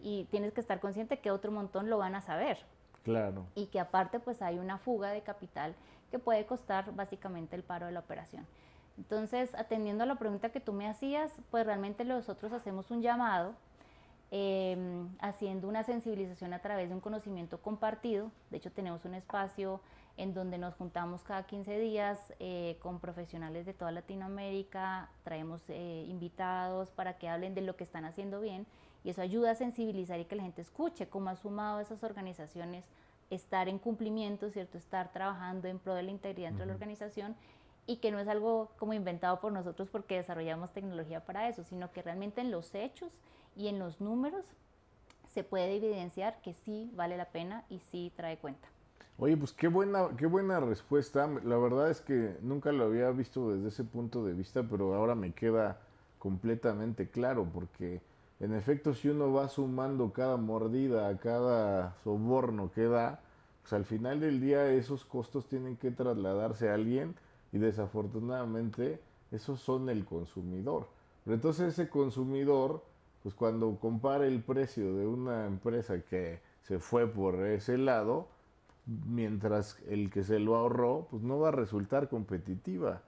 y 0.00 0.24
tienes 0.30 0.52
que 0.52 0.60
estar 0.60 0.78
consciente 0.78 1.18
que 1.18 1.32
otro 1.32 1.50
montón 1.50 1.90
lo 1.90 1.98
van 1.98 2.14
a 2.14 2.20
saber. 2.20 2.58
Claro. 3.02 3.46
Y 3.56 3.66
que 3.66 3.80
aparte 3.80 4.20
pues 4.20 4.42
hay 4.42 4.60
una 4.60 4.78
fuga 4.78 5.10
de 5.10 5.22
capital 5.22 5.74
que 6.12 6.20
puede 6.20 6.46
costar 6.46 6.94
básicamente 6.94 7.56
el 7.56 7.64
paro 7.64 7.86
de 7.86 7.92
la 7.92 8.00
operación. 8.00 8.46
Entonces, 8.96 9.54
atendiendo 9.54 10.04
a 10.04 10.06
la 10.06 10.16
pregunta 10.16 10.50
que 10.50 10.60
tú 10.60 10.72
me 10.72 10.88
hacías, 10.88 11.32
pues 11.50 11.66
realmente 11.66 12.04
nosotros 12.04 12.52
hacemos 12.52 12.90
un 12.90 13.02
llamado 13.02 13.54
em, 14.30 15.08
haciendo 15.18 15.68
una 15.68 15.82
sensibilización 15.82 16.52
a 16.52 16.60
través 16.60 16.88
de 16.88 16.94
un 16.94 17.00
conocimiento 17.00 17.60
compartido. 17.60 18.30
De 18.50 18.58
hecho, 18.58 18.70
tenemos 18.70 19.04
un 19.04 19.14
espacio 19.14 19.80
en 20.16 20.32
donde 20.32 20.58
nos 20.58 20.74
juntamos 20.74 21.24
cada 21.24 21.44
15 21.44 21.78
días 21.78 22.32
eh, 22.38 22.76
con 22.80 23.00
profesionales 23.00 23.66
de 23.66 23.74
toda 23.74 23.90
Latinoamérica, 23.90 25.08
traemos 25.24 25.62
eh, 25.68 26.06
invitados 26.08 26.90
para 26.90 27.18
que 27.18 27.28
hablen 27.28 27.54
de 27.54 27.62
lo 27.62 27.74
que 27.76 27.82
están 27.82 28.04
haciendo 28.04 28.40
bien 28.40 28.64
y 29.02 29.10
eso 29.10 29.22
ayuda 29.22 29.50
a 29.50 29.54
sensibilizar 29.56 30.20
y 30.20 30.24
que 30.24 30.36
la 30.36 30.44
gente 30.44 30.62
escuche 30.62 31.08
cómo 31.08 31.30
ha 31.30 31.36
sumado 31.36 31.80
esas 31.80 32.04
organizaciones 32.04 32.84
estar 33.30 33.68
en 33.68 33.78
cumplimiento, 33.78 34.50
¿cierto? 34.50 34.78
Estar 34.78 35.10
trabajando 35.12 35.66
en 35.66 35.78
pro 35.78 35.94
de 35.94 36.04
la 36.04 36.10
integridad 36.10 36.48
dentro 36.48 36.62
de 36.62 36.68
la 36.68 36.74
organización 36.74 37.34
y 37.86 37.96
que 37.96 38.10
no 38.10 38.18
es 38.18 38.28
algo 38.28 38.70
como 38.78 38.94
inventado 38.94 39.40
por 39.40 39.52
nosotros 39.52 39.88
porque 39.90 40.16
desarrollamos 40.16 40.72
tecnología 40.72 41.24
para 41.24 41.48
eso, 41.48 41.64
sino 41.64 41.92
que 41.92 42.02
realmente 42.02 42.40
en 42.40 42.50
los 42.50 42.74
hechos 42.74 43.12
y 43.56 43.68
en 43.68 43.78
los 43.78 44.00
números 44.00 44.44
se 45.32 45.44
puede 45.44 45.76
evidenciar 45.76 46.40
que 46.42 46.54
sí 46.54 46.90
vale 46.94 47.16
la 47.16 47.26
pena 47.26 47.64
y 47.68 47.80
sí 47.80 48.12
trae 48.16 48.38
cuenta. 48.38 48.68
Oye, 49.18 49.36
pues 49.36 49.52
qué 49.52 49.68
buena, 49.68 50.08
qué 50.16 50.26
buena 50.26 50.60
respuesta. 50.60 51.28
La 51.44 51.56
verdad 51.56 51.90
es 51.90 52.00
que 52.00 52.36
nunca 52.42 52.72
lo 52.72 52.84
había 52.84 53.10
visto 53.10 53.52
desde 53.52 53.68
ese 53.68 53.84
punto 53.84 54.24
de 54.24 54.32
vista, 54.32 54.62
pero 54.62 54.94
ahora 54.94 55.14
me 55.14 55.32
queda 55.32 55.78
completamente 56.18 57.08
claro, 57.08 57.46
porque 57.52 58.00
en 58.40 58.54
efecto 58.54 58.94
si 58.94 59.08
uno 59.08 59.32
va 59.32 59.48
sumando 59.48 60.12
cada 60.12 60.36
mordida, 60.36 61.16
cada 61.18 61.94
soborno 62.02 62.72
que 62.72 62.84
da, 62.84 63.20
pues 63.62 63.72
al 63.72 63.84
final 63.84 64.20
del 64.20 64.40
día 64.40 64.66
esos 64.72 65.04
costos 65.04 65.46
tienen 65.46 65.76
que 65.76 65.90
trasladarse 65.90 66.68
a 66.68 66.74
alguien 66.74 67.14
y 67.54 67.58
desafortunadamente 67.58 69.00
esos 69.30 69.60
son 69.60 69.88
el 69.88 70.04
consumidor. 70.04 70.88
Pero 71.22 71.36
entonces 71.36 71.72
ese 71.72 71.88
consumidor, 71.88 72.82
pues 73.22 73.32
cuando 73.32 73.78
compara 73.78 74.26
el 74.26 74.42
precio 74.42 74.96
de 74.96 75.06
una 75.06 75.46
empresa 75.46 76.00
que 76.00 76.40
se 76.64 76.80
fue 76.80 77.06
por 77.06 77.36
ese 77.46 77.78
lado, 77.78 78.26
mientras 78.86 79.78
el 79.88 80.10
que 80.10 80.24
se 80.24 80.40
lo 80.40 80.56
ahorró, 80.56 81.06
pues 81.08 81.22
no 81.22 81.38
va 81.38 81.48
a 81.48 81.52
resultar 81.52 82.08
competitiva. 82.08 83.02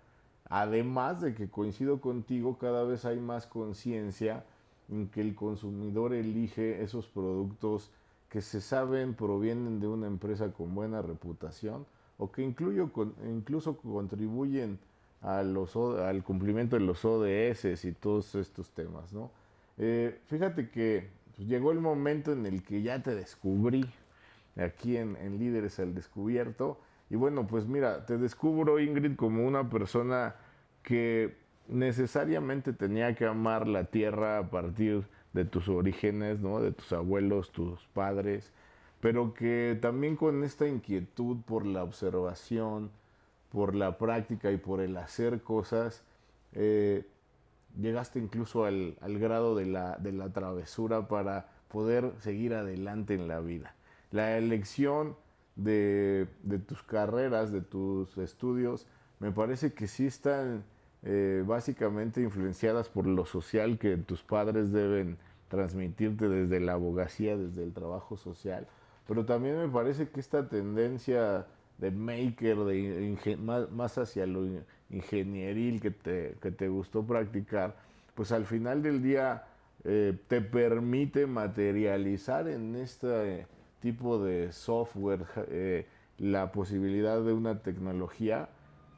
Además 0.48 1.20
de 1.20 1.34
que 1.34 1.50
coincido 1.50 2.00
contigo, 2.00 2.56
cada 2.56 2.84
vez 2.84 3.04
hay 3.04 3.18
más 3.18 3.48
conciencia 3.48 4.44
en 4.88 5.08
que 5.08 5.22
el 5.22 5.34
consumidor 5.34 6.14
elige 6.14 6.84
esos 6.84 7.08
productos 7.08 7.90
que 8.28 8.40
se 8.40 8.60
saben 8.60 9.14
provienen 9.14 9.80
de 9.80 9.88
una 9.88 10.06
empresa 10.06 10.52
con 10.52 10.72
buena 10.72 11.02
reputación 11.02 11.84
o 12.18 12.30
que 12.30 12.42
incluyo, 12.42 12.90
incluso 13.26 13.76
contribuyen 13.76 14.78
al 15.22 16.22
cumplimiento 16.24 16.76
de 16.76 16.82
los 16.82 17.04
ODS 17.04 17.84
y 17.84 17.92
todos 17.92 18.34
estos 18.34 18.70
temas, 18.70 19.12
¿no? 19.12 19.30
Eh, 19.78 20.20
fíjate 20.26 20.70
que 20.70 21.08
pues, 21.34 21.48
llegó 21.48 21.72
el 21.72 21.80
momento 21.80 22.32
en 22.32 22.46
el 22.46 22.62
que 22.62 22.82
ya 22.82 23.02
te 23.02 23.14
descubrí 23.14 23.84
aquí 24.56 24.96
en, 24.96 25.16
en 25.16 25.38
Líderes 25.38 25.78
al 25.80 25.94
Descubierto. 25.94 26.78
Y 27.10 27.16
bueno, 27.16 27.46
pues 27.46 27.66
mira, 27.66 28.06
te 28.06 28.16
descubro, 28.18 28.80
Ingrid, 28.80 29.16
como 29.16 29.46
una 29.46 29.68
persona 29.68 30.36
que 30.82 31.36
necesariamente 31.68 32.72
tenía 32.72 33.14
que 33.14 33.26
amar 33.26 33.66
la 33.66 33.84
tierra 33.84 34.38
a 34.38 34.50
partir 34.50 35.04
de 35.32 35.44
tus 35.44 35.68
orígenes, 35.68 36.40
¿no? 36.40 36.60
De 36.60 36.72
tus 36.72 36.92
abuelos, 36.92 37.50
tus 37.52 37.84
padres, 37.88 38.52
pero 39.00 39.34
que 39.34 39.78
también 39.80 40.16
con 40.16 40.42
esta 40.44 40.66
inquietud 40.66 41.38
por 41.44 41.66
la 41.66 41.82
observación, 41.82 42.90
por 43.50 43.74
la 43.74 43.98
práctica 43.98 44.50
y 44.50 44.56
por 44.56 44.80
el 44.80 44.96
hacer 44.96 45.42
cosas, 45.42 46.02
eh, 46.52 47.06
llegaste 47.80 48.18
incluso 48.18 48.64
al, 48.64 48.96
grado 49.00 49.54
de 49.54 49.66
la, 49.66 49.96
de 49.98 50.12
la 50.12 50.32
travesura 50.32 51.08
para 51.08 51.48
poder 51.68 52.12
seguir 52.20 52.54
adelante 52.54 53.14
en 53.14 53.28
la 53.28 53.40
vida. 53.40 53.74
La 54.10 54.38
elección 54.38 55.16
de, 55.56 56.26
de 56.42 56.58
tus 56.58 56.82
carreras, 56.82 57.52
de 57.52 57.60
tus 57.60 58.16
estudios, 58.18 58.86
me 59.18 59.30
parece 59.32 59.72
que 59.72 59.88
sí 59.88 60.06
están 60.06 60.64
eh, 61.02 61.44
básicamente 61.46 62.20
influenciadas 62.22 62.88
por 62.88 63.06
lo 63.06 63.26
social 63.26 63.78
que 63.78 63.96
tus 63.96 64.22
padres 64.22 64.72
deben 64.72 65.18
transmitirte 65.48 66.28
desde 66.28 66.60
la 66.60 66.72
abogacía, 66.72 67.36
desde 67.36 67.62
el 67.62 67.72
trabajo 67.72 68.16
social 68.16 68.66
pero 69.06 69.24
también 69.24 69.58
me 69.58 69.68
parece 69.68 70.08
que 70.08 70.20
esta 70.20 70.48
tendencia 70.48 71.46
de 71.78 71.90
maker, 71.90 72.58
de 72.58 73.38
más, 73.70 73.98
hacia 73.98 74.26
lo 74.26 74.46
ingenieril 74.90 75.80
que 75.80 75.90
te, 75.90 76.36
que 76.40 76.50
te 76.50 76.68
gustó 76.68 77.04
practicar, 77.04 77.76
pues 78.14 78.32
al 78.32 78.46
final 78.46 78.82
del 78.82 79.02
día 79.02 79.44
eh, 79.84 80.18
te 80.28 80.40
permite 80.40 81.26
materializar 81.26 82.48
en 82.48 82.74
este 82.76 83.46
tipo 83.80 84.18
de 84.18 84.52
software 84.52 85.26
eh, 85.48 85.86
la 86.18 86.50
posibilidad 86.50 87.22
de 87.22 87.32
una 87.32 87.60
tecnología 87.62 88.48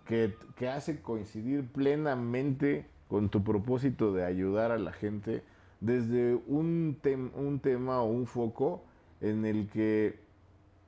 que, 0.07 0.35
que 0.57 0.69
hace 0.69 1.03
coincidir 1.03 1.67
plenamente 1.67 2.87
con 3.09 3.29
tu 3.29 3.43
propósito 3.43 4.13
de 4.13 4.25
ayudar 4.25 4.71
a 4.71 4.79
la 4.79 4.93
gente 4.93 5.43
desde 5.81 6.35
un, 6.47 6.99
un 7.35 7.61
tema 7.61 8.03
o 8.03 8.07
un 8.07 8.27
foco 8.27 8.85
en 9.21 9.45
el 9.45 9.69
que 9.69 10.19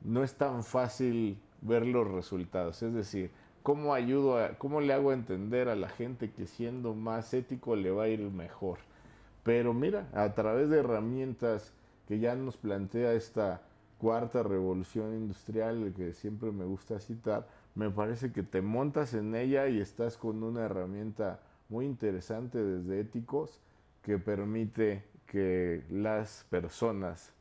no 0.02 0.22
es 0.22 0.34
tan 0.34 0.64
fácil 0.64 1.38
ver 1.60 1.86
los 1.86 2.08
resultados. 2.08 2.82
Es 2.82 2.94
decir, 2.94 3.30
¿cómo 3.62 3.94
ayudo 3.94 4.38
cómo 4.58 4.80
le 4.80 4.92
hago 4.92 5.12
entender 5.12 5.68
a 5.68 5.76
la 5.76 5.88
gente 5.88 6.30
que 6.30 6.46
siendo 6.46 6.94
más 6.94 7.34
ético 7.34 7.76
le 7.76 7.90
va 7.90 8.04
a 8.04 8.08
ir 8.08 8.20
mejor? 8.30 8.78
Pero 9.42 9.74
mira, 9.74 10.08
a 10.12 10.34
través 10.34 10.70
de 10.70 10.78
herramientas 10.78 11.72
que 12.06 12.18
ya 12.18 12.34
nos 12.34 12.56
plantea 12.56 13.12
esta 13.12 13.62
cuarta 13.98 14.42
revolución 14.42 15.14
industrial 15.14 15.92
que 15.96 16.14
siempre 16.14 16.50
me 16.52 16.64
gusta 16.64 16.98
citar, 17.00 17.46
me 17.74 17.90
parece 17.90 18.32
que 18.32 18.42
te 18.42 18.62
montas 18.62 19.14
en 19.14 19.34
ella 19.34 19.68
y 19.68 19.80
estás 19.80 20.16
con 20.16 20.42
una 20.42 20.62
herramienta 20.62 21.40
muy 21.68 21.86
interesante 21.86 22.58
desde 22.58 23.00
éticos 23.00 23.60
que 24.02 24.18
permite 24.18 25.04
que 25.26 25.84
las 25.90 26.46
personas 26.50 27.32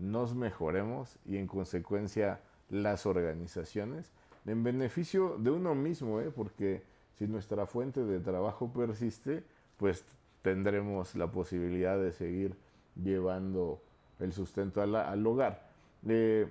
nos 0.00 0.34
mejoremos 0.34 1.16
y 1.24 1.36
en 1.36 1.46
consecuencia 1.46 2.40
las 2.70 3.06
organizaciones 3.06 4.12
en 4.46 4.62
beneficio 4.62 5.36
de 5.38 5.50
uno 5.50 5.74
mismo, 5.74 6.20
¿eh? 6.20 6.30
porque 6.34 6.82
si 7.18 7.26
nuestra 7.26 7.66
fuente 7.66 8.04
de 8.04 8.20
trabajo 8.20 8.72
persiste, 8.72 9.44
pues 9.76 10.04
tendremos 10.42 11.14
la 11.14 11.30
posibilidad 11.30 11.98
de 11.98 12.12
seguir 12.12 12.56
llevando 13.02 13.82
el 14.18 14.32
sustento 14.32 14.80
al 14.82 15.26
hogar. 15.26 15.68
Eh, 16.08 16.48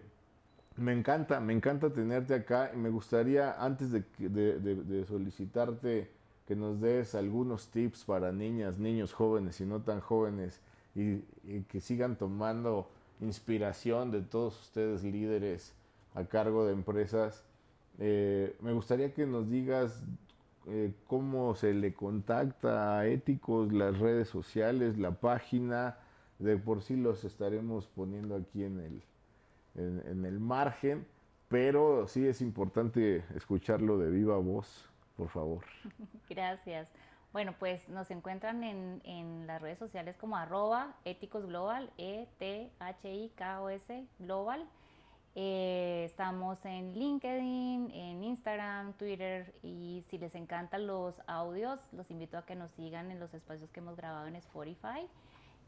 me 0.78 0.94
encanta, 0.94 1.40
me 1.40 1.54
encanta 1.54 1.92
tenerte 1.92 2.36
acá 2.36 2.72
y 2.74 2.78
me 2.78 2.90
gustaría, 2.90 3.54
antes 3.62 3.92
de, 3.92 4.04
de, 4.30 5.06
solicitarte 5.06 6.10
que 6.48 6.56
nos 6.56 6.80
des 6.80 7.16
algunos 7.16 7.70
tips 7.70 8.06
para 8.06 8.32
niñas, 8.32 8.78
niños 8.78 9.14
jóvenes 9.14 9.60
y 9.62 9.66
no 9.66 9.82
tan 9.82 10.00
jóvenes 10.00 10.62
y 10.96 11.22
que 11.68 11.82
sigan 11.82 12.18
tomando 12.18 12.90
inspiración 13.22 14.12
de 14.12 14.22
todos 14.22 14.60
ustedes 14.62 15.04
líderes 15.04 15.74
a 16.16 16.26
cargo 16.26 16.66
de 16.66 16.74
empresas. 16.74 17.44
Eh, 18.00 18.56
me 18.62 18.72
gustaría 18.74 19.14
que 19.14 19.26
nos 19.26 19.50
digas 19.50 20.04
eh, 20.68 20.94
cómo 21.08 21.56
se 21.56 21.74
le 21.74 21.94
contacta 21.94 23.00
a 23.00 23.08
Éticos, 23.08 23.74
las 23.74 24.00
redes 24.00 24.30
sociales, 24.30 24.98
la 24.98 25.12
página. 25.12 25.98
De 26.40 26.56
por 26.56 26.82
sí 26.82 26.96
los 26.96 27.26
estaremos 27.26 27.88
poniendo 27.88 28.36
aquí 28.36 28.64
en 28.64 28.80
el, 28.80 29.04
en 29.76 30.24
el 30.24 30.40
margen, 30.40 31.06
pero 31.50 32.08
sí 32.08 32.26
es 32.26 32.40
importante 32.40 33.26
escucharlo 33.36 33.98
de 33.98 34.10
viva 34.10 34.38
voz, 34.38 34.90
por 35.18 35.28
favor. 35.28 35.66
Gracias. 36.30 36.90
Bueno, 37.32 37.54
pues 37.60 37.88
nos 37.90 38.10
encuentran 38.10 38.64
en, 38.64 39.02
en 39.06 39.46
las 39.46 39.62
redes 39.62 39.78
sociales 39.78 40.18
como 40.18 40.36
arroba 40.36 40.96
éticos 41.06 41.46
global, 41.46 41.92
E-T-H-I-K-O-S 42.00 42.88
global. 44.18 44.68
Eh, 45.36 46.06
estamos 46.06 46.66
en 46.66 46.96
LinkedIn, 46.96 47.92
en 47.92 48.24
Instagram, 48.24 48.94
Twitter 48.94 49.54
y 49.62 50.04
si 50.10 50.18
les 50.18 50.34
encantan 50.34 50.88
los 50.88 51.22
audios, 51.28 51.80
los 51.92 52.10
invito 52.10 52.36
a 52.36 52.46
que 52.48 52.56
nos 52.56 52.72
sigan 52.72 53.12
en 53.12 53.20
los 53.20 53.36
espacios 53.36 53.70
que 53.70 53.80
hemos 53.80 53.96
grabado 53.96 54.26
en 54.26 54.36
Spotify, 54.38 55.08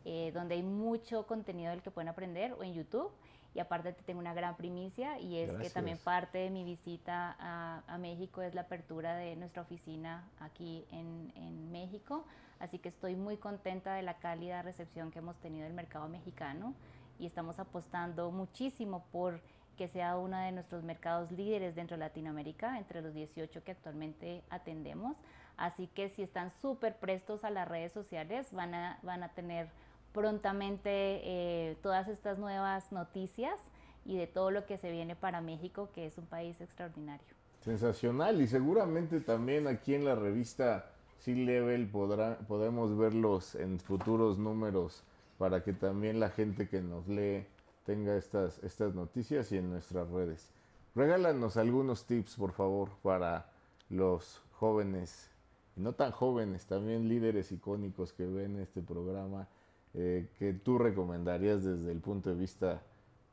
eh, 0.03 0.31
donde 0.33 0.55
hay 0.55 0.63
mucho 0.63 1.27
contenido 1.27 1.69
del 1.69 1.83
que 1.83 1.91
pueden 1.91 2.09
aprender 2.09 2.53
o 2.53 2.63
en 2.63 2.73
YouTube. 2.73 3.11
Y 3.53 3.59
aparte 3.59 3.91
te 3.91 4.01
tengo 4.03 4.19
una 4.19 4.33
gran 4.33 4.55
primicia 4.55 5.19
y 5.19 5.37
es 5.37 5.51
que 5.57 5.69
también 5.69 5.97
parte 5.97 6.37
de 6.37 6.49
mi 6.49 6.63
visita 6.63 7.35
a, 7.39 7.97
México 7.97 8.41
es 8.41 8.55
la 8.55 8.61
apertura 8.61 9.15
de 9.15 9.35
nuestra 9.35 9.61
oficina 9.61 10.23
aquí 10.39 10.85
en, 10.91 11.33
en, 11.35 11.71
México. 11.71 12.25
Así 12.59 12.79
que 12.79 12.89
estoy 12.89 13.15
muy 13.15 13.37
contenta 13.37 13.93
de 13.93 14.03
la 14.03 14.19
cálida 14.19 14.61
recepción 14.61 15.11
que 15.11 15.19
hemos 15.19 15.37
tenido 15.37 15.65
del 15.65 15.73
mercado 15.73 16.07
mexicano 16.07 16.73
y 17.19 17.25
estamos 17.25 17.59
apostando 17.59 18.31
muchísimo 18.31 19.05
por 19.11 19.41
que 19.77 19.87
sea 19.87 20.17
uno 20.17 20.37
de 20.37 20.51
nuestros 20.51 20.83
mercados 20.83 21.31
líderes 21.31 21.75
dentro 21.75 21.97
de 21.97 22.01
Latinoamérica, 22.01 22.77
entre 22.77 23.01
los 23.01 23.13
18 23.13 23.63
que 23.63 23.71
actualmente 23.71 24.43
atendemos. 24.49 25.17
Así 25.57 25.87
que 25.87 26.09
si 26.09 26.23
están 26.23 26.51
súper 26.61 26.97
prestos 26.97 27.43
a 27.43 27.49
las 27.49 27.67
redes 27.67 27.91
sociales, 27.91 28.51
van 28.51 28.73
a, 28.73 28.99
van 29.03 29.23
a 29.23 29.29
tener 29.29 29.69
prontamente 30.13 30.89
eh, 30.91 31.77
todas 31.81 32.07
estas 32.07 32.37
nuevas 32.37 32.91
noticias 32.91 33.59
y 34.05 34.17
de 34.17 34.27
todo 34.27 34.51
lo 34.51 34.65
que 34.65 34.77
se 34.77 34.91
viene 34.91 35.15
para 35.15 35.41
México, 35.41 35.89
que 35.93 36.05
es 36.05 36.17
un 36.17 36.25
país 36.25 36.59
extraordinario. 36.61 37.27
Sensacional 37.61 38.41
y 38.41 38.47
seguramente 38.47 39.21
también 39.21 39.67
aquí 39.67 39.93
en 39.93 40.05
la 40.05 40.15
revista 40.15 40.91
C-Level 41.19 41.87
podemos 41.87 42.97
verlos 42.97 43.53
en 43.55 43.79
futuros 43.79 44.39
números 44.39 45.03
para 45.37 45.63
que 45.63 45.73
también 45.73 46.19
la 46.19 46.29
gente 46.29 46.67
que 46.67 46.81
nos 46.81 47.07
lee 47.07 47.45
tenga 47.85 48.15
estas, 48.15 48.57
estas 48.63 48.95
noticias 48.95 49.51
y 49.51 49.57
en 49.57 49.69
nuestras 49.69 50.09
redes. 50.09 50.49
Regálanos 50.95 51.57
algunos 51.57 52.05
tips, 52.05 52.35
por 52.35 52.51
favor, 52.51 52.89
para 53.01 53.45
los 53.89 54.41
jóvenes, 54.53 55.29
no 55.75 55.93
tan 55.93 56.11
jóvenes, 56.11 56.65
también 56.65 57.07
líderes 57.07 57.51
icónicos 57.51 58.13
que 58.13 58.25
ven 58.25 58.59
este 58.59 58.81
programa, 58.81 59.47
eh, 59.93 60.29
que 60.39 60.53
tú 60.53 60.77
recomendarías 60.77 61.63
desde 61.63 61.91
el 61.91 61.99
punto 61.99 62.29
de 62.29 62.35
vista 62.35 62.81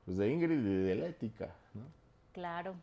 pues, 0.04 0.16
de 0.16 0.32
Ingrid 0.32 0.58
y 0.58 0.82
de 0.82 0.94
la 0.96 1.06
ética. 1.06 1.54
¿no? 1.74 1.82
Claro, 2.32 2.74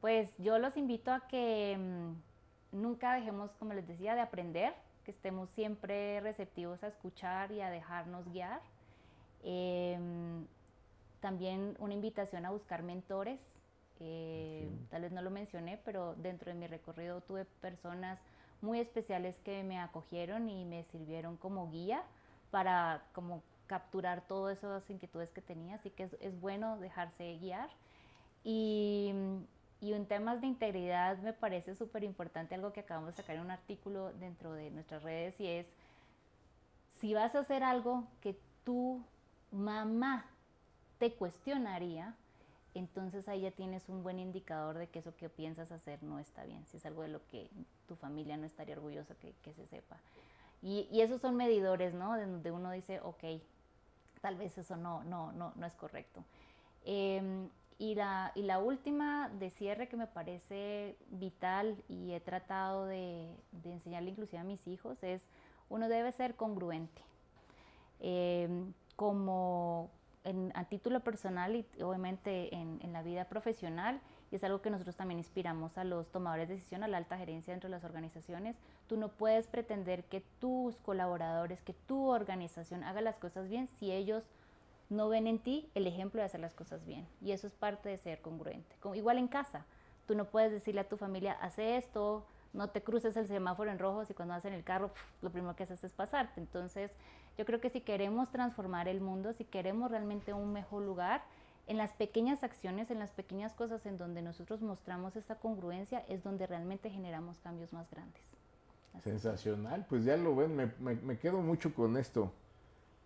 pues 0.00 0.30
yo 0.38 0.58
los 0.58 0.76
invito 0.76 1.12
a 1.12 1.28
que 1.28 1.76
mm, 1.78 2.80
nunca 2.80 3.14
dejemos, 3.14 3.50
como 3.58 3.74
les 3.74 3.86
decía, 3.86 4.14
de 4.14 4.22
aprender, 4.22 4.74
que 5.04 5.10
estemos 5.10 5.50
siempre 5.50 6.20
receptivos 6.20 6.82
a 6.82 6.88
escuchar 6.88 7.52
y 7.52 7.60
a 7.60 7.68
dejarnos 7.68 8.28
guiar. 8.32 8.60
Em, 9.42 10.46
también 11.20 11.76
una 11.80 11.94
invitación 11.94 12.46
a 12.46 12.50
buscar 12.50 12.82
mentores. 12.82 13.40
Eh, 14.00 14.68
tal 14.90 15.02
vez 15.02 15.12
no 15.12 15.20
lo 15.22 15.30
mencioné, 15.30 15.78
pero 15.84 16.14
dentro 16.16 16.50
de 16.50 16.58
mi 16.58 16.66
recorrido 16.66 17.20
tuve 17.20 17.44
personas 17.44 18.18
muy 18.60 18.80
especiales 18.80 19.38
que 19.40 19.62
me 19.64 19.78
acogieron 19.78 20.48
y 20.48 20.64
me 20.64 20.84
sirvieron 20.84 21.36
como 21.36 21.70
guía 21.70 22.02
para 22.52 23.02
como 23.14 23.42
capturar 23.66 24.20
todas 24.28 24.58
esas 24.58 24.88
inquietudes 24.90 25.30
que 25.30 25.40
tenía, 25.40 25.76
así 25.76 25.90
que 25.90 26.10
es, 26.20 26.40
bueno 26.40 26.78
dejarse 26.78 27.38
guiar. 27.38 27.70
Y, 28.44 29.12
y, 29.80 29.94
en 29.94 30.04
temas 30.06 30.40
de 30.40 30.46
integridad 30.46 31.16
me 31.18 31.32
parece 31.32 31.74
súper 31.74 32.04
importante 32.04 32.54
algo 32.54 32.72
que 32.72 32.80
acabamos 32.80 33.16
de 33.16 33.22
sacar 33.22 33.36
en 33.36 33.42
un 33.42 33.50
artículo 33.50 34.12
dentro 34.20 34.52
de 34.52 34.70
nuestras 34.70 35.02
redes 35.02 35.40
y 35.40 35.46
es, 35.46 35.66
si 37.00 37.14
vas 37.14 37.34
a 37.34 37.40
hacer 37.40 37.62
algo 37.62 38.04
que 38.20 38.36
tu 38.64 39.02
mamá 39.50 40.26
te 40.98 41.12
cuestionaría, 41.14 42.14
entonces 42.74 43.26
ahí 43.28 43.42
ya 43.42 43.52
tienes 43.52 43.88
un 43.88 44.02
buen 44.02 44.18
indicador 44.18 44.76
de 44.76 44.88
que 44.88 44.98
eso 44.98 45.16
que 45.16 45.28
piensas 45.30 45.72
hacer 45.72 46.02
no 46.02 46.18
está 46.18 46.44
bien, 46.44 46.66
si 46.66 46.76
es 46.76 46.84
algo 46.84 47.02
de 47.02 47.08
lo 47.08 47.26
que 47.28 47.48
tu 47.88 47.96
familia 47.96 48.36
no 48.36 48.44
estaría 48.44 48.74
orgullosa 48.74 49.14
que, 49.14 49.32
que 49.42 49.54
se 49.54 49.66
sepa. 49.66 49.96
Y, 50.62 50.88
y, 50.92 51.00
esos 51.00 51.20
son 51.20 51.36
medidores, 51.36 51.92
¿no? 51.92 52.14
De 52.14 52.26
donde 52.26 52.52
uno 52.52 52.70
dice, 52.70 53.00
ok, 53.00 53.24
tal 54.20 54.36
vez 54.36 54.56
eso 54.58 54.76
no, 54.76 55.02
no, 55.04 55.32
no, 55.32 55.52
no 55.56 55.66
es 55.66 55.74
correcto. 55.74 56.24
Em, 56.84 57.48
y, 57.78 57.96
la, 57.96 58.30
y 58.34 58.42
la 58.42 58.60
última 58.60 59.28
de 59.28 59.50
cierre 59.50 59.88
que 59.88 59.96
me 59.96 60.06
parece 60.06 60.96
vital 61.10 61.82
y 61.88 62.12
he 62.12 62.20
tratado 62.20 62.86
de, 62.86 63.28
de 63.50 63.72
enseñarle 63.72 64.10
inclusive 64.10 64.38
a 64.38 64.44
mis 64.44 64.66
hijos 64.68 65.02
es, 65.02 65.22
uno 65.68 65.88
debe 65.88 66.12
ser 66.12 66.36
congruente. 66.36 67.02
Em, 68.00 68.72
como, 68.96 69.90
a 70.54 70.64
título 70.66 71.00
personal 71.00 71.56
y 71.56 71.66
obviamente 71.82 72.54
en, 72.54 72.78
en, 72.82 72.92
la 72.92 73.02
vida 73.02 73.24
profesional, 73.24 74.00
y 74.32 74.36
es 74.36 74.44
algo 74.44 74.62
que 74.62 74.70
nosotros 74.70 74.96
también 74.96 75.18
inspiramos 75.18 75.76
a 75.76 75.84
los 75.84 76.08
tomadores 76.08 76.48
de 76.48 76.54
decisión, 76.54 76.82
a 76.82 76.88
la 76.88 76.96
alta 76.96 77.18
gerencia 77.18 77.52
dentro 77.52 77.68
de 77.68 77.76
las 77.76 77.84
organizaciones. 77.84 78.56
Tú 78.88 78.96
no 78.96 79.08
puedes 79.08 79.46
pretender 79.46 80.04
que 80.04 80.22
tus 80.40 80.80
colaboradores, 80.80 81.60
que 81.60 81.74
tu 81.74 82.06
organización 82.08 82.82
haga 82.82 83.02
las 83.02 83.18
cosas 83.18 83.50
bien 83.50 83.68
si 83.78 83.92
ellos 83.92 84.24
no 84.88 85.10
ven 85.10 85.26
en 85.26 85.38
ti 85.38 85.68
el 85.74 85.86
ejemplo 85.86 86.20
de 86.20 86.24
hacer 86.24 86.40
las 86.40 86.54
cosas 86.54 86.84
bien. 86.86 87.06
Y 87.20 87.32
eso 87.32 87.46
es 87.46 87.52
parte 87.52 87.90
de 87.90 87.98
ser 87.98 88.22
congruente. 88.22 88.74
igual 88.94 89.18
en 89.18 89.28
casa, 89.28 89.66
tú 90.06 90.14
no 90.14 90.24
puedes 90.24 90.50
decirle 90.50 90.80
a 90.80 90.88
tu 90.88 90.96
familia, 90.96 91.34
hace 91.34 91.76
esto, 91.76 92.24
no 92.54 92.70
te 92.70 92.82
cruces 92.82 93.14
el 93.18 93.26
semáforo 93.26 93.70
en 93.70 93.78
rojo 93.78 94.06
si 94.06 94.14
cuando 94.14 94.32
vas 94.32 94.44
en 94.46 94.54
el 94.54 94.64
carro 94.64 94.90
lo 95.20 95.30
primero 95.30 95.54
que 95.56 95.64
haces 95.64 95.84
es 95.84 95.92
pasarte. 95.92 96.40
Entonces, 96.40 96.90
yo 97.36 97.44
creo 97.44 97.60
que 97.60 97.68
si 97.68 97.82
queremos 97.82 98.30
transformar 98.30 98.88
el 98.88 99.02
mundo, 99.02 99.34
si 99.34 99.44
queremos 99.44 99.90
realmente 99.90 100.32
un 100.32 100.54
mejor 100.54 100.82
lugar, 100.82 101.22
en 101.66 101.76
las 101.76 101.92
pequeñas 101.92 102.42
acciones, 102.42 102.90
en 102.90 102.98
las 102.98 103.10
pequeñas 103.10 103.54
cosas 103.54 103.86
en 103.86 103.96
donde 103.96 104.22
nosotros 104.22 104.62
mostramos 104.62 105.16
esta 105.16 105.36
congruencia, 105.36 106.00
es 106.08 106.22
donde 106.22 106.46
realmente 106.46 106.90
generamos 106.90 107.38
cambios 107.40 107.72
más 107.72 107.90
grandes. 107.90 108.22
Sensacional, 109.02 109.86
pues 109.88 110.04
ya 110.04 110.16
lo 110.16 110.36
ven, 110.36 110.54
me, 110.54 110.70
me, 110.78 111.18
quedo 111.18 111.40
mucho 111.40 111.74
con 111.74 111.96
esto. 111.96 112.30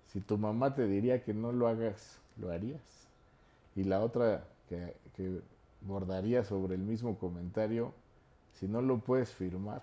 Si 0.09 0.21
tu 0.21 0.37
mamá 0.37 0.75
te 0.75 0.87
diría 0.87 1.23
que 1.23 1.33
no 1.33 1.53
lo 1.53 1.69
hagas, 1.69 2.19
¿lo 2.37 2.51
harías? 2.51 3.09
Y 3.77 3.85
la 3.85 4.01
otra 4.01 4.45
que, 4.69 4.97
que 5.15 5.41
bordaría 5.83 6.45
sobre 6.45 6.75
el 6.75 6.83
mismo 6.83 7.19
comentario, 7.19 7.95
si 8.53 8.67
no 8.67 8.83
lo 8.83 8.99
puedes 8.99 9.31
firmar, 9.31 9.83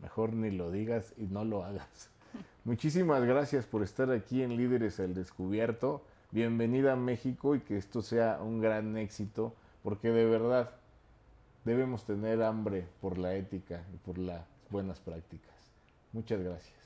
mejor 0.00 0.34
ni 0.34 0.50
lo 0.50 0.70
digas 0.70 1.14
y 1.16 1.24
no 1.24 1.44
lo 1.44 1.64
hagas. 1.64 2.10
Muchísimas 2.64 3.24
gracias 3.24 3.64
por 3.64 3.82
estar 3.82 4.10
aquí 4.10 4.42
en 4.42 4.56
Líderes 4.56 5.00
al 5.00 5.14
Descubierto. 5.14 6.02
Bienvenida 6.32 6.94
a 6.94 6.96
México 6.96 7.54
y 7.54 7.60
que 7.60 7.76
esto 7.76 8.02
sea 8.02 8.40
un 8.42 8.60
gran 8.60 8.96
éxito, 8.96 9.54
porque 9.82 10.10
de 10.10 10.24
verdad 10.26 10.70
debemos 11.64 12.04
tener 12.04 12.42
hambre 12.42 12.86
por 13.00 13.16
la 13.16 13.34
ética 13.34 13.84
y 13.94 13.96
por 13.98 14.18
las 14.18 14.44
buenas 14.70 14.98
prácticas. 14.98 15.54
Muchas 16.12 16.40
gracias. 16.40 16.85